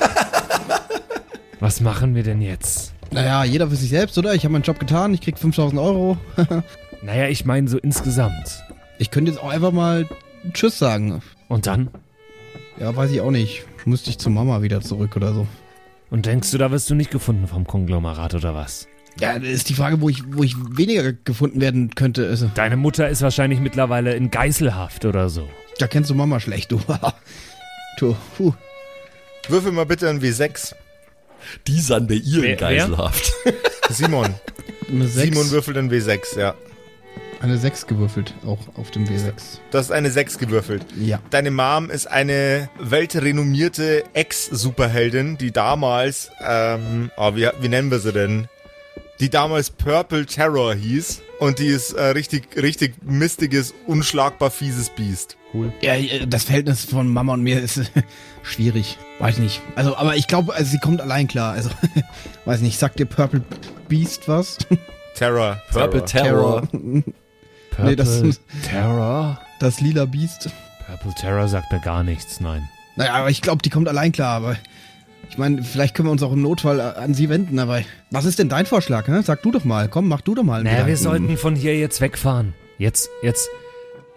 Was 1.60 1.80
machen 1.80 2.14
wir 2.14 2.22
denn 2.22 2.40
jetzt? 2.42 2.95
Naja, 3.16 3.44
jeder 3.44 3.70
für 3.70 3.76
sich 3.76 3.88
selbst, 3.88 4.18
oder? 4.18 4.34
Ich 4.34 4.44
habe 4.44 4.52
meinen 4.52 4.62
Job 4.62 4.78
getan, 4.78 5.14
ich 5.14 5.22
krieg 5.22 5.38
5000 5.38 5.80
Euro. 5.80 6.18
Naja, 7.02 7.28
ich 7.28 7.44
meine 7.44 7.68
so 7.68 7.78
insgesamt. 7.78 8.64
Ich 8.98 9.10
könnte 9.10 9.30
jetzt 9.30 9.40
auch 9.40 9.50
einfach 9.50 9.70
mal 9.70 10.08
Tschüss 10.52 10.78
sagen. 10.78 11.22
Und 11.46 11.66
dann? 11.66 11.88
Ja, 12.80 12.96
weiß 12.96 13.12
ich 13.12 13.20
auch 13.20 13.30
nicht. 13.30 13.64
Müsste 13.84 14.10
ich 14.10 14.18
zu 14.18 14.28
Mama 14.30 14.62
wieder 14.62 14.80
zurück 14.80 15.14
oder 15.14 15.32
so. 15.32 15.46
Und 16.10 16.26
denkst 16.26 16.50
du, 16.50 16.58
da 16.58 16.70
wirst 16.70 16.88
du 16.90 16.94
nicht 16.94 17.10
gefunden 17.10 17.46
vom 17.46 17.66
Konglomerat 17.66 18.34
oder 18.34 18.54
was? 18.54 18.88
Ja, 19.20 19.38
das 19.38 19.48
ist 19.48 19.68
die 19.68 19.74
Frage, 19.74 20.00
wo 20.00 20.08
ich, 20.08 20.22
wo 20.26 20.42
ich 20.42 20.56
weniger 20.76 21.12
gefunden 21.12 21.60
werden 21.60 21.94
könnte. 21.94 22.28
Also, 22.28 22.50
Deine 22.54 22.76
Mutter 22.76 23.08
ist 23.08 23.22
wahrscheinlich 23.22 23.60
mittlerweile 23.60 24.14
in 24.14 24.30
Geiselhaft 24.30 25.04
oder 25.04 25.28
so. 25.28 25.46
da 25.78 25.86
kennst 25.86 26.10
du 26.10 26.14
Mama 26.14 26.40
schlecht, 26.40 26.72
du. 26.72 26.80
du, 27.98 28.16
puh. 28.36 28.52
Würfel 29.48 29.70
mal 29.72 29.86
bitte 29.86 30.08
ein 30.08 30.20
W6. 30.20 30.74
Die 31.66 31.80
sind 31.80 32.08
bei 32.08 32.14
ihr 32.14 32.42
Wer- 32.42 32.52
in 32.52 32.58
Geiselhaft. 32.58 33.32
Simon. 33.90 34.34
Eine 34.88 35.06
6, 35.08 35.14
Simon 35.36 35.50
würfelt 35.50 35.76
ein 35.78 35.90
W6, 35.90 36.38
ja. 36.38 36.54
eine 37.40 37.58
6 37.58 37.86
gewürfelt, 37.88 38.34
auch 38.46 38.58
auf 38.76 38.90
dem 38.92 39.04
W6. 39.04 39.58
Du 39.70 39.78
hast 39.78 39.90
eine 39.90 40.10
6 40.10 40.38
gewürfelt. 40.38 40.84
Ja. 40.98 41.20
Deine 41.30 41.50
Mom 41.50 41.90
ist 41.90 42.06
eine 42.06 42.68
weltrenommierte 42.78 44.04
Ex-Superheldin, 44.14 45.38
die 45.38 45.50
damals, 45.52 46.30
ähm, 46.40 47.10
oh, 47.16 47.34
wie, 47.34 47.48
wie 47.60 47.68
nennen 47.68 47.90
wir 47.90 47.98
sie 47.98 48.12
denn? 48.12 48.48
Die 49.20 49.30
damals 49.30 49.70
Purple 49.70 50.26
Terror 50.26 50.74
hieß. 50.74 51.22
Und 51.38 51.58
die 51.58 51.66
ist 51.66 51.92
äh, 51.92 52.02
richtig, 52.08 52.48
richtig 52.56 52.94
mistiges, 53.02 53.74
unschlagbar 53.86 54.50
fieses 54.50 54.88
Biest. 54.90 55.36
Cool. 55.52 55.70
Ja, 55.82 55.94
äh, 55.94 56.26
das 56.26 56.44
Verhältnis 56.44 56.84
von 56.86 57.08
Mama 57.12 57.34
und 57.34 57.42
mir 57.42 57.60
ist 57.60 57.80
schwierig. 58.42 58.96
Weiß 59.18 59.38
nicht. 59.38 59.60
Also, 59.74 59.96
aber 59.96 60.16
ich 60.16 60.28
glaube, 60.28 60.54
also 60.54 60.70
sie 60.70 60.78
kommt 60.78 61.00
allein 61.02 61.28
klar. 61.28 61.52
Also, 61.52 61.70
weiß 62.46 62.60
nicht, 62.62 62.78
sagt 62.78 62.98
dir 62.98 63.04
Purple 63.06 63.42
Beast 63.88 64.28
was? 64.28 64.56
Terror. 65.14 65.60
Purple 65.70 66.04
Terror. 66.04 66.62
Purple 66.62 67.04
Nee, 67.82 67.96
das- 67.96 68.40
Terror? 68.62 69.38
Das 69.60 69.80
lila 69.80 70.06
Beast. 70.06 70.48
Purple 70.86 71.14
Terror 71.20 71.48
sagt 71.48 71.70
mir 71.72 71.80
gar 71.80 72.02
nichts, 72.02 72.40
nein. 72.40 72.66
Naja, 72.96 73.12
aber 73.14 73.28
ich 73.30 73.42
glaube, 73.42 73.60
die 73.62 73.68
kommt 73.70 73.88
allein 73.88 74.12
klar. 74.12 74.36
Aber 74.36 74.56
ich 75.30 75.38
meine, 75.38 75.62
vielleicht 75.62 75.94
können 75.94 76.08
wir 76.08 76.12
uns 76.12 76.22
auch 76.22 76.32
im 76.32 76.42
Notfall 76.42 76.78
äh, 76.78 76.82
an 76.82 77.14
sie 77.14 77.28
wenden. 77.28 77.58
Aber 77.58 77.80
was 78.10 78.24
ist 78.24 78.38
denn 78.38 78.48
dein 78.48 78.66
Vorschlag? 78.66 79.08
Ne? 79.08 79.22
Sag 79.22 79.42
du 79.42 79.50
doch 79.50 79.64
mal. 79.64 79.88
Komm, 79.88 80.08
mach 80.08 80.20
du 80.20 80.34
doch 80.34 80.42
mal. 80.42 80.62
Naja, 80.62 80.86
wir 80.86 80.96
sollten 80.96 81.36
von 81.36 81.54
hier 81.56 81.78
jetzt 81.78 82.00
wegfahren. 82.00 82.54
Jetzt, 82.78 83.08
jetzt, 83.22 83.48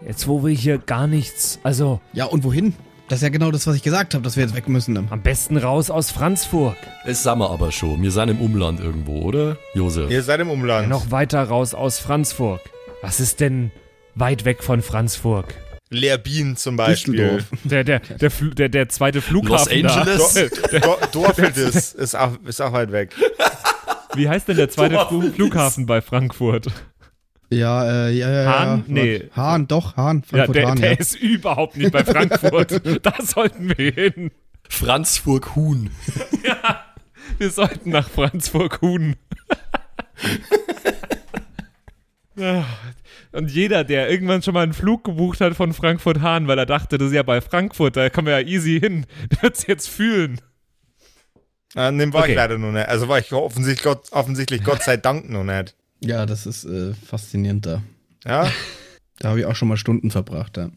jetzt, 0.06 0.28
wo 0.28 0.44
wir 0.44 0.54
hier 0.54 0.78
gar 0.78 1.06
nichts, 1.06 1.58
also 1.62 2.00
Ja, 2.12 2.26
und 2.26 2.44
wohin? 2.44 2.74
Das 3.08 3.18
ist 3.18 3.22
ja 3.22 3.28
genau 3.30 3.50
das, 3.50 3.66
was 3.66 3.74
ich 3.74 3.82
gesagt 3.82 4.14
habe, 4.14 4.22
dass 4.22 4.36
wir 4.36 4.44
jetzt 4.44 4.54
weg 4.54 4.68
müssen. 4.68 4.96
am 4.96 5.22
besten 5.22 5.56
raus 5.56 5.90
aus 5.90 6.12
Franzburg. 6.12 6.76
Das 7.04 7.24
sagen 7.24 7.40
wir 7.40 7.50
aber 7.50 7.72
schon. 7.72 8.00
Wir 8.02 8.12
sind 8.12 8.28
im 8.28 8.40
Umland 8.40 8.78
irgendwo, 8.78 9.22
oder? 9.22 9.56
Josef. 9.74 10.10
Ihr 10.10 10.22
seid 10.22 10.38
im 10.38 10.48
Umland. 10.48 10.88
Noch 10.88 11.10
weiter 11.10 11.42
raus 11.42 11.74
aus 11.74 11.98
Franzburg. 11.98 12.60
Was 13.02 13.18
ist 13.18 13.40
denn 13.40 13.72
weit 14.14 14.44
weg 14.44 14.62
von 14.62 14.80
Franzburg? 14.80 15.54
Leerbien 15.90 16.56
zum 16.56 16.76
Beispiel. 16.76 17.44
Der, 17.64 17.84
der, 17.84 18.00
der, 18.00 18.30
der, 18.30 18.68
der 18.68 18.88
zweite 18.88 19.20
Flughafen 19.20 19.82
Los 19.82 19.94
Angeles? 19.94 20.50
Da. 20.70 20.96
Do 21.12 21.26
ist 21.26 22.16
auch, 22.16 22.32
ist 22.46 22.60
auch 22.60 22.72
weit 22.72 22.92
weg. 22.92 23.14
Wie 24.14 24.28
heißt 24.28 24.48
denn 24.48 24.56
der 24.56 24.70
zweite 24.70 24.94
Flu 24.94 25.04
Dorfeldes. 25.04 25.34
Flughafen 25.34 25.86
bei 25.86 26.00
Frankfurt? 26.00 26.66
Ja, 27.50 28.06
äh, 28.06 28.10
ja, 28.12 28.30
ja. 28.30 28.46
Hahn? 28.46 28.84
ja. 28.86 28.94
Nee. 28.94 29.30
Hahn, 29.34 29.66
doch, 29.66 29.96
Hahn. 29.96 30.22
Ja, 30.22 30.28
Frankfurt 30.28 30.56
der, 30.56 30.68
Hahn, 30.68 30.80
der 30.80 30.92
ja. 30.92 30.98
ist 30.98 31.14
überhaupt 31.16 31.76
nicht 31.76 31.92
bei 31.92 32.04
Frankfurt. 32.04 32.82
da 33.04 33.14
sollten 33.20 33.76
wir 33.76 33.92
hin. 33.92 34.30
Franzburg 34.68 35.56
Huhn. 35.56 35.90
Wir 37.38 37.50
sollten 37.50 37.90
nach 37.90 38.08
Franzburg-Huhn. 38.08 39.16
Ja, 42.36 42.64
Und 43.32 43.50
jeder, 43.50 43.84
der 43.84 44.10
irgendwann 44.10 44.42
schon 44.42 44.54
mal 44.54 44.62
einen 44.62 44.72
Flug 44.72 45.04
gebucht 45.04 45.40
hat 45.40 45.54
von 45.54 45.72
Frankfurt-Hahn, 45.72 46.48
weil 46.48 46.58
er 46.58 46.66
dachte, 46.66 46.98
das 46.98 47.08
ist 47.08 47.14
ja 47.14 47.22
bei 47.22 47.40
Frankfurt, 47.40 47.96
da 47.96 48.10
kommen 48.10 48.26
wir 48.26 48.40
ja 48.40 48.46
easy 48.46 48.80
hin, 48.80 49.06
der 49.30 49.42
wird 49.42 49.56
es 49.56 49.66
jetzt 49.66 49.88
fühlen. 49.88 50.40
An 51.74 51.98
dem 51.98 52.12
war 52.12 52.22
Okay. 52.22 52.32
ich 52.32 52.36
leider 52.36 52.58
noch 52.58 52.72
nicht. 52.72 52.88
Also 52.88 53.06
war 53.08 53.18
ich 53.20 53.32
offensichtlich 53.32 53.84
Gott, 53.84 54.10
offensichtlich 54.10 54.64
Gott 54.64 54.82
sei 54.82 54.96
Dank 54.96 55.30
noch 55.30 55.44
nicht. 55.44 55.76
Ja, 56.00 56.26
das 56.26 56.46
ist 56.46 56.64
äh, 56.64 56.94
faszinierend 56.94 57.66
da. 57.66 57.82
Ja? 58.24 58.50
Da 59.20 59.28
habe 59.28 59.40
ich 59.40 59.46
auch 59.46 59.54
schon 59.54 59.68
mal 59.68 59.76
Stunden 59.76 60.10
verbracht, 60.10 60.56
ja. 60.56 60.70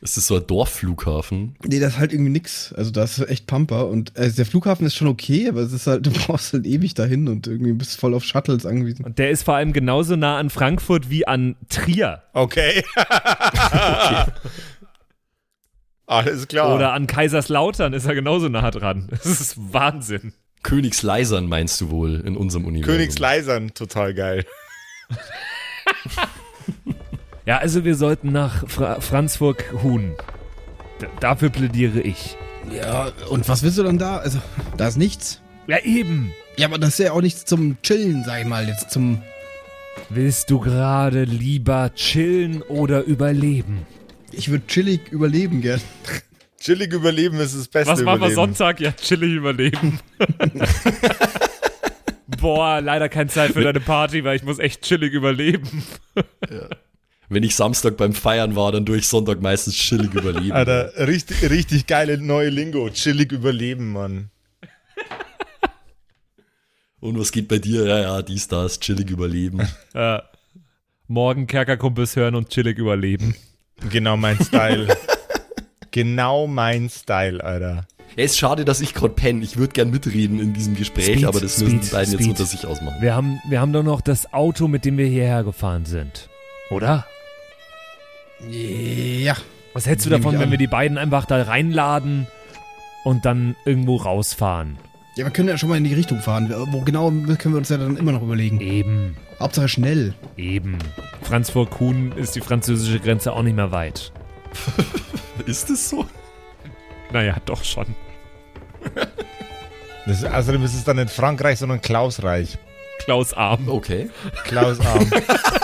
Ist 0.00 0.16
das 0.16 0.28
so 0.28 0.36
ein 0.36 0.46
Dorfflughafen? 0.46 1.56
Nee, 1.64 1.80
das 1.80 1.94
ist 1.94 1.98
halt 1.98 2.12
irgendwie 2.12 2.30
nix. 2.30 2.72
Also 2.72 2.92
da 2.92 3.02
ist 3.02 3.18
echt 3.18 3.46
Pampa 3.48 3.82
und 3.82 4.16
äh, 4.16 4.30
der 4.30 4.46
Flughafen 4.46 4.86
ist 4.86 4.94
schon 4.94 5.08
okay, 5.08 5.48
aber 5.48 5.60
es 5.60 5.72
ist 5.72 5.88
halt, 5.88 6.06
du 6.06 6.10
brauchst 6.10 6.52
halt 6.52 6.66
ewig 6.66 6.94
dahin 6.94 7.26
und 7.28 7.48
irgendwie 7.48 7.72
bist 7.72 7.98
voll 7.98 8.14
auf 8.14 8.22
Shuttles 8.22 8.64
angewiesen. 8.64 9.04
Und 9.04 9.18
der 9.18 9.30
ist 9.30 9.42
vor 9.42 9.56
allem 9.56 9.72
genauso 9.72 10.14
nah 10.14 10.38
an 10.38 10.50
Frankfurt 10.50 11.10
wie 11.10 11.26
an 11.26 11.56
Trier 11.68 12.22
Okay. 12.32 12.84
Alles 16.06 16.48
klar. 16.48 16.74
oder 16.74 16.92
an 16.92 17.06
Kaiserslautern 17.06 17.92
ist 17.92 18.06
er 18.06 18.14
genauso 18.14 18.48
nah 18.48 18.70
dran. 18.70 19.08
Das 19.10 19.26
ist 19.26 19.56
Wahnsinn. 19.58 20.32
Königsleisern 20.62 21.46
meinst 21.46 21.80
du 21.80 21.90
wohl 21.90 22.20
in 22.20 22.36
unserem 22.36 22.64
Universum? 22.64 22.94
Königsleisern, 22.94 23.74
total 23.74 24.14
geil. 24.14 24.44
Ja, 27.48 27.56
also 27.56 27.82
wir 27.82 27.94
sollten 27.94 28.30
nach 28.30 28.68
Fra 28.68 29.00
Franzburg-Huhn. 29.00 30.12
D 31.00 31.06
dafür 31.18 31.48
plädiere 31.48 31.98
ich. 31.98 32.36
Ja, 32.70 33.10
und 33.30 33.48
was 33.48 33.62
willst 33.62 33.78
du 33.78 33.84
dann 33.84 33.96
da? 33.96 34.18
Also, 34.18 34.38
da 34.76 34.86
ist 34.86 34.98
nichts. 34.98 35.40
Ja, 35.66 35.78
eben. 35.78 36.34
Ja, 36.58 36.66
aber 36.66 36.76
das 36.76 36.90
ist 36.90 36.98
ja 36.98 37.12
auch 37.12 37.22
nichts 37.22 37.46
zum 37.46 37.80
Chillen, 37.80 38.22
sag 38.22 38.42
ich 38.42 38.46
mal, 38.46 38.68
jetzt 38.68 38.90
zum. 38.90 39.22
Willst 40.10 40.50
du 40.50 40.60
gerade 40.60 41.24
lieber 41.24 41.90
chillen 41.94 42.60
oder 42.60 43.04
überleben? 43.04 43.86
Ich 44.30 44.50
würde 44.50 44.66
chillig 44.66 45.08
überleben 45.10 45.62
gern. 45.62 45.80
Chillig 46.60 46.92
überleben 46.92 47.40
ist 47.40 47.56
das 47.56 47.68
Beste 47.68 47.92
Was 47.94 48.02
machen 48.02 48.20
wir. 48.20 48.30
Sonntag? 48.32 48.78
Ja, 48.78 48.92
chillig 48.92 49.32
überleben. 49.32 50.00
Boah, 52.26 52.82
leider 52.82 53.08
keine 53.08 53.30
Zeit 53.30 53.52
für 53.52 53.62
deine 53.62 53.80
Party, 53.80 54.22
weil 54.22 54.36
ich 54.36 54.42
muss 54.42 54.58
echt 54.58 54.82
chillig 54.82 55.14
überleben. 55.14 55.84
Wenn 57.30 57.42
ich 57.42 57.54
Samstag 57.54 57.96
beim 57.98 58.14
Feiern 58.14 58.56
war, 58.56 58.72
dann 58.72 58.86
durch 58.86 59.06
Sonntag 59.06 59.42
meistens 59.42 59.74
chillig 59.74 60.14
überleben. 60.14 60.52
Alter, 60.52 60.92
richtig, 61.06 61.50
richtig 61.50 61.86
geile 61.86 62.16
neue 62.16 62.48
Lingo. 62.48 62.88
Chillig 62.90 63.32
überleben, 63.32 63.92
Mann. 63.92 64.30
Und 67.00 67.18
was 67.18 67.30
geht 67.30 67.46
bei 67.48 67.58
dir? 67.58 67.86
Ja, 67.86 67.98
ja, 68.00 68.22
dies, 68.22 68.48
das, 68.48 68.80
chillig 68.80 69.10
überleben. 69.10 69.60
Äh, 69.94 70.18
morgen 71.06 71.46
Kerkerkumpels 71.46 72.16
hören 72.16 72.34
und 72.34 72.48
chillig 72.50 72.78
überleben. 72.78 73.34
Genau 73.90 74.16
mein 74.16 74.42
Style. 74.42 74.88
Genau 75.90 76.46
mein 76.46 76.88
Style, 76.90 77.42
Alter. 77.42 77.86
Ja, 78.16 78.24
ist 78.24 78.38
schade, 78.38 78.64
dass 78.64 78.80
ich 78.80 78.94
gerade 78.94 79.14
penne. 79.14 79.44
Ich 79.44 79.56
würde 79.56 79.72
gern 79.72 79.90
mitreden 79.90 80.40
in 80.40 80.54
diesem 80.54 80.76
Gespräch, 80.76 81.06
Speed, 81.06 81.24
aber 81.24 81.40
das 81.40 81.58
müssen 81.58 81.78
Speed, 81.78 81.84
die 81.84 81.94
beiden 81.94 82.14
Speed. 82.14 82.20
jetzt 82.20 82.28
unter 82.30 82.44
sich 82.44 82.66
ausmachen. 82.66 83.00
Wir 83.00 83.14
haben, 83.14 83.40
wir 83.48 83.60
haben 83.60 83.72
doch 83.72 83.82
noch 83.82 84.00
das 84.00 84.32
Auto, 84.32 84.66
mit 84.66 84.84
dem 84.84 84.98
wir 84.98 85.06
hierher 85.06 85.44
gefahren 85.44 85.84
sind. 85.84 86.28
Oder? 86.70 87.06
Ja. 88.48 89.36
Was 89.72 89.86
hältst 89.86 90.06
du 90.06 90.10
davon, 90.10 90.38
wenn 90.38 90.50
wir 90.50 90.58
die 90.58 90.66
beiden 90.66 90.98
einfach 90.98 91.24
da 91.24 91.42
reinladen 91.42 92.26
und 93.04 93.24
dann 93.24 93.56
irgendwo 93.64 93.96
rausfahren? 93.96 94.78
Ja, 95.16 95.24
wir 95.24 95.32
können 95.32 95.48
ja 95.48 95.58
schon 95.58 95.68
mal 95.68 95.76
in 95.76 95.84
die 95.84 95.94
Richtung 95.94 96.20
fahren. 96.20 96.52
Wo 96.70 96.80
genau 96.82 97.10
können 97.10 97.54
wir 97.54 97.58
uns 97.58 97.68
ja 97.68 97.76
dann 97.76 97.96
immer 97.96 98.12
noch 98.12 98.22
überlegen. 98.22 98.60
Eben, 98.60 99.16
Hauptsache 99.40 99.68
schnell. 99.68 100.14
eben. 100.36 100.78
Franz 101.22 101.50
vor 101.50 101.68
Kuhn 101.68 102.12
ist 102.12 102.36
die 102.36 102.40
französische 102.40 103.00
Grenze 103.00 103.32
auch 103.32 103.42
nicht 103.42 103.56
mehr 103.56 103.72
weit. 103.72 104.12
Ist 105.46 105.68
es 105.70 105.90
so? 105.90 106.06
Naja, 107.12 107.36
doch 107.44 107.64
schon. 107.64 107.86
Das 110.06 110.22
ist, 110.22 110.24
außerdem 110.24 110.62
ist 110.64 110.74
es 110.74 110.84
dann 110.84 110.96
nicht 110.96 111.10
Frankreich, 111.10 111.58
sondern 111.58 111.82
Klausreich. 111.82 112.56
Klaus 113.00 113.34
Arm. 113.34 113.68
Okay. 113.68 114.08
Klaus 114.44 114.78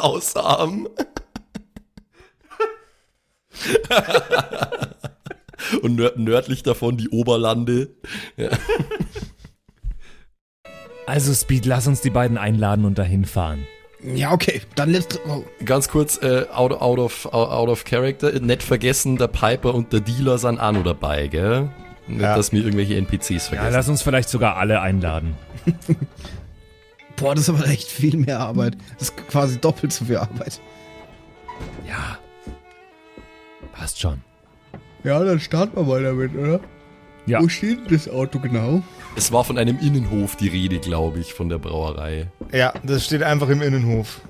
Klaus 0.00 0.36
Arm. 0.36 0.88
Und 5.82 5.96
nör 5.96 6.12
nördlich 6.16 6.62
davon 6.62 6.96
die 6.96 7.08
Oberlande. 7.08 7.88
Also 11.06 11.32
Speed, 11.32 11.64
lass 11.66 11.86
uns 11.86 12.00
die 12.02 12.10
beiden 12.10 12.36
einladen 12.36 12.84
und 12.84 12.98
dahin 12.98 13.24
fahren. 13.24 13.66
Ja, 14.02 14.32
okay. 14.32 14.60
Dann 14.74 14.90
let's 14.90 15.18
go. 15.22 15.44
Ganz 15.64 15.88
kurz, 15.88 16.18
äh, 16.22 16.44
out, 16.52 16.72
out, 16.72 16.98
of, 16.98 17.26
out 17.32 17.68
of 17.68 17.84
character, 17.84 18.38
nicht 18.40 18.62
vergessen, 18.62 19.16
der 19.16 19.28
Piper 19.28 19.74
und 19.74 19.92
der 19.92 20.00
Dealer 20.00 20.36
sind 20.38 20.60
auch 20.60 20.72
noch 20.72 20.84
dabei, 20.84 21.26
gell? 21.28 21.70
Nicht, 22.06 22.20
Ja. 22.20 22.36
dass 22.36 22.52
mir 22.52 22.58
irgendwelche 22.62 22.94
NPCs 22.96 23.30
Ja, 23.30 23.40
vergessen. 23.40 23.72
lass 23.72 23.88
uns 23.88 24.02
vielleicht 24.02 24.28
sogar 24.28 24.56
alle 24.56 24.80
einladen. 24.80 25.34
Boah, 27.16 27.34
das 27.34 27.48
ist 27.48 27.54
aber 27.54 27.66
echt 27.68 27.88
viel 27.88 28.16
mehr 28.16 28.40
Arbeit. 28.40 28.76
Das 28.98 29.08
ist 29.08 29.16
quasi 29.28 29.58
doppelt 29.58 29.92
so 29.92 30.04
viel 30.04 30.16
Arbeit. 30.16 30.60
Ja. 31.86 32.18
Passt 33.72 34.00
schon. 34.00 34.20
Ja, 35.04 35.22
dann 35.22 35.40
starten 35.40 35.76
wir 35.76 35.84
mal 35.84 36.02
damit, 36.02 36.34
oder? 36.34 36.60
Ja. 37.26 37.40
Wo 37.42 37.48
steht 37.48 37.78
denn 37.86 37.94
das 37.96 38.08
Auto 38.08 38.38
genau? 38.38 38.82
es 39.16 39.32
war 39.32 39.44
von 39.44 39.58
einem 39.58 39.78
Innenhof 39.80 40.36
die 40.36 40.48
Rede, 40.48 40.78
glaube 40.78 41.18
ich, 41.18 41.32
von 41.32 41.48
der 41.48 41.58
Brauerei. 41.58 42.28
Ja, 42.52 42.74
das 42.84 43.06
steht 43.06 43.22
einfach 43.22 43.48
im 43.48 43.62
Innenhof. 43.62 44.20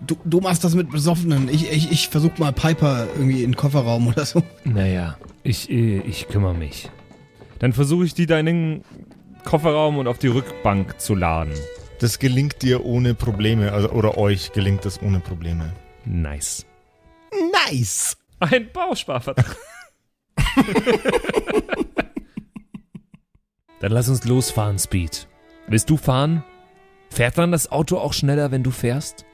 Du, 0.00 0.16
du 0.24 0.40
machst 0.40 0.64
das 0.64 0.74
mit 0.74 0.90
Besoffenen. 0.90 1.48
Ich, 1.48 1.70
ich, 1.70 1.90
ich 1.90 2.08
versuch 2.08 2.38
mal 2.38 2.52
Piper 2.52 3.06
irgendwie 3.14 3.42
in 3.42 3.50
den 3.50 3.56
Kofferraum 3.56 4.06
oder 4.08 4.24
so. 4.24 4.42
Naja, 4.64 5.16
ich, 5.42 5.70
äh, 5.70 5.98
ich 6.00 6.28
kümmere 6.28 6.54
mich. 6.54 6.88
Dann 7.58 7.72
versuche 7.72 8.04
ich 8.04 8.14
die 8.14 8.26
da 8.26 8.38
in 8.38 8.46
den 8.46 8.84
Kofferraum 9.44 9.98
und 9.98 10.08
auf 10.08 10.18
die 10.18 10.28
Rückbank 10.28 11.00
zu 11.00 11.14
laden. 11.14 11.52
Das 12.02 12.18
gelingt 12.18 12.62
dir 12.62 12.84
ohne 12.84 13.14
Probleme. 13.14 13.70
Also, 13.72 13.90
oder 13.90 14.18
euch 14.18 14.50
gelingt 14.52 14.84
das 14.84 15.00
ohne 15.02 15.20
Probleme. 15.20 15.72
Nice. 16.04 16.66
Nice! 17.70 18.16
Ein 18.40 18.68
Bausparvertrag. 18.72 19.56
Dann 23.80 23.92
lass 23.92 24.08
uns 24.08 24.24
losfahren, 24.24 24.78
Speed. 24.80 25.28
Willst 25.68 25.88
du 25.90 25.96
fahren? 25.96 26.42
Fährt 27.10 27.38
dann 27.38 27.52
das 27.52 27.70
Auto 27.70 27.98
auch 27.98 28.12
schneller, 28.14 28.50
wenn 28.50 28.62
du 28.64 28.70
fährst? 28.72 29.24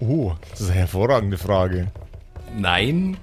Oh, 0.00 0.32
das 0.50 0.60
ist 0.62 0.70
eine 0.70 0.78
hervorragende 0.80 1.38
Frage. 1.38 1.92
Nein, 2.56 3.16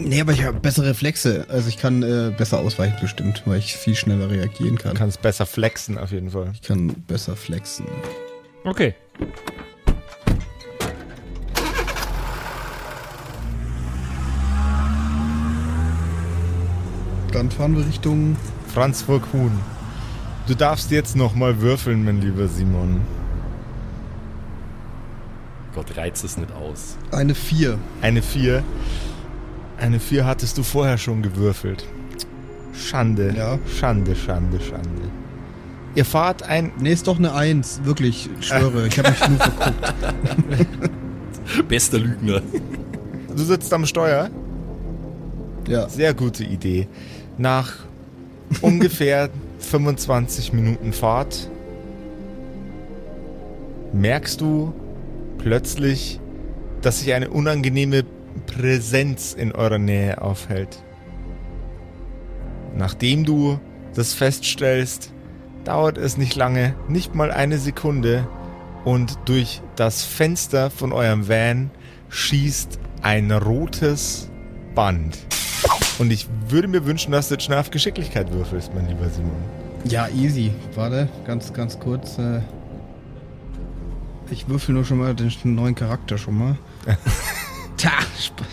Nee, 0.00 0.20
aber 0.20 0.30
ich 0.30 0.44
habe 0.44 0.60
bessere 0.60 0.90
Reflexe. 0.90 1.44
Also 1.48 1.68
ich 1.68 1.76
kann 1.76 2.04
äh, 2.04 2.30
besser 2.36 2.60
ausweichen 2.60 2.96
bestimmt, 3.00 3.42
weil 3.46 3.58
ich 3.58 3.74
viel 3.76 3.96
schneller 3.96 4.30
reagieren 4.30 4.76
Du 4.76 4.82
kann. 4.84 4.94
kannst 4.94 5.20
besser 5.22 5.44
flexen 5.44 5.98
auf 5.98 6.12
jeden 6.12 6.30
Fall. 6.30 6.52
Ich 6.54 6.62
kann 6.62 6.86
besser 7.08 7.34
flexen. 7.34 7.84
Okay. 8.68 8.94
Dann 17.32 17.50
fahren 17.50 17.76
wir 17.76 17.86
Richtung... 17.86 18.36
Franz 18.74 19.00
vor 19.00 19.22
Kuhn. 19.22 19.50
Du 20.46 20.54
darfst 20.54 20.90
jetzt 20.90 21.16
nochmal 21.16 21.62
würfeln, 21.62 22.04
mein 22.04 22.20
lieber 22.20 22.46
Simon. 22.46 23.00
Gott 25.74 25.96
reizt 25.96 26.22
es 26.22 26.36
nicht 26.36 26.52
aus. 26.52 26.98
Eine 27.10 27.34
4. 27.34 27.78
Eine 28.02 28.20
4. 28.20 28.62
Eine 29.78 29.98
4 29.98 30.26
hattest 30.26 30.58
du 30.58 30.62
vorher 30.62 30.98
schon 30.98 31.22
gewürfelt. 31.22 31.86
Schande. 32.74 33.34
Ja. 33.34 33.58
Schande, 33.80 34.14
Schande, 34.14 34.60
Schande. 34.60 35.08
Ihr 35.94 36.04
fahrt 36.04 36.42
ein. 36.42 36.72
Nee, 36.78 36.92
ist 36.92 37.06
doch 37.06 37.18
eine 37.18 37.34
1. 37.34 37.80
Wirklich, 37.84 38.28
ich 38.40 38.46
schwöre. 38.46 38.86
Ich 38.86 38.98
habe 38.98 39.10
mich 39.10 39.28
nur 39.28 39.38
verguckt. 39.38 40.88
Bester 41.68 41.98
Lügner. 41.98 42.42
Du 43.34 43.42
sitzt 43.42 43.72
am 43.72 43.86
Steuer. 43.86 44.30
Ja. 45.66 45.88
Sehr 45.88 46.14
gute 46.14 46.44
Idee. 46.44 46.88
Nach 47.36 47.72
ungefähr 48.60 49.30
25 49.58 50.52
Minuten 50.52 50.92
Fahrt 50.92 51.50
merkst 53.92 54.40
du 54.40 54.72
plötzlich, 55.38 56.20
dass 56.82 57.00
sich 57.00 57.12
eine 57.12 57.30
unangenehme 57.30 58.04
Präsenz 58.46 59.34
in 59.34 59.52
eurer 59.52 59.78
Nähe 59.78 60.20
aufhält. 60.22 60.82
Nachdem 62.76 63.24
du 63.24 63.58
das 63.94 64.14
feststellst, 64.14 65.12
dauert 65.64 65.98
es 65.98 66.16
nicht 66.16 66.34
lange, 66.36 66.74
nicht 66.88 67.14
mal 67.14 67.30
eine 67.30 67.58
Sekunde, 67.58 68.26
und 68.84 69.18
durch 69.26 69.60
das 69.76 70.04
Fenster 70.04 70.70
von 70.70 70.92
eurem 70.92 71.28
Van 71.28 71.70
schießt 72.08 72.78
ein 73.02 73.30
rotes 73.32 74.30
Band. 74.74 75.18
Und 75.98 76.10
ich 76.12 76.28
würde 76.48 76.68
mir 76.68 76.86
wünschen, 76.86 77.10
dass 77.12 77.28
du 77.28 77.34
jetzt 77.34 77.44
schnell 77.44 77.58
auf 77.58 77.70
Geschicklichkeit 77.70 78.32
würfelst, 78.32 78.72
mein 78.74 78.86
lieber 78.88 79.08
Simon. 79.10 79.32
Ja, 79.84 80.08
easy. 80.08 80.52
Warte, 80.74 81.08
ganz, 81.26 81.52
ganz 81.52 81.78
kurz. 81.78 82.18
Äh, 82.18 82.40
ich 84.30 84.48
würfel 84.48 84.74
nur 84.74 84.84
schon 84.84 84.98
mal 84.98 85.14
den 85.14 85.30
neuen 85.54 85.74
Charakter 85.74 86.16
schon 86.16 86.38
mal. 86.38 86.56
Ta, 87.76 87.90
Sp- 88.16 88.46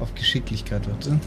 auf 0.00 0.14
Geschicklichkeit, 0.14 0.82
warte. 0.88 1.18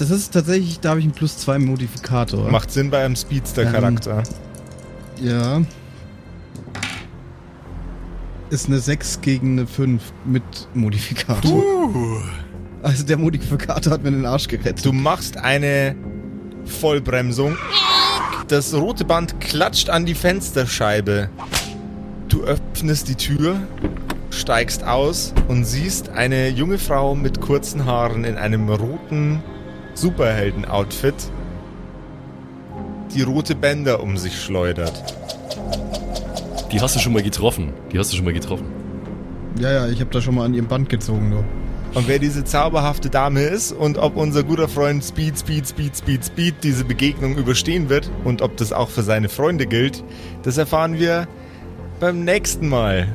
Das 0.00 0.08
ist 0.08 0.32
tatsächlich, 0.32 0.80
da 0.80 0.90
habe 0.90 1.00
ich 1.00 1.04
einen 1.04 1.12
plus 1.12 1.36
2 1.36 1.58
Modifikator. 1.58 2.50
Macht 2.50 2.70
Sinn 2.70 2.88
bei 2.88 3.04
einem 3.04 3.14
Speedster-Charakter. 3.14 4.22
Ja. 5.20 5.60
Ist 8.48 8.68
eine 8.68 8.78
6 8.78 9.20
gegen 9.20 9.58
eine 9.58 9.66
5 9.66 10.02
mit 10.24 10.42
Modifikator. 10.72 11.62
Also 12.82 13.04
der 13.04 13.18
Modifikator 13.18 13.92
hat 13.92 14.02
mir 14.02 14.10
den 14.10 14.24
Arsch 14.24 14.48
gerettet. 14.48 14.86
Du 14.86 14.92
machst 14.92 15.36
eine 15.36 15.94
Vollbremsung. 16.64 17.58
Das 18.48 18.72
rote 18.72 19.04
Band 19.04 19.38
klatscht 19.38 19.90
an 19.90 20.06
die 20.06 20.14
Fensterscheibe. 20.14 21.28
Du 22.30 22.42
öffnest 22.44 23.06
die 23.08 23.16
Tür, 23.16 23.60
steigst 24.30 24.82
aus 24.82 25.34
und 25.48 25.64
siehst 25.64 26.08
eine 26.08 26.48
junge 26.48 26.78
Frau 26.78 27.14
mit 27.14 27.42
kurzen 27.42 27.84
Haaren 27.84 28.24
in 28.24 28.36
einem 28.36 28.66
roten 28.70 29.42
Superhelden-Outfit, 29.94 31.14
die 33.14 33.22
rote 33.22 33.54
Bänder 33.54 34.02
um 34.02 34.16
sich 34.16 34.40
schleudert. 34.40 35.02
Die 36.72 36.80
hast 36.80 36.94
du 36.94 37.00
schon 37.00 37.12
mal 37.12 37.22
getroffen. 37.22 37.72
Die 37.92 37.98
hast 37.98 38.12
du 38.12 38.16
schon 38.16 38.24
mal 38.24 38.34
getroffen. 38.34 38.66
Ja, 39.58 39.72
ja, 39.72 39.88
ich 39.88 40.00
habe 40.00 40.10
da 40.10 40.20
schon 40.20 40.36
mal 40.36 40.44
an 40.44 40.54
ihrem 40.54 40.68
Band 40.68 40.88
gezogen, 40.88 41.30
du. 41.30 41.98
Und 41.98 42.06
wer 42.06 42.20
diese 42.20 42.44
zauberhafte 42.44 43.10
Dame 43.10 43.42
ist 43.42 43.72
und 43.72 43.98
ob 43.98 44.16
unser 44.16 44.44
guter 44.44 44.68
Freund 44.68 45.04
Speed, 45.04 45.36
Speed, 45.36 45.66
Speed, 45.66 45.96
Speed, 45.96 46.24
Speed 46.24 46.54
diese 46.62 46.84
Begegnung 46.84 47.36
überstehen 47.36 47.88
wird 47.88 48.08
und 48.22 48.42
ob 48.42 48.56
das 48.56 48.72
auch 48.72 48.88
für 48.90 49.02
seine 49.02 49.28
Freunde 49.28 49.66
gilt, 49.66 50.04
das 50.44 50.56
erfahren 50.56 51.00
wir 51.00 51.26
beim 51.98 52.24
nächsten 52.24 52.68
Mal 52.68 53.08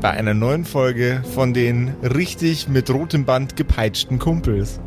bei 0.00 0.10
einer 0.10 0.34
neuen 0.34 0.64
Folge 0.64 1.22
von 1.34 1.54
den 1.54 1.94
richtig 2.02 2.68
mit 2.68 2.90
rotem 2.90 3.24
Band 3.24 3.54
gepeitschten 3.54 4.18
Kumpels. 4.18 4.80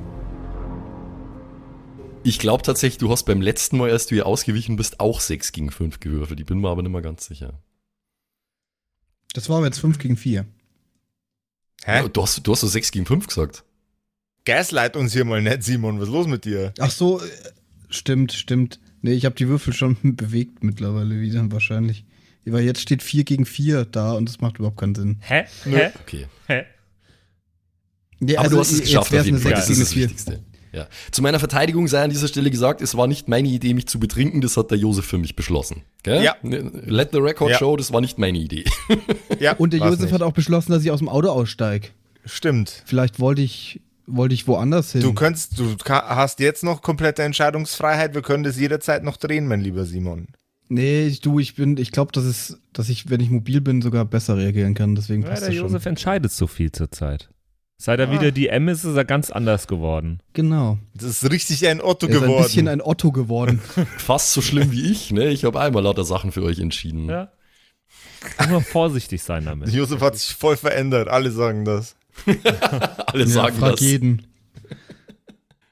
Ich 2.24 2.39
glaube 2.39 2.63
tatsächlich, 2.63 2.97
du 2.97 3.09
hast 3.11 3.24
beim 3.24 3.41
letzten 3.41 3.78
Mal, 3.78 3.91
als 3.91 4.07
du 4.07 4.15
hier 4.15 4.26
ausgewichen 4.26 4.76
bist, 4.76 4.99
auch 4.99 5.19
6 5.19 5.51
gegen 5.51 5.71
5 5.71 5.99
gewürfelt. 5.99 6.39
Ich 6.39 6.45
bin 6.45 6.59
mir 6.59 6.69
aber 6.69 6.82
nicht 6.82 6.91
mehr 6.91 7.01
ganz 7.01 7.26
sicher. 7.26 7.61
Das 9.34 9.49
war 9.49 9.57
aber 9.57 9.65
jetzt 9.65 9.80
5 9.80 9.97
gegen 9.99 10.15
4. 10.15 10.45
Hä? 11.86 12.09
Du 12.11 12.21
hast, 12.21 12.45
du 12.45 12.51
hast 12.51 12.61
so 12.61 12.67
6 12.67 12.91
gegen 12.91 13.05
5 13.05 13.28
gesagt. 13.28 13.63
Gaslight 14.45 14.95
uns 14.95 15.13
hier 15.13 15.26
mal 15.26 15.41
nicht, 15.41 15.63
Simon. 15.63 15.99
Was 15.99 16.07
ist 16.07 16.13
los 16.13 16.28
mit 16.28 16.45
dir? 16.45 16.74
Ach 16.80 16.91
so, 16.91 17.21
äh, 17.21 17.26
stimmt, 17.89 18.32
stimmt. 18.34 18.80
Nee, 19.01 19.13
ich 19.13 19.26
habe 19.26 19.36
die 19.36 19.47
Würfel 19.47 19.74
schon 19.74 19.97
bewegt 20.15 20.63
mittlerweile 20.63 21.19
wieder, 21.19 21.51
wahrscheinlich. 21.51 22.05
Weil 22.45 22.63
jetzt 22.63 22.82
steht 22.82 23.03
4 23.03 23.24
gegen 23.24 23.45
4 23.45 23.86
da 23.86 24.13
und 24.13 24.28
das 24.28 24.41
macht 24.41 24.57
überhaupt 24.57 24.78
keinen 24.78 24.95
Sinn. 24.95 25.17
Hä? 25.21 25.45
Nö. 25.65 25.78
Hä? 25.78 25.91
Okay. 26.01 26.28
Hä? 26.47 26.65
Ja, 28.19 28.39
Aber 28.39 28.45
also 28.45 28.55
du 28.55 28.59
hast 28.61 28.71
es 28.71 28.78
jetzt 28.80 28.88
geschafft 28.88 29.13
auf 29.13 29.26
jeden 29.26 29.36
eine 29.36 29.43
Fall. 29.43 29.51
Das 29.53 29.69
ist 29.69 29.82
das 29.82 29.93
6,4. 29.93 29.95
Wichtigste. 29.95 30.43
Ja. 30.74 30.88
Zu 31.11 31.21
meiner 31.21 31.39
Verteidigung 31.39 31.88
sei 31.88 32.03
an 32.03 32.09
dieser 32.09 32.28
Stelle 32.28 32.49
gesagt, 32.49 32.82
es 32.82 32.97
war 32.97 33.05
nicht 33.07 33.28
meine 33.28 33.47
Idee, 33.47 33.74
mich 33.76 33.88
zu 33.88 33.99
betrinken, 33.99 34.41
das 34.41 34.57
hat 34.57 34.71
der 34.71 34.78
Josef 34.80 35.05
für 35.05 35.17
mich 35.19 35.36
beschlossen. 35.36 35.84
Gell? 36.01 36.24
Ja. 36.24 36.36
Let 36.41 37.09
the 37.11 37.19
record 37.19 37.51
Ja. 37.51 37.57
show, 37.59 37.78
das 37.78 37.93
war 37.93 38.01
nicht 38.01 38.17
meine 38.17 38.38
Idee. 38.39 38.65
Ja, 39.39 39.53
Und 39.53 39.74
der 39.74 39.80
war's 39.82 39.89
Josef 39.91 40.05
nicht. 40.05 40.13
hat 40.13 40.21
auch 40.24 40.32
beschlossen, 40.34 40.71
dass 40.71 40.84
ich 40.84 40.91
aus 40.91 40.99
dem 40.99 41.09
Auto 41.09 41.30
aussteige. 41.30 41.89
Stimmt. 42.26 42.82
Vielleicht 42.86 43.19
wollte 43.19 43.41
ich, 43.41 43.82
wollte 44.07 44.34
ich 44.34 44.47
woanders 44.47 44.93
hin. 44.93 45.01
Du 45.01 45.13
könntest, 45.13 45.59
du 45.59 45.76
hast 45.86 46.39
jetzt 46.39 46.63
noch 46.63 46.82
komplette 46.82 47.21
Entscheidungsfreiheit. 47.24 48.13
Wir 48.15 48.21
können 48.21 48.43
das 48.43 48.57
jederzeit 48.59 49.03
noch 49.03 49.17
drehen, 49.17 49.47
mein 49.47 49.61
lieber 49.61 49.86
Simon. 49.86 50.28
nee, 50.69 51.05
ich, 51.05 51.21
du, 51.21 51.38
ich 51.39 51.55
bin, 51.55 51.78
ich 51.78 51.91
glaube, 51.91 52.11
dass 52.13 52.24
es, 52.24 52.57
dass 52.71 52.89
ich, 52.89 53.09
wenn 53.09 53.19
ich 53.19 53.30
mobil 53.30 53.61
bin, 53.61 53.82
sogar 53.82 54.05
besser 54.05 54.38
reagieren 54.38 54.74
kann. 54.74 54.95
Deswegen 54.95 55.21
Ja, 55.24 55.30
passt 55.30 55.41
der 55.43 55.49
das 55.49 55.57
schon. 55.57 55.67
Josef 55.67 55.86
entscheidet 55.86 56.32
so 56.32 56.47
viel 56.47 56.71
zurzeit. 56.71 57.30
Seit 57.86 58.00
er 58.00 58.08
Ah. 58.08 58.12
wieder 58.14 58.32
die 58.32 58.48
M 58.48 58.70
ist, 58.70 58.86
ist 58.86 58.96
er 58.96 59.04
ganz 59.04 59.30
anders 59.30 59.68
geworden. 59.68 60.22
Genau. 60.32 60.78
Das 60.94 61.22
ist 61.22 61.30
richtig 61.30 61.68
ein 61.68 61.82
Otto 61.82 62.08
Er 62.08 62.12
ist 62.12 62.16
ein 62.18 62.22
geworden. 62.24 62.44
bisschen 62.44 62.68
ein 62.70 62.82
Otto 62.82 63.12
geworden. 63.12 63.60
Fast 63.98 64.32
so 64.32 64.42
schlimm 64.42 64.72
wie 64.72 64.90
ich, 64.90 65.12
ne? 65.12 65.28
Ich 65.32 65.44
habe 65.44 65.60
einmal 65.60 65.84
lauter 65.84 66.06
Sachen 66.06 66.32
für 66.32 66.44
euch 66.44 66.60
entschieden. 66.60 67.10
Ja. 67.10 67.34
Immer 68.42 68.62
vorsichtig 68.62 69.22
sein 69.22 69.44
damit. 69.44 69.68
Josef 69.74 70.00
hat 70.00 70.16
sich 70.18 70.34
voll 70.34 70.56
verändert. 70.56 71.10
Alle 71.10 71.30
sagen 71.30 71.66
das. 71.66 71.98
Alle 73.08 73.24
ja, 73.26 73.28
sagen 73.28 73.58
frag 73.58 73.72
das. 73.72 73.82
jeden. 73.82 74.28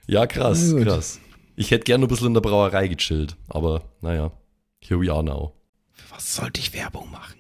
Ja, 0.05 0.27
krass, 0.27 0.75
krass. 0.83 1.19
Ich 1.55 1.71
hätte 1.71 1.85
gerne 1.85 2.03
ein 2.05 2.07
bisschen 2.09 2.27
in 2.27 2.33
der 2.33 2.41
Brauerei 2.41 2.89
gechillt, 2.89 3.37
aber 3.47 3.83
naja, 4.01 4.33
here 4.81 4.99
we 4.99 5.09
are 5.09 5.23
now. 5.23 5.53
Für 5.93 6.15
was 6.15 6.35
sollte 6.35 6.59
ich 6.59 6.73
Werbung 6.73 7.09
machen? 7.09 7.39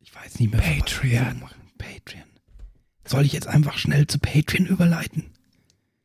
Ich 0.00 0.14
weiß 0.14 0.38
nicht 0.40 0.50
mehr. 0.50 0.62
für 0.62 0.68
was 0.70 0.76
ich 0.76 0.84
Patreon. 0.84 1.12
Werbung 1.12 1.40
machen. 1.40 1.60
Patreon. 1.76 2.24
Soll 3.06 3.24
ich 3.24 3.32
jetzt 3.32 3.46
einfach 3.46 3.78
schnell 3.78 4.06
zu 4.06 4.18
Patreon 4.18 4.66
überleiten? 4.66 5.24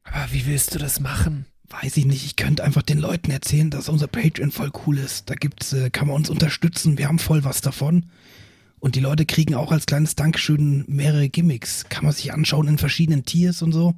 Aber 0.04 0.32
wie 0.32 0.46
willst 0.46 0.74
du 0.76 0.80
das 0.80 1.00
machen? 1.00 1.46
Weiß 1.70 1.98
ich 1.98 2.06
nicht. 2.06 2.26
Ich 2.26 2.36
könnte 2.36 2.64
einfach 2.64 2.82
den 2.82 2.98
Leuten 2.98 3.30
erzählen, 3.32 3.70
dass 3.70 3.90
unser 3.90 4.08
Patreon 4.08 4.52
voll 4.52 4.72
cool 4.86 4.98
ist. 4.98 5.30
Da 5.30 5.36
gibt's, 5.36 5.72
äh, 5.74 5.90
kann 5.92 6.08
man 6.08 6.16
uns 6.16 6.30
unterstützen. 6.30 6.98
Wir 6.98 7.08
haben 7.08 7.20
voll 7.20 7.44
was 7.44 7.62
davon. 7.62 8.08
Und 8.80 8.96
die 8.96 9.02
Leute 9.02 9.26
kriegen 9.26 9.56
auch 9.56 9.72
als 9.72 9.86
kleines 9.86 10.16
Dankeschön 10.16 10.84
mehrere 10.88 11.30
Gimmicks. 11.30 11.86
Kann 11.90 12.06
man 12.06 12.14
sich 12.14 12.34
anschauen 12.34 12.68
in 12.68 12.78
verschiedenen 12.78 13.24
Tiers 13.26 13.62
und 13.62 13.72
so. 13.72 13.94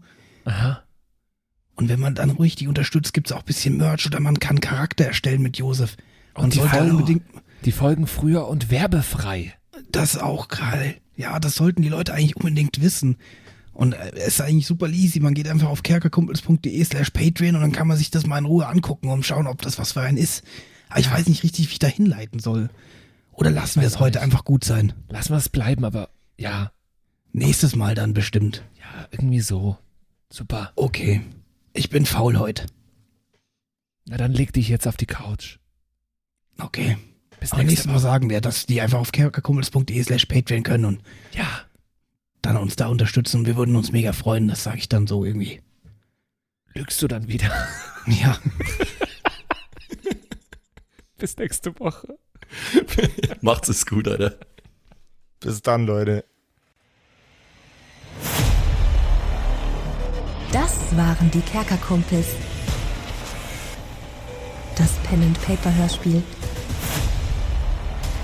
Aha. 0.45 0.83
Und 1.75 1.87
wenn 1.87 1.99
man 1.99 2.13
dann 2.15 2.31
ruhig 2.31 2.55
die 2.55 2.67
unterstützt, 2.67 3.13
gibt's 3.13 3.31
auch 3.31 3.39
ein 3.39 3.45
bisschen 3.45 3.77
Merch 3.77 4.05
oder 4.05 4.19
man 4.19 4.39
kann 4.39 4.59
Charakter 4.59 5.05
erstellen 5.05 5.41
mit 5.41 5.57
Josef. 5.57 5.95
Man 6.35 6.45
Und 6.45 6.53
die 6.55 6.59
sollte 6.59 6.75
Folgen- 6.75 6.91
unbedingt. 6.91 7.23
Die 7.63 7.71
folgen 7.71 8.07
früher 8.07 8.47
und 8.47 8.69
werbefrei. 8.71 9.53
Das 9.91 10.17
auch 10.17 10.47
geil. 10.49 10.97
Ja, 11.21 11.39
das 11.39 11.55
sollten 11.55 11.81
die 11.81 11.89
Leute 11.89 12.13
eigentlich 12.13 12.35
unbedingt 12.35 12.81
wissen. 12.81 13.17
Und 13.73 13.93
äh, 13.93 14.11
es 14.15 14.27
ist 14.27 14.41
eigentlich 14.41 14.67
super 14.67 14.89
easy. 14.89 15.19
Man 15.19 15.33
geht 15.33 15.47
einfach 15.47 15.69
auf 15.69 15.83
kerkerkumpels.de 15.83 16.83
slash 16.83 17.11
Patreon 17.11 17.55
und 17.55 17.61
dann 17.61 17.71
kann 17.71 17.87
man 17.87 17.97
sich 17.97 18.09
das 18.11 18.25
mal 18.25 18.37
in 18.39 18.45
Ruhe 18.45 18.67
angucken 18.67 19.09
und 19.09 19.25
schauen, 19.25 19.47
ob 19.47 19.61
das 19.61 19.77
was 19.77 19.93
für 19.93 20.01
einen 20.01 20.17
ist. 20.17 20.43
Aber 20.89 20.99
ich 20.99 21.09
weiß 21.11 21.27
nicht 21.27 21.43
richtig, 21.43 21.67
wie 21.67 21.73
ich 21.73 21.79
da 21.79 21.87
hinleiten 21.87 22.39
soll. 22.39 22.69
Oder 23.31 23.51
lassen 23.51 23.81
wir 23.81 23.87
es 23.87 23.99
heute 23.99 24.17
nicht. 24.17 24.25
einfach 24.25 24.43
gut 24.43 24.63
sein? 24.63 24.93
Lass 25.09 25.29
mal 25.29 25.37
es 25.37 25.49
bleiben, 25.49 25.85
aber 25.85 26.09
ja, 26.37 26.71
Nächstes 27.33 27.75
Mal 27.75 27.95
dann 27.95 28.13
bestimmt. 28.13 28.63
ja, 28.77 29.07
irgendwie 29.11 29.39
so. 29.39 29.77
Super. 30.29 30.73
Okay. 30.75 31.21
Ich 31.73 31.89
bin 31.89 32.05
faul 32.05 32.37
heute. 32.39 32.65
Na 34.05 34.17
dann 34.17 34.33
leg 34.33 34.51
dich 34.51 34.67
jetzt 34.67 34.87
auf 34.87 34.97
die 34.97 35.05
Couch. 35.05 35.59
Okay. 36.59 36.97
Bis 37.41 37.51
Aber 37.51 37.63
nächste 37.63 37.87
nächstes 37.89 37.91
Mal 37.91 37.99
sagen 37.99 38.29
wir, 38.29 38.39
dass 38.39 38.65
die 38.67 38.79
einfach 38.79 38.99
auf 38.99 39.11
kerkerkumpels.de 39.11 40.03
slash 40.03 40.25
Patreon 40.27 40.63
können 40.63 40.85
und 40.85 41.01
Ja. 41.33 41.45
dann 42.41 42.55
uns 42.55 42.75
da 42.77 42.87
unterstützen. 42.87 43.45
Wir 43.45 43.57
würden 43.57 43.75
uns 43.75 43.91
mega 43.91 44.13
freuen. 44.13 44.47
Das 44.47 44.63
sage 44.63 44.77
ich 44.77 44.87
dann 44.87 45.07
so 45.07 45.25
irgendwie. 45.25 45.61
Lügst 46.73 47.01
du 47.01 47.07
dann 47.09 47.27
wieder. 47.27 47.51
Ja. 48.07 48.35
Bis 51.19 51.37
nächste 51.37 51.79
Woche. 51.79 52.17
Macht's 53.41 53.69
es 53.69 53.85
gut, 53.85 54.07
Alter. 54.07 54.37
Bis 55.39 55.61
dann, 55.61 55.85
Leute. 55.85 56.25
Das 60.51 60.95
waren 60.97 61.29
die 61.29 61.41
Kerkerkumpels. 61.41 62.25
Das 64.75 64.91
Pen 65.03 65.21
and 65.21 65.39
Paper 65.43 65.73
Hörspiel. 65.75 66.23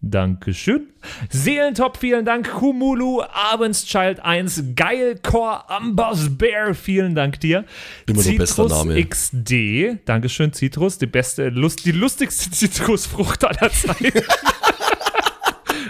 Dankeschön. 0.00 0.88
Seelentop, 1.30 1.96
vielen 1.96 2.24
Dank. 2.24 2.50
Kumulu, 2.50 3.22
Abendschild 3.22 4.20
1, 4.20 4.74
Geilcore, 4.76 5.68
Amboss 5.68 6.36
Bear, 6.36 6.74
vielen 6.74 7.14
Dank 7.14 7.40
dir. 7.40 7.64
Immer 8.06 8.22
Citrus 8.22 8.70
Name. 8.70 9.04
XD, 9.04 9.98
Dankeschön, 10.04 10.52
Citrus, 10.52 10.98
die 10.98 11.06
beste, 11.06 11.48
Lust, 11.48 11.84
die 11.84 11.92
lustigste 11.92 12.50
Zitrusfrucht 12.52 13.44
aller 13.44 13.70
Zeiten. 13.70 14.12